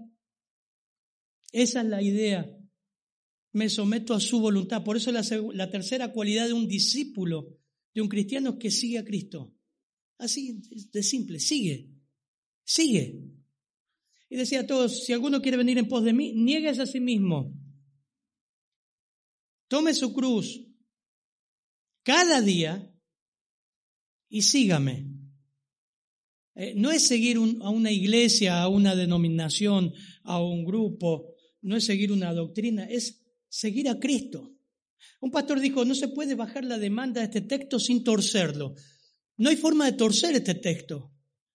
Esa 1.53 1.79
es 1.79 1.87
la 1.87 2.01
idea. 2.01 2.45
Me 3.53 3.69
someto 3.69 4.13
a 4.13 4.19
su 4.19 4.41
voluntad. 4.41 4.83
Por 4.83 4.97
eso 4.97 5.13
la, 5.13 5.23
la 5.53 5.69
tercera 5.69 6.11
cualidad 6.11 6.47
de 6.47 6.53
un 6.53 6.67
discípulo 6.67 7.57
de 7.93 8.01
un 8.01 8.09
cristiano 8.09 8.59
que 8.59 8.69
sigue 8.69 8.97
a 8.97 9.05
Cristo. 9.05 9.55
Así 10.17 10.61
de 10.91 11.03
simple, 11.03 11.39
sigue, 11.39 11.89
sigue. 12.65 13.21
Y 14.35 14.37
decía 14.37 14.59
a 14.59 14.67
todos, 14.67 15.05
si 15.05 15.13
alguno 15.13 15.41
quiere 15.41 15.55
venir 15.55 15.77
en 15.77 15.87
pos 15.87 16.03
de 16.03 16.11
mí, 16.11 16.33
niegues 16.33 16.77
a 16.79 16.85
sí 16.85 16.99
mismo. 16.99 17.53
Tome 19.69 19.93
su 19.93 20.11
cruz 20.11 20.61
cada 22.03 22.41
día 22.41 22.93
y 24.27 24.41
sígame. 24.41 25.07
Eh, 26.53 26.73
no 26.75 26.91
es 26.91 27.07
seguir 27.07 27.37
a 27.37 27.69
una 27.69 27.93
iglesia, 27.93 28.61
a 28.61 28.67
una 28.67 28.93
denominación, 28.93 29.93
a 30.25 30.43
un 30.43 30.65
grupo, 30.65 31.33
no 31.61 31.77
es 31.77 31.85
seguir 31.85 32.11
una 32.11 32.33
doctrina, 32.33 32.83
es 32.83 33.25
seguir 33.47 33.87
a 33.87 34.01
Cristo. 34.01 34.53
Un 35.21 35.31
pastor 35.31 35.61
dijo, 35.61 35.85
no 35.85 35.95
se 35.95 36.09
puede 36.09 36.35
bajar 36.35 36.65
la 36.65 36.77
demanda 36.77 37.21
de 37.21 37.27
este 37.27 37.39
texto 37.39 37.79
sin 37.79 38.03
torcerlo. 38.03 38.75
No 39.37 39.49
hay 39.49 39.55
forma 39.55 39.85
de 39.85 39.93
torcer 39.93 40.35
este 40.35 40.55
texto, 40.55 41.13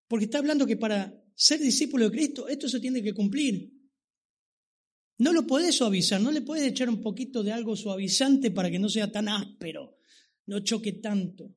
porque 0.09 0.25
está 0.25 0.39
hablando 0.39 0.67
que 0.67 0.79
para 0.79 1.20
ser 1.41 1.59
discípulo 1.59 2.05
de 2.05 2.11
Cristo 2.11 2.49
esto 2.49 2.69
se 2.69 2.81
tiene 2.81 3.03
que 3.03 3.15
cumplir. 3.15 3.73
No 5.19 5.33
lo 5.33 5.47
puedes 5.47 5.77
suavizar, 5.77 6.21
no 6.21 6.31
le 6.31 6.43
puedes 6.43 6.67
echar 6.67 6.91
un 6.91 7.01
poquito 7.01 7.43
de 7.43 7.51
algo 7.51 7.77
suavizante 7.77 8.51
para 8.51 8.71
que 8.71 8.79
no 8.79 8.91
sea 8.91 9.11
tan 9.11 9.29
áspero, 9.29 9.97
no 10.47 10.61
choque 10.61 10.93
tanto. 10.93 11.57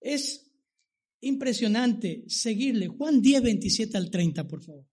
Es 0.00 0.50
impresionante 1.20 2.24
seguirle. 2.28 2.88
Juan 2.88 3.20
10, 3.20 3.42
27 3.42 3.96
al 3.98 4.10
30, 4.10 4.48
por 4.48 4.62
favor. 4.62 4.86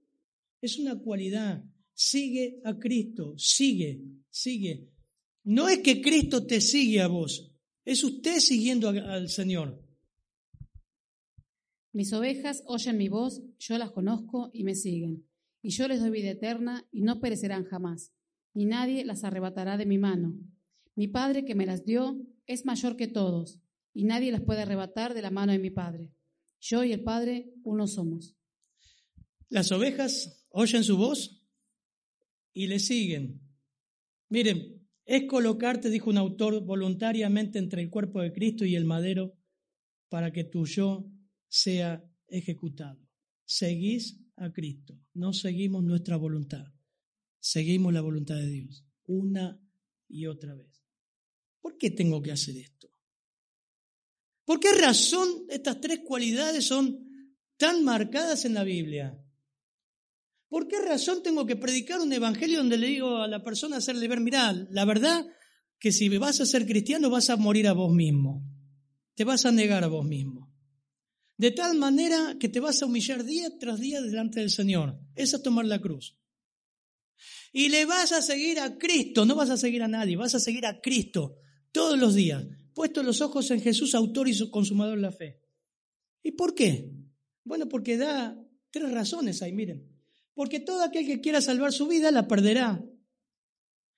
Es 0.61 0.77
una 0.77 0.99
cualidad. 0.99 1.63
Sigue 1.93 2.59
a 2.65 2.77
Cristo, 2.77 3.35
sigue, 3.37 4.01
sigue. 4.29 4.89
No 5.43 5.69
es 5.69 5.79
que 5.79 6.01
Cristo 6.01 6.45
te 6.45 6.59
sigue 6.59 6.99
a 7.01 7.07
vos, 7.07 7.53
es 7.85 8.03
usted 8.03 8.39
siguiendo 8.39 8.89
al 8.89 9.29
Señor. 9.29 9.82
Mis 11.93 12.11
ovejas 12.11 12.63
oyen 12.65 12.97
mi 12.97 13.07
voz, 13.07 13.43
yo 13.59 13.77
las 13.77 13.91
conozco 13.91 14.49
y 14.51 14.63
me 14.63 14.73
siguen. 14.73 15.27
Y 15.61 15.69
yo 15.69 15.87
les 15.87 15.99
doy 15.99 16.09
vida 16.09 16.31
eterna 16.31 16.87
y 16.91 17.01
no 17.01 17.21
perecerán 17.21 17.65
jamás, 17.65 18.11
ni 18.55 18.65
nadie 18.65 19.05
las 19.05 19.23
arrebatará 19.23 19.77
de 19.77 19.85
mi 19.85 19.99
mano. 19.99 20.35
Mi 20.95 21.07
Padre 21.07 21.45
que 21.45 21.53
me 21.53 21.67
las 21.67 21.85
dio 21.85 22.19
es 22.47 22.65
mayor 22.65 22.97
que 22.97 23.07
todos, 23.07 23.59
y 23.93 24.05
nadie 24.05 24.31
las 24.31 24.41
puede 24.41 24.63
arrebatar 24.63 25.13
de 25.13 25.21
la 25.21 25.29
mano 25.29 25.51
de 25.51 25.59
mi 25.59 25.69
Padre. 25.69 26.11
Yo 26.59 26.83
y 26.83 26.93
el 26.93 27.03
Padre 27.03 27.53
uno 27.63 27.85
somos. 27.85 28.35
Las 29.49 29.71
ovejas 29.71 30.47
oyen 30.49 30.83
su 30.83 30.97
voz 30.97 31.45
y 32.53 32.65
le 32.67 32.79
siguen. 32.79 33.39
Miren, 34.29 34.83
es 35.05 35.25
colocarte, 35.25 35.91
dijo 35.91 36.09
un 36.09 36.17
autor, 36.17 36.65
voluntariamente 36.65 37.59
entre 37.59 37.83
el 37.83 37.91
cuerpo 37.91 38.21
de 38.21 38.33
Cristo 38.33 38.65
y 38.65 38.75
el 38.75 38.85
madero 38.85 39.37
para 40.09 40.31
que 40.31 40.43
tu 40.43 40.65
yo 40.65 41.12
sea 41.53 42.03
ejecutado. 42.27 42.99
Seguís 43.45 44.19
a 44.37 44.51
Cristo, 44.51 44.99
no 45.13 45.33
seguimos 45.33 45.83
nuestra 45.83 46.17
voluntad, 46.17 46.65
seguimos 47.39 47.93
la 47.93 48.01
voluntad 48.01 48.37
de 48.37 48.47
Dios 48.47 48.83
una 49.05 49.61
y 50.07 50.25
otra 50.25 50.55
vez. 50.55 50.83
¿Por 51.61 51.77
qué 51.77 51.91
tengo 51.91 52.23
que 52.23 52.31
hacer 52.31 52.57
esto? 52.57 52.89
¿Por 54.45 54.59
qué 54.59 54.71
razón 54.71 55.45
estas 55.47 55.79
tres 55.79 55.99
cualidades 55.99 56.65
son 56.65 57.07
tan 57.57 57.83
marcadas 57.83 58.45
en 58.45 58.55
la 58.55 58.63
Biblia? 58.63 59.23
¿Por 60.47 60.67
qué 60.67 60.81
razón 60.81 61.21
tengo 61.21 61.45
que 61.45 61.55
predicar 61.55 61.99
un 61.99 62.11
evangelio 62.11 62.57
donde 62.57 62.79
le 62.79 62.87
digo 62.87 63.17
a 63.17 63.27
la 63.27 63.43
persona 63.43 63.77
hacerle 63.77 64.07
ver, 64.07 64.21
mirá, 64.21 64.53
la 64.71 64.85
verdad 64.85 65.23
que 65.77 65.91
si 65.91 66.09
vas 66.17 66.41
a 66.41 66.47
ser 66.47 66.65
cristiano 66.65 67.11
vas 67.11 67.29
a 67.29 67.37
morir 67.37 67.67
a 67.67 67.73
vos 67.73 67.93
mismo, 67.93 68.43
te 69.13 69.23
vas 69.23 69.45
a 69.45 69.51
negar 69.51 69.83
a 69.83 69.87
vos 69.87 70.05
mismo. 70.05 70.52
De 71.43 71.51
tal 71.51 71.75
manera 71.75 72.37
que 72.39 72.47
te 72.47 72.61
vas 72.61 72.81
a 72.81 72.85
humillar 72.85 73.25
día 73.25 73.49
tras 73.59 73.77
día 73.77 74.01
delante 74.01 74.39
del 74.39 74.49
Señor. 74.49 74.97
Eso 75.13 75.35
es 75.35 75.43
tomar 75.43 75.65
la 75.65 75.81
cruz. 75.81 76.17
Y 77.51 77.67
le 77.67 77.83
vas 77.83 78.13
a 78.13 78.21
seguir 78.21 78.61
a 78.61 78.77
Cristo, 78.77 79.25
no 79.25 79.35
vas 79.35 79.49
a 79.49 79.57
seguir 79.57 79.83
a 79.83 79.89
nadie, 79.89 80.15
vas 80.15 80.33
a 80.35 80.39
seguir 80.39 80.65
a 80.65 80.79
Cristo 80.79 81.35
todos 81.73 81.99
los 81.99 82.15
días, 82.15 82.45
puesto 82.73 83.03
los 83.03 83.19
ojos 83.19 83.51
en 83.51 83.59
Jesús, 83.59 83.93
autor 83.93 84.29
y 84.29 84.49
consumador 84.51 84.95
de 84.95 85.01
la 85.01 85.11
fe. 85.11 85.41
¿Y 86.23 86.31
por 86.31 86.55
qué? 86.55 86.89
Bueno, 87.43 87.67
porque 87.67 87.97
da 87.97 88.41
tres 88.71 88.89
razones 88.93 89.41
ahí, 89.41 89.51
miren. 89.51 89.85
Porque 90.33 90.61
todo 90.61 90.81
aquel 90.81 91.05
que 91.05 91.19
quiera 91.19 91.41
salvar 91.41 91.73
su 91.73 91.89
vida 91.89 92.09
la 92.11 92.25
perderá. 92.25 92.81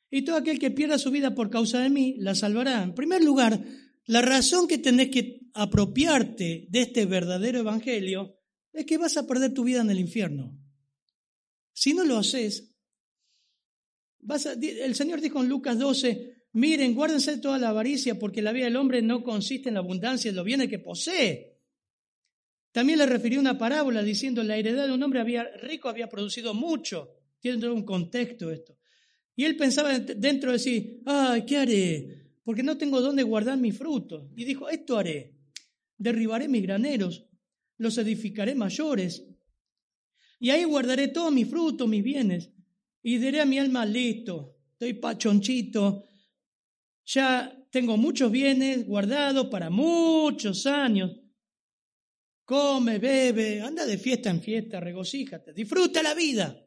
Y 0.10 0.24
todo 0.24 0.38
aquel 0.38 0.58
que 0.58 0.72
pierda 0.72 0.98
su 0.98 1.12
vida 1.12 1.36
por 1.36 1.52
causa 1.52 1.80
de 1.80 1.92
mí 1.92 2.16
la 2.18 2.34
salvará. 2.34 2.82
En 2.82 2.96
primer 2.96 3.24
lugar, 3.24 3.64
la 4.08 4.24
razón 4.24 4.68
que 4.68 4.80
tenés 4.80 5.10
que 5.10 5.45
apropiarte 5.56 6.68
de 6.70 6.82
este 6.82 7.06
verdadero 7.06 7.60
evangelio 7.60 8.38
es 8.72 8.86
que 8.86 8.98
vas 8.98 9.18
a 9.18 9.26
perder 9.26 9.54
tu 9.54 9.64
vida 9.64 9.82
en 9.82 9.90
el 9.90 10.00
infierno. 10.00 10.56
Si 11.74 11.94
no 11.94 12.04
lo 12.04 12.18
haces, 12.18 12.72
el 14.22 14.96
Señor 14.96 15.22
dijo 15.22 15.42
en 15.42 15.50
Lucas 15.50 15.80
12, 15.80 16.48
miren, 16.54 16.94
guárdense 16.94 17.32
de 17.32 17.42
toda 17.42 17.58
la 17.58 17.70
avaricia 17.70 18.20
porque 18.20 18.42
la 18.42 18.52
vida 18.52 18.66
del 18.66 18.76
hombre 18.76 19.02
no 19.02 19.24
consiste 19.24 19.70
en 19.70 19.76
la 19.76 19.80
abundancia 19.80 20.32
de 20.32 20.36
los 20.36 20.46
bienes 20.46 20.70
que 20.70 20.80
posee. 20.80 21.58
También 22.72 23.00
le 23.00 23.06
refirió 23.06 23.40
una 23.40 23.58
parábola 23.58 24.04
diciendo, 24.04 24.44
la 24.44 24.58
heredad 24.58 24.88
de 24.88 24.94
un 24.94 25.02
hombre 25.02 25.22
había, 25.22 25.46
rico 25.62 25.88
había 25.88 26.10
producido 26.10 26.54
mucho. 26.54 27.10
Tiene 27.40 27.60
todo 27.60 27.74
un 27.74 27.86
contexto 27.86 28.52
esto. 28.52 28.78
Y 29.36 29.46
él 29.46 29.56
pensaba 29.56 29.98
dentro 30.00 30.52
de 30.52 30.60
sí, 30.60 31.02
ay, 31.06 31.46
¿qué 31.46 31.58
haré? 31.58 32.26
porque 32.46 32.62
no 32.62 32.78
tengo 32.78 33.02
dónde 33.02 33.24
guardar 33.24 33.58
mi 33.58 33.72
fruto. 33.72 34.30
Y 34.36 34.46
dijo, 34.46 34.70
esto 34.70 34.98
haré, 34.98 35.35
derribaré 35.98 36.48
mis 36.48 36.64
graneros, 36.64 37.26
los 37.78 37.98
edificaré 37.98 38.56
mayores, 38.56 39.26
y 40.40 40.50
ahí 40.50 40.64
guardaré 40.64 41.10
todo 41.10 41.32
mi 41.32 41.46
fruto, 41.46 41.88
mis 41.88 42.04
bienes, 42.04 42.52
y 43.02 43.18
diré 43.18 43.42
a 43.42 43.46
mi 43.46 43.60
alma, 43.60 43.86
listo, 43.86 44.58
estoy 44.74 44.94
pachonchito, 44.94 46.06
ya 47.06 47.56
tengo 47.70 47.98
muchos 47.98 48.32
bienes 48.32 48.86
guardados 48.86 49.48
para 49.48 49.70
muchos 49.70 50.66
años. 50.66 51.12
Come, 52.44 53.00
bebe, 53.00 53.62
anda 53.62 53.86
de 53.86 53.98
fiesta 53.98 54.30
en 54.30 54.42
fiesta, 54.42 54.80
regocíjate, 54.80 55.54
disfruta 55.54 56.04
la 56.04 56.14
vida. 56.14 56.62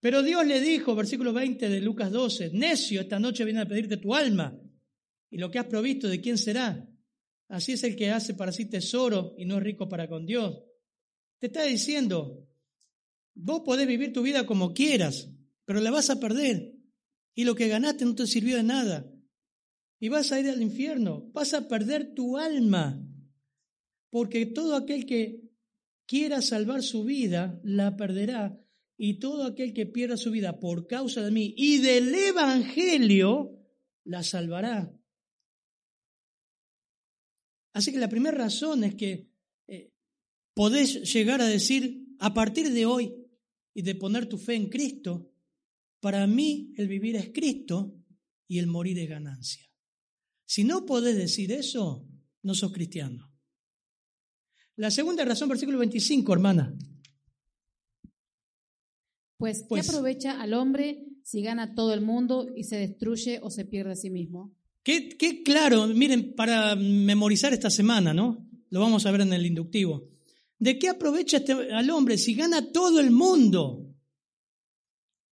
Pero 0.00 0.22
Dios 0.22 0.44
le 0.46 0.60
dijo, 0.60 0.94
versículo 0.96 1.32
20 1.32 1.68
de 1.68 1.80
Lucas 1.80 2.10
12, 2.10 2.50
necio, 2.50 3.00
esta 3.00 3.20
noche 3.20 3.44
viene 3.44 3.60
a 3.60 3.68
pedirte 3.68 3.96
tu 3.98 4.14
alma. 4.14 4.58
Y 5.30 5.38
lo 5.38 5.50
que 5.50 5.60
has 5.60 5.66
provisto, 5.66 6.08
¿de 6.08 6.20
quién 6.20 6.38
será? 6.38 6.88
Así 7.52 7.72
es 7.72 7.84
el 7.84 7.96
que 7.96 8.10
hace 8.10 8.32
para 8.32 8.50
sí 8.50 8.64
tesoro 8.64 9.34
y 9.36 9.44
no 9.44 9.58
es 9.58 9.62
rico 9.62 9.86
para 9.86 10.08
con 10.08 10.24
Dios. 10.24 10.64
Te 11.38 11.48
está 11.48 11.64
diciendo, 11.64 12.48
vos 13.34 13.60
podés 13.60 13.86
vivir 13.86 14.14
tu 14.14 14.22
vida 14.22 14.46
como 14.46 14.72
quieras, 14.72 15.28
pero 15.66 15.78
la 15.80 15.90
vas 15.90 16.08
a 16.08 16.18
perder. 16.18 16.72
Y 17.34 17.44
lo 17.44 17.54
que 17.54 17.68
ganaste 17.68 18.06
no 18.06 18.14
te 18.14 18.26
sirvió 18.26 18.56
de 18.56 18.62
nada. 18.62 19.12
Y 20.00 20.08
vas 20.08 20.32
a 20.32 20.40
ir 20.40 20.48
al 20.48 20.62
infierno, 20.62 21.30
vas 21.34 21.52
a 21.52 21.68
perder 21.68 22.14
tu 22.14 22.38
alma. 22.38 23.06
Porque 24.08 24.46
todo 24.46 24.74
aquel 24.74 25.04
que 25.04 25.42
quiera 26.06 26.40
salvar 26.40 26.82
su 26.82 27.04
vida, 27.04 27.60
la 27.64 27.98
perderá 27.98 28.58
y 28.96 29.18
todo 29.18 29.44
aquel 29.44 29.74
que 29.74 29.84
pierda 29.84 30.16
su 30.16 30.30
vida 30.30 30.58
por 30.58 30.86
causa 30.86 31.22
de 31.22 31.30
mí 31.30 31.52
y 31.58 31.82
del 31.82 32.14
Evangelio, 32.14 33.58
la 34.04 34.22
salvará. 34.22 34.90
Así 37.72 37.92
que 37.92 37.98
la 37.98 38.08
primera 38.08 38.36
razón 38.36 38.84
es 38.84 38.94
que 38.94 39.30
eh, 39.68 39.92
podés 40.54 41.12
llegar 41.12 41.40
a 41.40 41.46
decir, 41.46 42.06
a 42.18 42.34
partir 42.34 42.70
de 42.72 42.86
hoy 42.86 43.14
y 43.74 43.82
de 43.82 43.94
poner 43.94 44.28
tu 44.28 44.38
fe 44.38 44.54
en 44.54 44.68
Cristo, 44.68 45.32
para 46.00 46.26
mí 46.26 46.74
el 46.76 46.88
vivir 46.88 47.16
es 47.16 47.30
Cristo 47.32 47.94
y 48.48 48.58
el 48.58 48.66
morir 48.66 48.98
es 48.98 49.08
ganancia. 49.08 49.64
Si 50.44 50.64
no 50.64 50.84
podés 50.84 51.16
decir 51.16 51.52
eso, 51.52 52.06
no 52.42 52.54
sos 52.54 52.72
cristiano. 52.72 53.32
La 54.76 54.90
segunda 54.90 55.24
razón, 55.24 55.48
versículo 55.48 55.78
25, 55.78 56.32
hermana. 56.32 56.76
Pues, 59.38 59.62
¿qué 59.62 59.66
pues 59.68 59.88
aprovecha 59.88 60.40
al 60.40 60.54
hombre 60.54 61.04
si 61.22 61.42
gana 61.42 61.74
todo 61.74 61.94
el 61.94 62.00
mundo 62.00 62.48
y 62.54 62.64
se 62.64 62.76
destruye 62.76 63.40
o 63.42 63.50
se 63.50 63.64
pierde 63.64 63.92
a 63.92 63.96
sí 63.96 64.10
mismo? 64.10 64.54
Qué, 64.82 65.42
claro, 65.44 65.86
miren, 65.88 66.34
para 66.34 66.74
memorizar 66.74 67.52
esta 67.52 67.70
semana, 67.70 68.12
¿no? 68.12 68.48
Lo 68.70 68.80
vamos 68.80 69.06
a 69.06 69.12
ver 69.12 69.20
en 69.20 69.32
el 69.32 69.46
inductivo. 69.46 70.10
¿De 70.58 70.78
qué 70.78 70.88
aprovecha 70.88 71.38
este, 71.38 71.52
al 71.52 71.90
hombre 71.90 72.18
si 72.18 72.34
gana 72.34 72.72
todo 72.72 73.00
el 73.00 73.10
mundo 73.10 73.94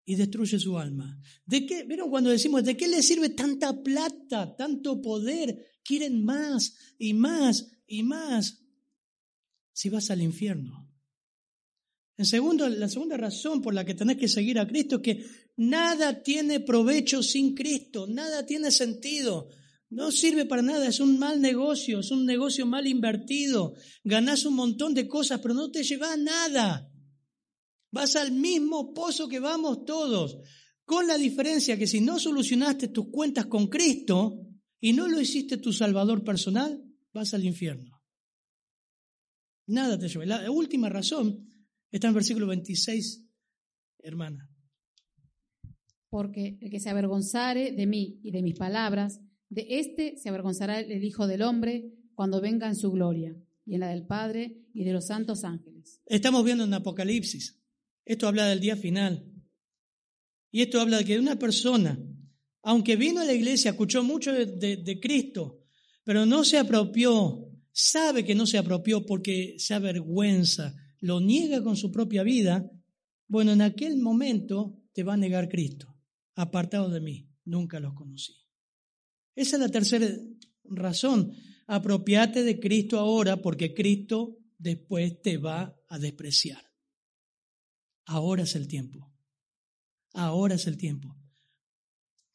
y 0.05 0.15
destruye 0.15 0.59
su 0.59 0.79
alma? 0.79 1.21
¿De 1.47 1.67
qué, 1.67 1.85
vieron 1.85 2.11
cuando 2.11 2.31
decimos, 2.31 2.65
¿de 2.65 2.77
qué 2.77 2.87
le 2.87 3.03
sirve 3.03 3.31
tanta 3.31 3.83
plata, 3.83 4.55
tanto 4.57 5.01
poder? 5.01 5.79
Quieren 5.83 6.25
más 6.25 6.77
y 6.99 7.15
más 7.15 7.71
y 7.87 8.03
más 8.03 8.63
si 9.73 9.89
vas 9.89 10.11
al 10.11 10.23
infierno. 10.23 10.90
En 12.21 12.27
segundo, 12.27 12.69
la 12.69 12.87
segunda 12.87 13.17
razón 13.17 13.63
por 13.63 13.73
la 13.73 13.87
que 13.87 13.95
tenés 13.95 14.19
que 14.19 14.29
seguir 14.29 14.59
a 14.59 14.69
Cristo 14.69 14.97
es 14.97 15.03
que 15.03 15.25
nada 15.57 16.23
tiene 16.23 16.61
provecho 16.61 17.23
sin 17.23 17.55
Cristo, 17.55 18.07
nada 18.07 18.45
tiene 18.45 18.71
sentido. 18.71 19.49
No 19.89 20.13
sirve 20.13 20.45
para 20.45 20.61
nada, 20.61 20.87
es 20.87 21.01
un 21.01 21.19
mal 21.19 21.41
negocio, 21.41 22.01
es 22.01 22.11
un 22.11 22.27
negocio 22.27 22.67
mal 22.67 22.87
invertido. 22.87 23.73
Ganás 24.05 24.45
un 24.45 24.53
montón 24.53 24.93
de 24.93 25.09
cosas, 25.09 25.41
pero 25.41 25.55
no 25.55 25.71
te 25.71 25.83
llevas 25.83 26.19
nada. 26.19 26.93
Vas 27.91 28.17
al 28.17 28.33
mismo 28.33 28.93
pozo 28.93 29.27
que 29.27 29.41
vamos 29.41 29.87
todos, 29.87 30.37
con 30.85 31.07
la 31.07 31.17
diferencia 31.17 31.79
que 31.79 31.87
si 31.87 32.03
no 32.03 32.19
solucionaste 32.19 32.89
tus 32.89 33.09
cuentas 33.09 33.47
con 33.47 33.69
Cristo 33.69 34.47
y 34.79 34.93
no 34.93 35.09
lo 35.09 35.23
hiciste 35.23 35.57
tu 35.57 35.73
Salvador 35.73 36.23
personal, 36.23 36.85
vas 37.15 37.33
al 37.33 37.47
infierno. 37.47 38.03
Nada 39.69 39.99
te 39.99 40.07
lleva. 40.07 40.27
La 40.27 40.51
última 40.51 40.91
razón 40.91 41.50
Está 41.91 42.09
en 42.09 42.15
versículo 42.15 42.47
26, 42.47 43.25
hermana. 43.99 44.49
Porque 46.09 46.59
el 46.61 46.71
que 46.71 46.81
se 46.81 46.91
avergonzare 46.91 47.73
de 47.73 47.87
mí 47.87 48.21
y 48.23 48.31
de 48.31 48.43
mis 48.43 48.57
palabras, 48.57 49.21
de 49.49 49.67
éste 49.69 50.17
se 50.17 50.29
avergonzará 50.29 50.81
el 50.81 51.05
Hijo 51.05 51.27
del 51.27 51.43
Hombre 51.43 51.93
cuando 52.15 52.41
venga 52.41 52.69
en 52.69 52.77
su 52.77 52.91
gloria, 52.91 53.37
y 53.65 53.75
en 53.75 53.81
la 53.81 53.89
del 53.89 54.07
Padre 54.07 54.57
y 54.75 54.85
de 54.85 54.93
los 54.93 55.07
santos 55.07 55.45
ángeles. 55.45 56.01
Estamos 56.07 56.45
viendo 56.45 56.65
en 56.65 56.75
Apocalipsis. 56.75 57.61
Esto 58.05 58.27
habla 58.27 58.47
del 58.47 58.61
día 58.61 58.77
final. 58.77 59.25
Y 60.51 60.63
esto 60.63 60.81
habla 60.81 60.99
de 60.99 61.05
que 61.05 61.19
una 61.19 61.39
persona, 61.39 61.99
aunque 62.63 62.97
vino 62.97 63.21
a 63.21 63.25
la 63.25 63.33
iglesia, 63.33 63.71
escuchó 63.71 64.03
mucho 64.03 64.33
de, 64.33 64.47
de 64.47 65.01
Cristo, 65.01 65.63
pero 66.03 66.27
no 66.27 66.43
se 66.43 66.59
apropió, 66.59 67.49
sabe 67.71 68.25
que 68.25 68.35
no 68.35 68.47
se 68.47 68.59
apropió 68.59 69.07
porque 69.07 69.55
se 69.59 69.75
avergüenza, 69.75 70.75
lo 71.01 71.21
niega 71.21 71.63
con 71.63 71.77
su 71.77 71.91
propia 71.91 72.23
vida, 72.23 72.71
bueno, 73.27 73.53
en 73.53 73.63
aquel 73.63 73.97
momento 73.97 74.83
te 74.93 75.03
va 75.03 75.15
a 75.15 75.17
negar 75.17 75.49
Cristo. 75.49 75.97
Apartado 76.35 76.91
de 76.91 77.01
mí, 77.01 77.29
nunca 77.45 77.81
los 77.81 77.95
conocí. 77.95 78.35
Esa 79.35 79.57
es 79.57 79.63
la 79.63 79.69
tercera 79.69 80.09
razón. 80.65 81.33
Apropiate 81.67 82.43
de 82.43 82.59
Cristo 82.59 82.99
ahora 82.99 83.41
porque 83.41 83.75
Cristo 83.75 84.39
después 84.59 85.21
te 85.23 85.39
va 85.39 85.77
a 85.89 85.99
despreciar. 85.99 86.63
Ahora 88.07 88.43
es 88.43 88.55
el 88.57 88.67
tiempo. 88.67 89.13
Ahora 90.13 90.57
es 90.57 90.67
el 90.67 90.77
tiempo. 90.77 91.17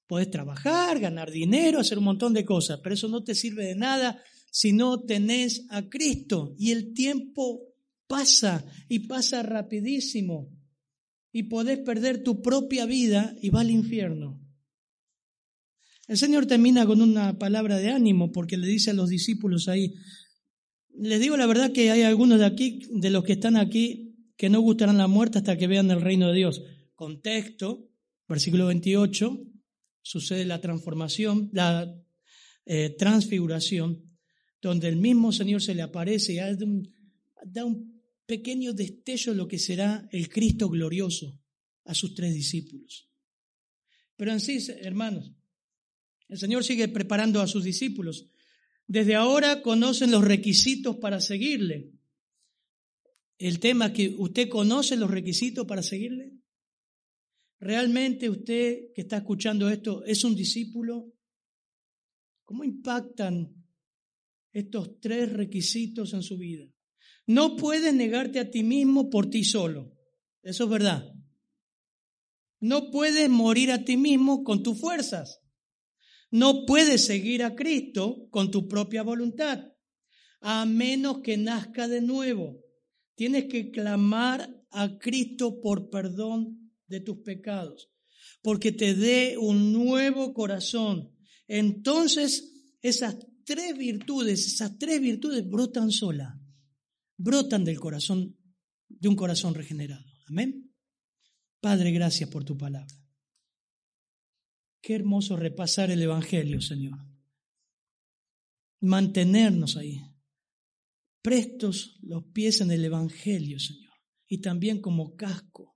Puedes 0.07 0.29
trabajar, 0.29 0.99
ganar 0.99 1.31
dinero, 1.31 1.79
hacer 1.79 1.97
un 1.97 2.05
montón 2.05 2.33
de 2.33 2.45
cosas, 2.45 2.79
pero 2.81 2.95
eso 2.95 3.07
no 3.07 3.23
te 3.23 3.35
sirve 3.35 3.65
de 3.65 3.75
nada 3.75 4.21
si 4.51 4.71
no 4.71 5.01
tenés 5.01 5.65
a 5.69 5.89
Cristo. 5.89 6.55
Y 6.57 6.71
el 6.71 6.93
tiempo 6.93 7.74
pasa 8.07 8.65
y 8.87 8.99
pasa 9.07 9.43
rapidísimo. 9.43 10.51
Y 11.31 11.43
podés 11.43 11.79
perder 11.79 12.23
tu 12.23 12.41
propia 12.41 12.85
vida 12.85 13.35
y 13.41 13.49
va 13.49 13.61
al 13.61 13.71
infierno. 13.71 14.41
El 16.07 16.17
Señor 16.17 16.45
termina 16.45 16.85
con 16.85 17.01
una 17.01 17.37
palabra 17.37 17.77
de 17.77 17.89
ánimo 17.89 18.31
porque 18.31 18.57
le 18.57 18.67
dice 18.67 18.91
a 18.91 18.93
los 18.93 19.09
discípulos 19.09 19.67
ahí, 19.67 19.95
les 20.97 21.19
digo 21.19 21.35
la 21.35 21.47
verdad 21.47 21.71
que 21.71 21.91
hay 21.91 22.03
algunos 22.03 22.39
de 22.39 22.45
aquí, 22.45 22.81
de 22.91 23.09
los 23.09 23.23
que 23.23 23.33
están 23.33 23.57
aquí, 23.57 24.15
que 24.37 24.49
no 24.49 24.61
gustarán 24.61 24.97
la 24.97 25.07
muerte 25.07 25.39
hasta 25.39 25.57
que 25.57 25.67
vean 25.67 25.89
el 25.91 26.01
reino 26.01 26.29
de 26.29 26.35
Dios. 26.35 26.61
Contexto, 26.93 27.89
versículo 28.27 28.67
28, 28.67 29.45
sucede 30.01 30.45
la 30.45 30.61
transformación, 30.61 31.49
la 31.51 31.93
eh, 32.65 32.95
transfiguración, 32.97 34.17
donde 34.61 34.87
el 34.87 34.97
mismo 34.97 35.31
Señor 35.31 35.61
se 35.61 35.75
le 35.75 35.81
aparece 35.81 36.33
y 36.33 36.37
da 36.37 37.65
un 37.65 37.94
pequeño 38.25 38.73
destello 38.73 39.31
de 39.33 39.37
lo 39.37 39.47
que 39.47 39.59
será 39.59 40.07
el 40.11 40.29
Cristo 40.29 40.69
glorioso 40.69 41.39
a 41.85 41.93
sus 41.93 42.15
tres 42.15 42.33
discípulos. 42.33 43.09
Pero 44.17 44.31
en 44.31 44.39
sí, 44.39 44.65
hermanos, 44.81 45.31
el 46.27 46.37
Señor 46.37 46.63
sigue 46.63 46.87
preparando 46.87 47.41
a 47.41 47.47
sus 47.47 47.63
discípulos. 47.63 48.29
Desde 48.87 49.15
ahora 49.15 49.61
conocen 49.61 50.11
los 50.11 50.23
requisitos 50.23 50.97
para 50.97 51.21
seguirle. 51.21 51.91
El 53.37 53.59
tema 53.59 53.87
es 53.87 53.91
que 53.93 54.15
usted 54.17 54.49
conoce 54.49 54.95
los 54.95 55.11
requisitos 55.11 55.65
para 55.67 55.83
seguirle. 55.83 56.33
¿Realmente 57.59 58.29
usted 58.29 58.93
que 58.93 59.01
está 59.01 59.17
escuchando 59.17 59.69
esto 59.69 60.03
es 60.05 60.23
un 60.23 60.35
discípulo? 60.35 61.13
¿Cómo 62.43 62.63
impactan 62.63 63.53
estos 64.51 64.99
tres 64.99 65.33
requisitos 65.33 66.13
en 66.13 66.21
su 66.21 66.37
vida? 66.37 66.74
No 67.27 67.55
puedes 67.55 67.93
negarte 67.93 68.39
a 68.39 68.51
ti 68.51 68.63
mismo 68.63 69.09
por 69.09 69.29
ti 69.29 69.43
solo. 69.43 69.91
Eso 70.43 70.65
es 70.65 70.69
verdad. 70.69 71.11
No 72.59 72.91
puedes 72.91 73.29
morir 73.29 73.71
a 73.71 73.83
ti 73.83 73.97
mismo 73.97 74.43
con 74.43 74.63
tus 74.63 74.79
fuerzas. 74.79 75.41
No 76.31 76.65
puedes 76.65 77.05
seguir 77.05 77.43
a 77.43 77.55
Cristo 77.55 78.27
con 78.29 78.51
tu 78.51 78.67
propia 78.67 79.03
voluntad, 79.03 79.71
a 80.41 80.65
menos 80.65 81.19
que 81.21 81.37
nazca 81.37 81.87
de 81.87 82.01
nuevo. 82.01 82.59
Tienes 83.15 83.45
que 83.45 83.71
clamar 83.71 84.49
a 84.71 84.97
Cristo 84.97 85.61
por 85.61 85.89
perdón 85.89 86.71
de 86.87 86.99
tus 86.99 87.17
pecados, 87.19 87.89
porque 88.41 88.71
te 88.71 88.93
dé 88.93 89.37
un 89.37 89.71
nuevo 89.71 90.33
corazón. 90.33 91.15
Entonces, 91.47 92.51
esas 92.81 93.17
tres 93.45 93.77
virtudes, 93.77 94.45
esas 94.45 94.77
tres 94.77 94.99
virtudes 94.99 95.47
brotan 95.47 95.91
sola, 95.91 96.39
brotan 97.17 97.63
del 97.63 97.79
corazón, 97.79 98.37
de 98.87 99.07
un 99.07 99.15
corazón 99.15 99.53
regenerado. 99.53 100.05
Amén. 100.27 100.73
Padre, 101.59 101.91
gracias 101.91 102.29
por 102.29 102.43
tu 102.43 102.57
palabra. 102.57 102.95
Qué 104.81 104.93
hermoso 104.93 105.35
repasar 105.35 105.89
el 105.89 106.01
Evangelio, 106.01 106.61
Señor. 106.61 106.99
Mantenernos 108.81 109.77
ahí, 109.77 109.99
prestos 111.23 111.97
los 112.03 112.25
pies 112.25 112.61
en 112.61 112.69
el 112.69 112.85
Evangelio, 112.85 113.57
Señor, 113.59 113.93
y 114.27 114.41
también 114.41 114.79
como 114.81 115.15
casco. 115.15 115.75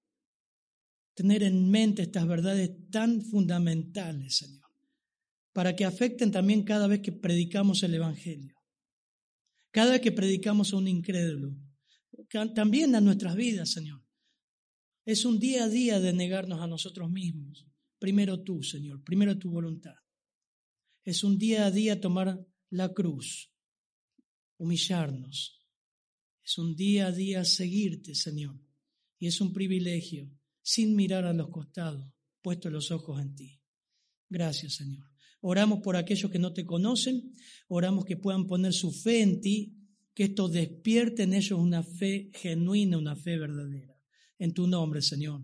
Tener 1.15 1.41
en 1.41 1.71
mente 1.71 2.03
estas 2.03 2.27
verdades 2.27 2.69
tan 2.91 3.23
fundamentales, 3.23 4.37
Señor, 4.37 4.69
para 5.53 5.75
que 5.75 5.85
afecten 5.85 6.31
también 6.31 6.63
cada 6.63 6.85
vez 6.85 6.99
que 7.01 7.11
predicamos 7.11 7.81
el 7.81 7.95
Evangelio. 7.95 8.58
Cada 9.71 9.99
que 9.99 10.11
predicamos 10.11 10.73
a 10.73 10.77
un 10.77 10.87
incrédulo, 10.87 11.55
también 12.55 12.95
a 12.95 13.01
nuestras 13.01 13.35
vidas, 13.35 13.71
Señor. 13.71 14.03
Es 15.05 15.25
un 15.25 15.39
día 15.39 15.65
a 15.65 15.69
día 15.69 15.99
de 15.99 16.13
negarnos 16.13 16.61
a 16.61 16.67
nosotros 16.67 17.09
mismos. 17.09 17.65
Primero 17.99 18.41
tú, 18.43 18.63
Señor, 18.63 19.03
primero 19.03 19.37
tu 19.37 19.49
voluntad. 19.49 19.95
Es 21.03 21.23
un 21.23 21.37
día 21.37 21.65
a 21.65 21.71
día 21.71 21.99
tomar 21.99 22.45
la 22.69 22.93
cruz, 22.93 23.51
humillarnos. 24.57 25.65
Es 26.43 26.57
un 26.57 26.75
día 26.75 27.07
a 27.07 27.11
día 27.11 27.43
seguirte, 27.43 28.15
Señor. 28.15 28.59
Y 29.17 29.27
es 29.27 29.41
un 29.41 29.53
privilegio, 29.53 30.31
sin 30.61 30.95
mirar 30.95 31.25
a 31.25 31.33
los 31.33 31.49
costados, 31.49 32.11
puesto 32.41 32.69
los 32.69 32.91
ojos 32.91 33.21
en 33.21 33.35
ti. 33.35 33.61
Gracias, 34.29 34.75
Señor. 34.75 35.08
Oramos 35.41 35.79
por 35.79 35.95
aquellos 35.95 36.31
que 36.31 36.39
no 36.39 36.53
te 36.53 36.65
conocen, 36.65 37.33
oramos 37.67 38.05
que 38.05 38.17
puedan 38.17 38.45
poner 38.45 38.73
su 38.73 38.91
fe 38.91 39.21
en 39.21 39.41
ti, 39.41 39.75
que 40.13 40.25
esto 40.25 40.49
despierte 40.49 41.23
en 41.23 41.33
ellos 41.33 41.59
una 41.59 41.81
fe 41.81 42.29
genuina, 42.33 42.97
una 42.97 43.15
fe 43.15 43.37
verdadera. 43.37 43.95
En 44.37 44.53
tu 44.53 44.67
nombre, 44.67 45.01
Señor. 45.01 45.41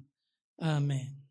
Amén. 0.58 1.22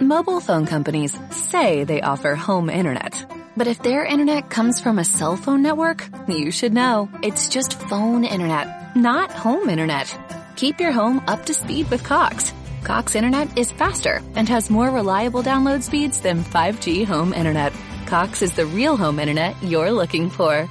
Mobile 0.00 0.40
phone 0.40 0.66
companies 0.66 1.16
say 1.30 1.84
they 1.84 2.02
offer 2.02 2.34
home 2.34 2.70
internet. 2.70 3.26
But 3.56 3.66
if 3.66 3.82
their 3.82 4.04
internet 4.04 4.48
comes 4.48 4.80
from 4.80 4.98
a 4.98 5.04
cell 5.04 5.36
phone 5.36 5.62
network, 5.62 6.08
you 6.28 6.50
should 6.50 6.72
know. 6.72 7.08
It's 7.22 7.48
just 7.48 7.78
phone 7.88 8.24
internet, 8.24 8.96
not 8.96 9.30
home 9.30 9.68
internet. 9.68 10.16
Keep 10.56 10.80
your 10.80 10.92
home 10.92 11.22
up 11.26 11.46
to 11.46 11.54
speed 11.54 11.90
with 11.90 12.02
Cox. 12.02 12.52
Cox 12.82 13.14
internet 13.14 13.56
is 13.58 13.72
faster 13.72 14.22
and 14.34 14.48
has 14.48 14.70
more 14.70 14.90
reliable 14.90 15.42
download 15.42 15.82
speeds 15.82 16.20
than 16.20 16.44
5G 16.44 17.06
home 17.06 17.32
internet. 17.32 17.72
Cox 18.06 18.42
is 18.42 18.52
the 18.52 18.66
real 18.66 18.96
home 18.96 19.18
internet 19.18 19.60
you're 19.62 19.92
looking 19.92 20.30
for 20.30 20.68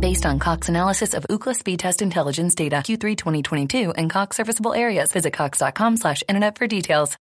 based 0.00 0.24
on 0.24 0.38
Cox 0.38 0.68
analysis 0.68 1.14
of 1.14 1.24
Ookla 1.28 1.54
speed 1.54 1.78
test 1.78 2.02
intelligence 2.02 2.54
data 2.54 2.76
Q3 2.76 3.16
2022 3.16 3.92
and 3.92 4.10
Cox 4.10 4.36
serviceable 4.36 4.74
areas. 4.74 5.12
Visit 5.12 5.32
cox.com 5.32 5.96
slash 5.98 6.22
internet 6.26 6.58
for 6.58 6.66
details. 6.66 7.20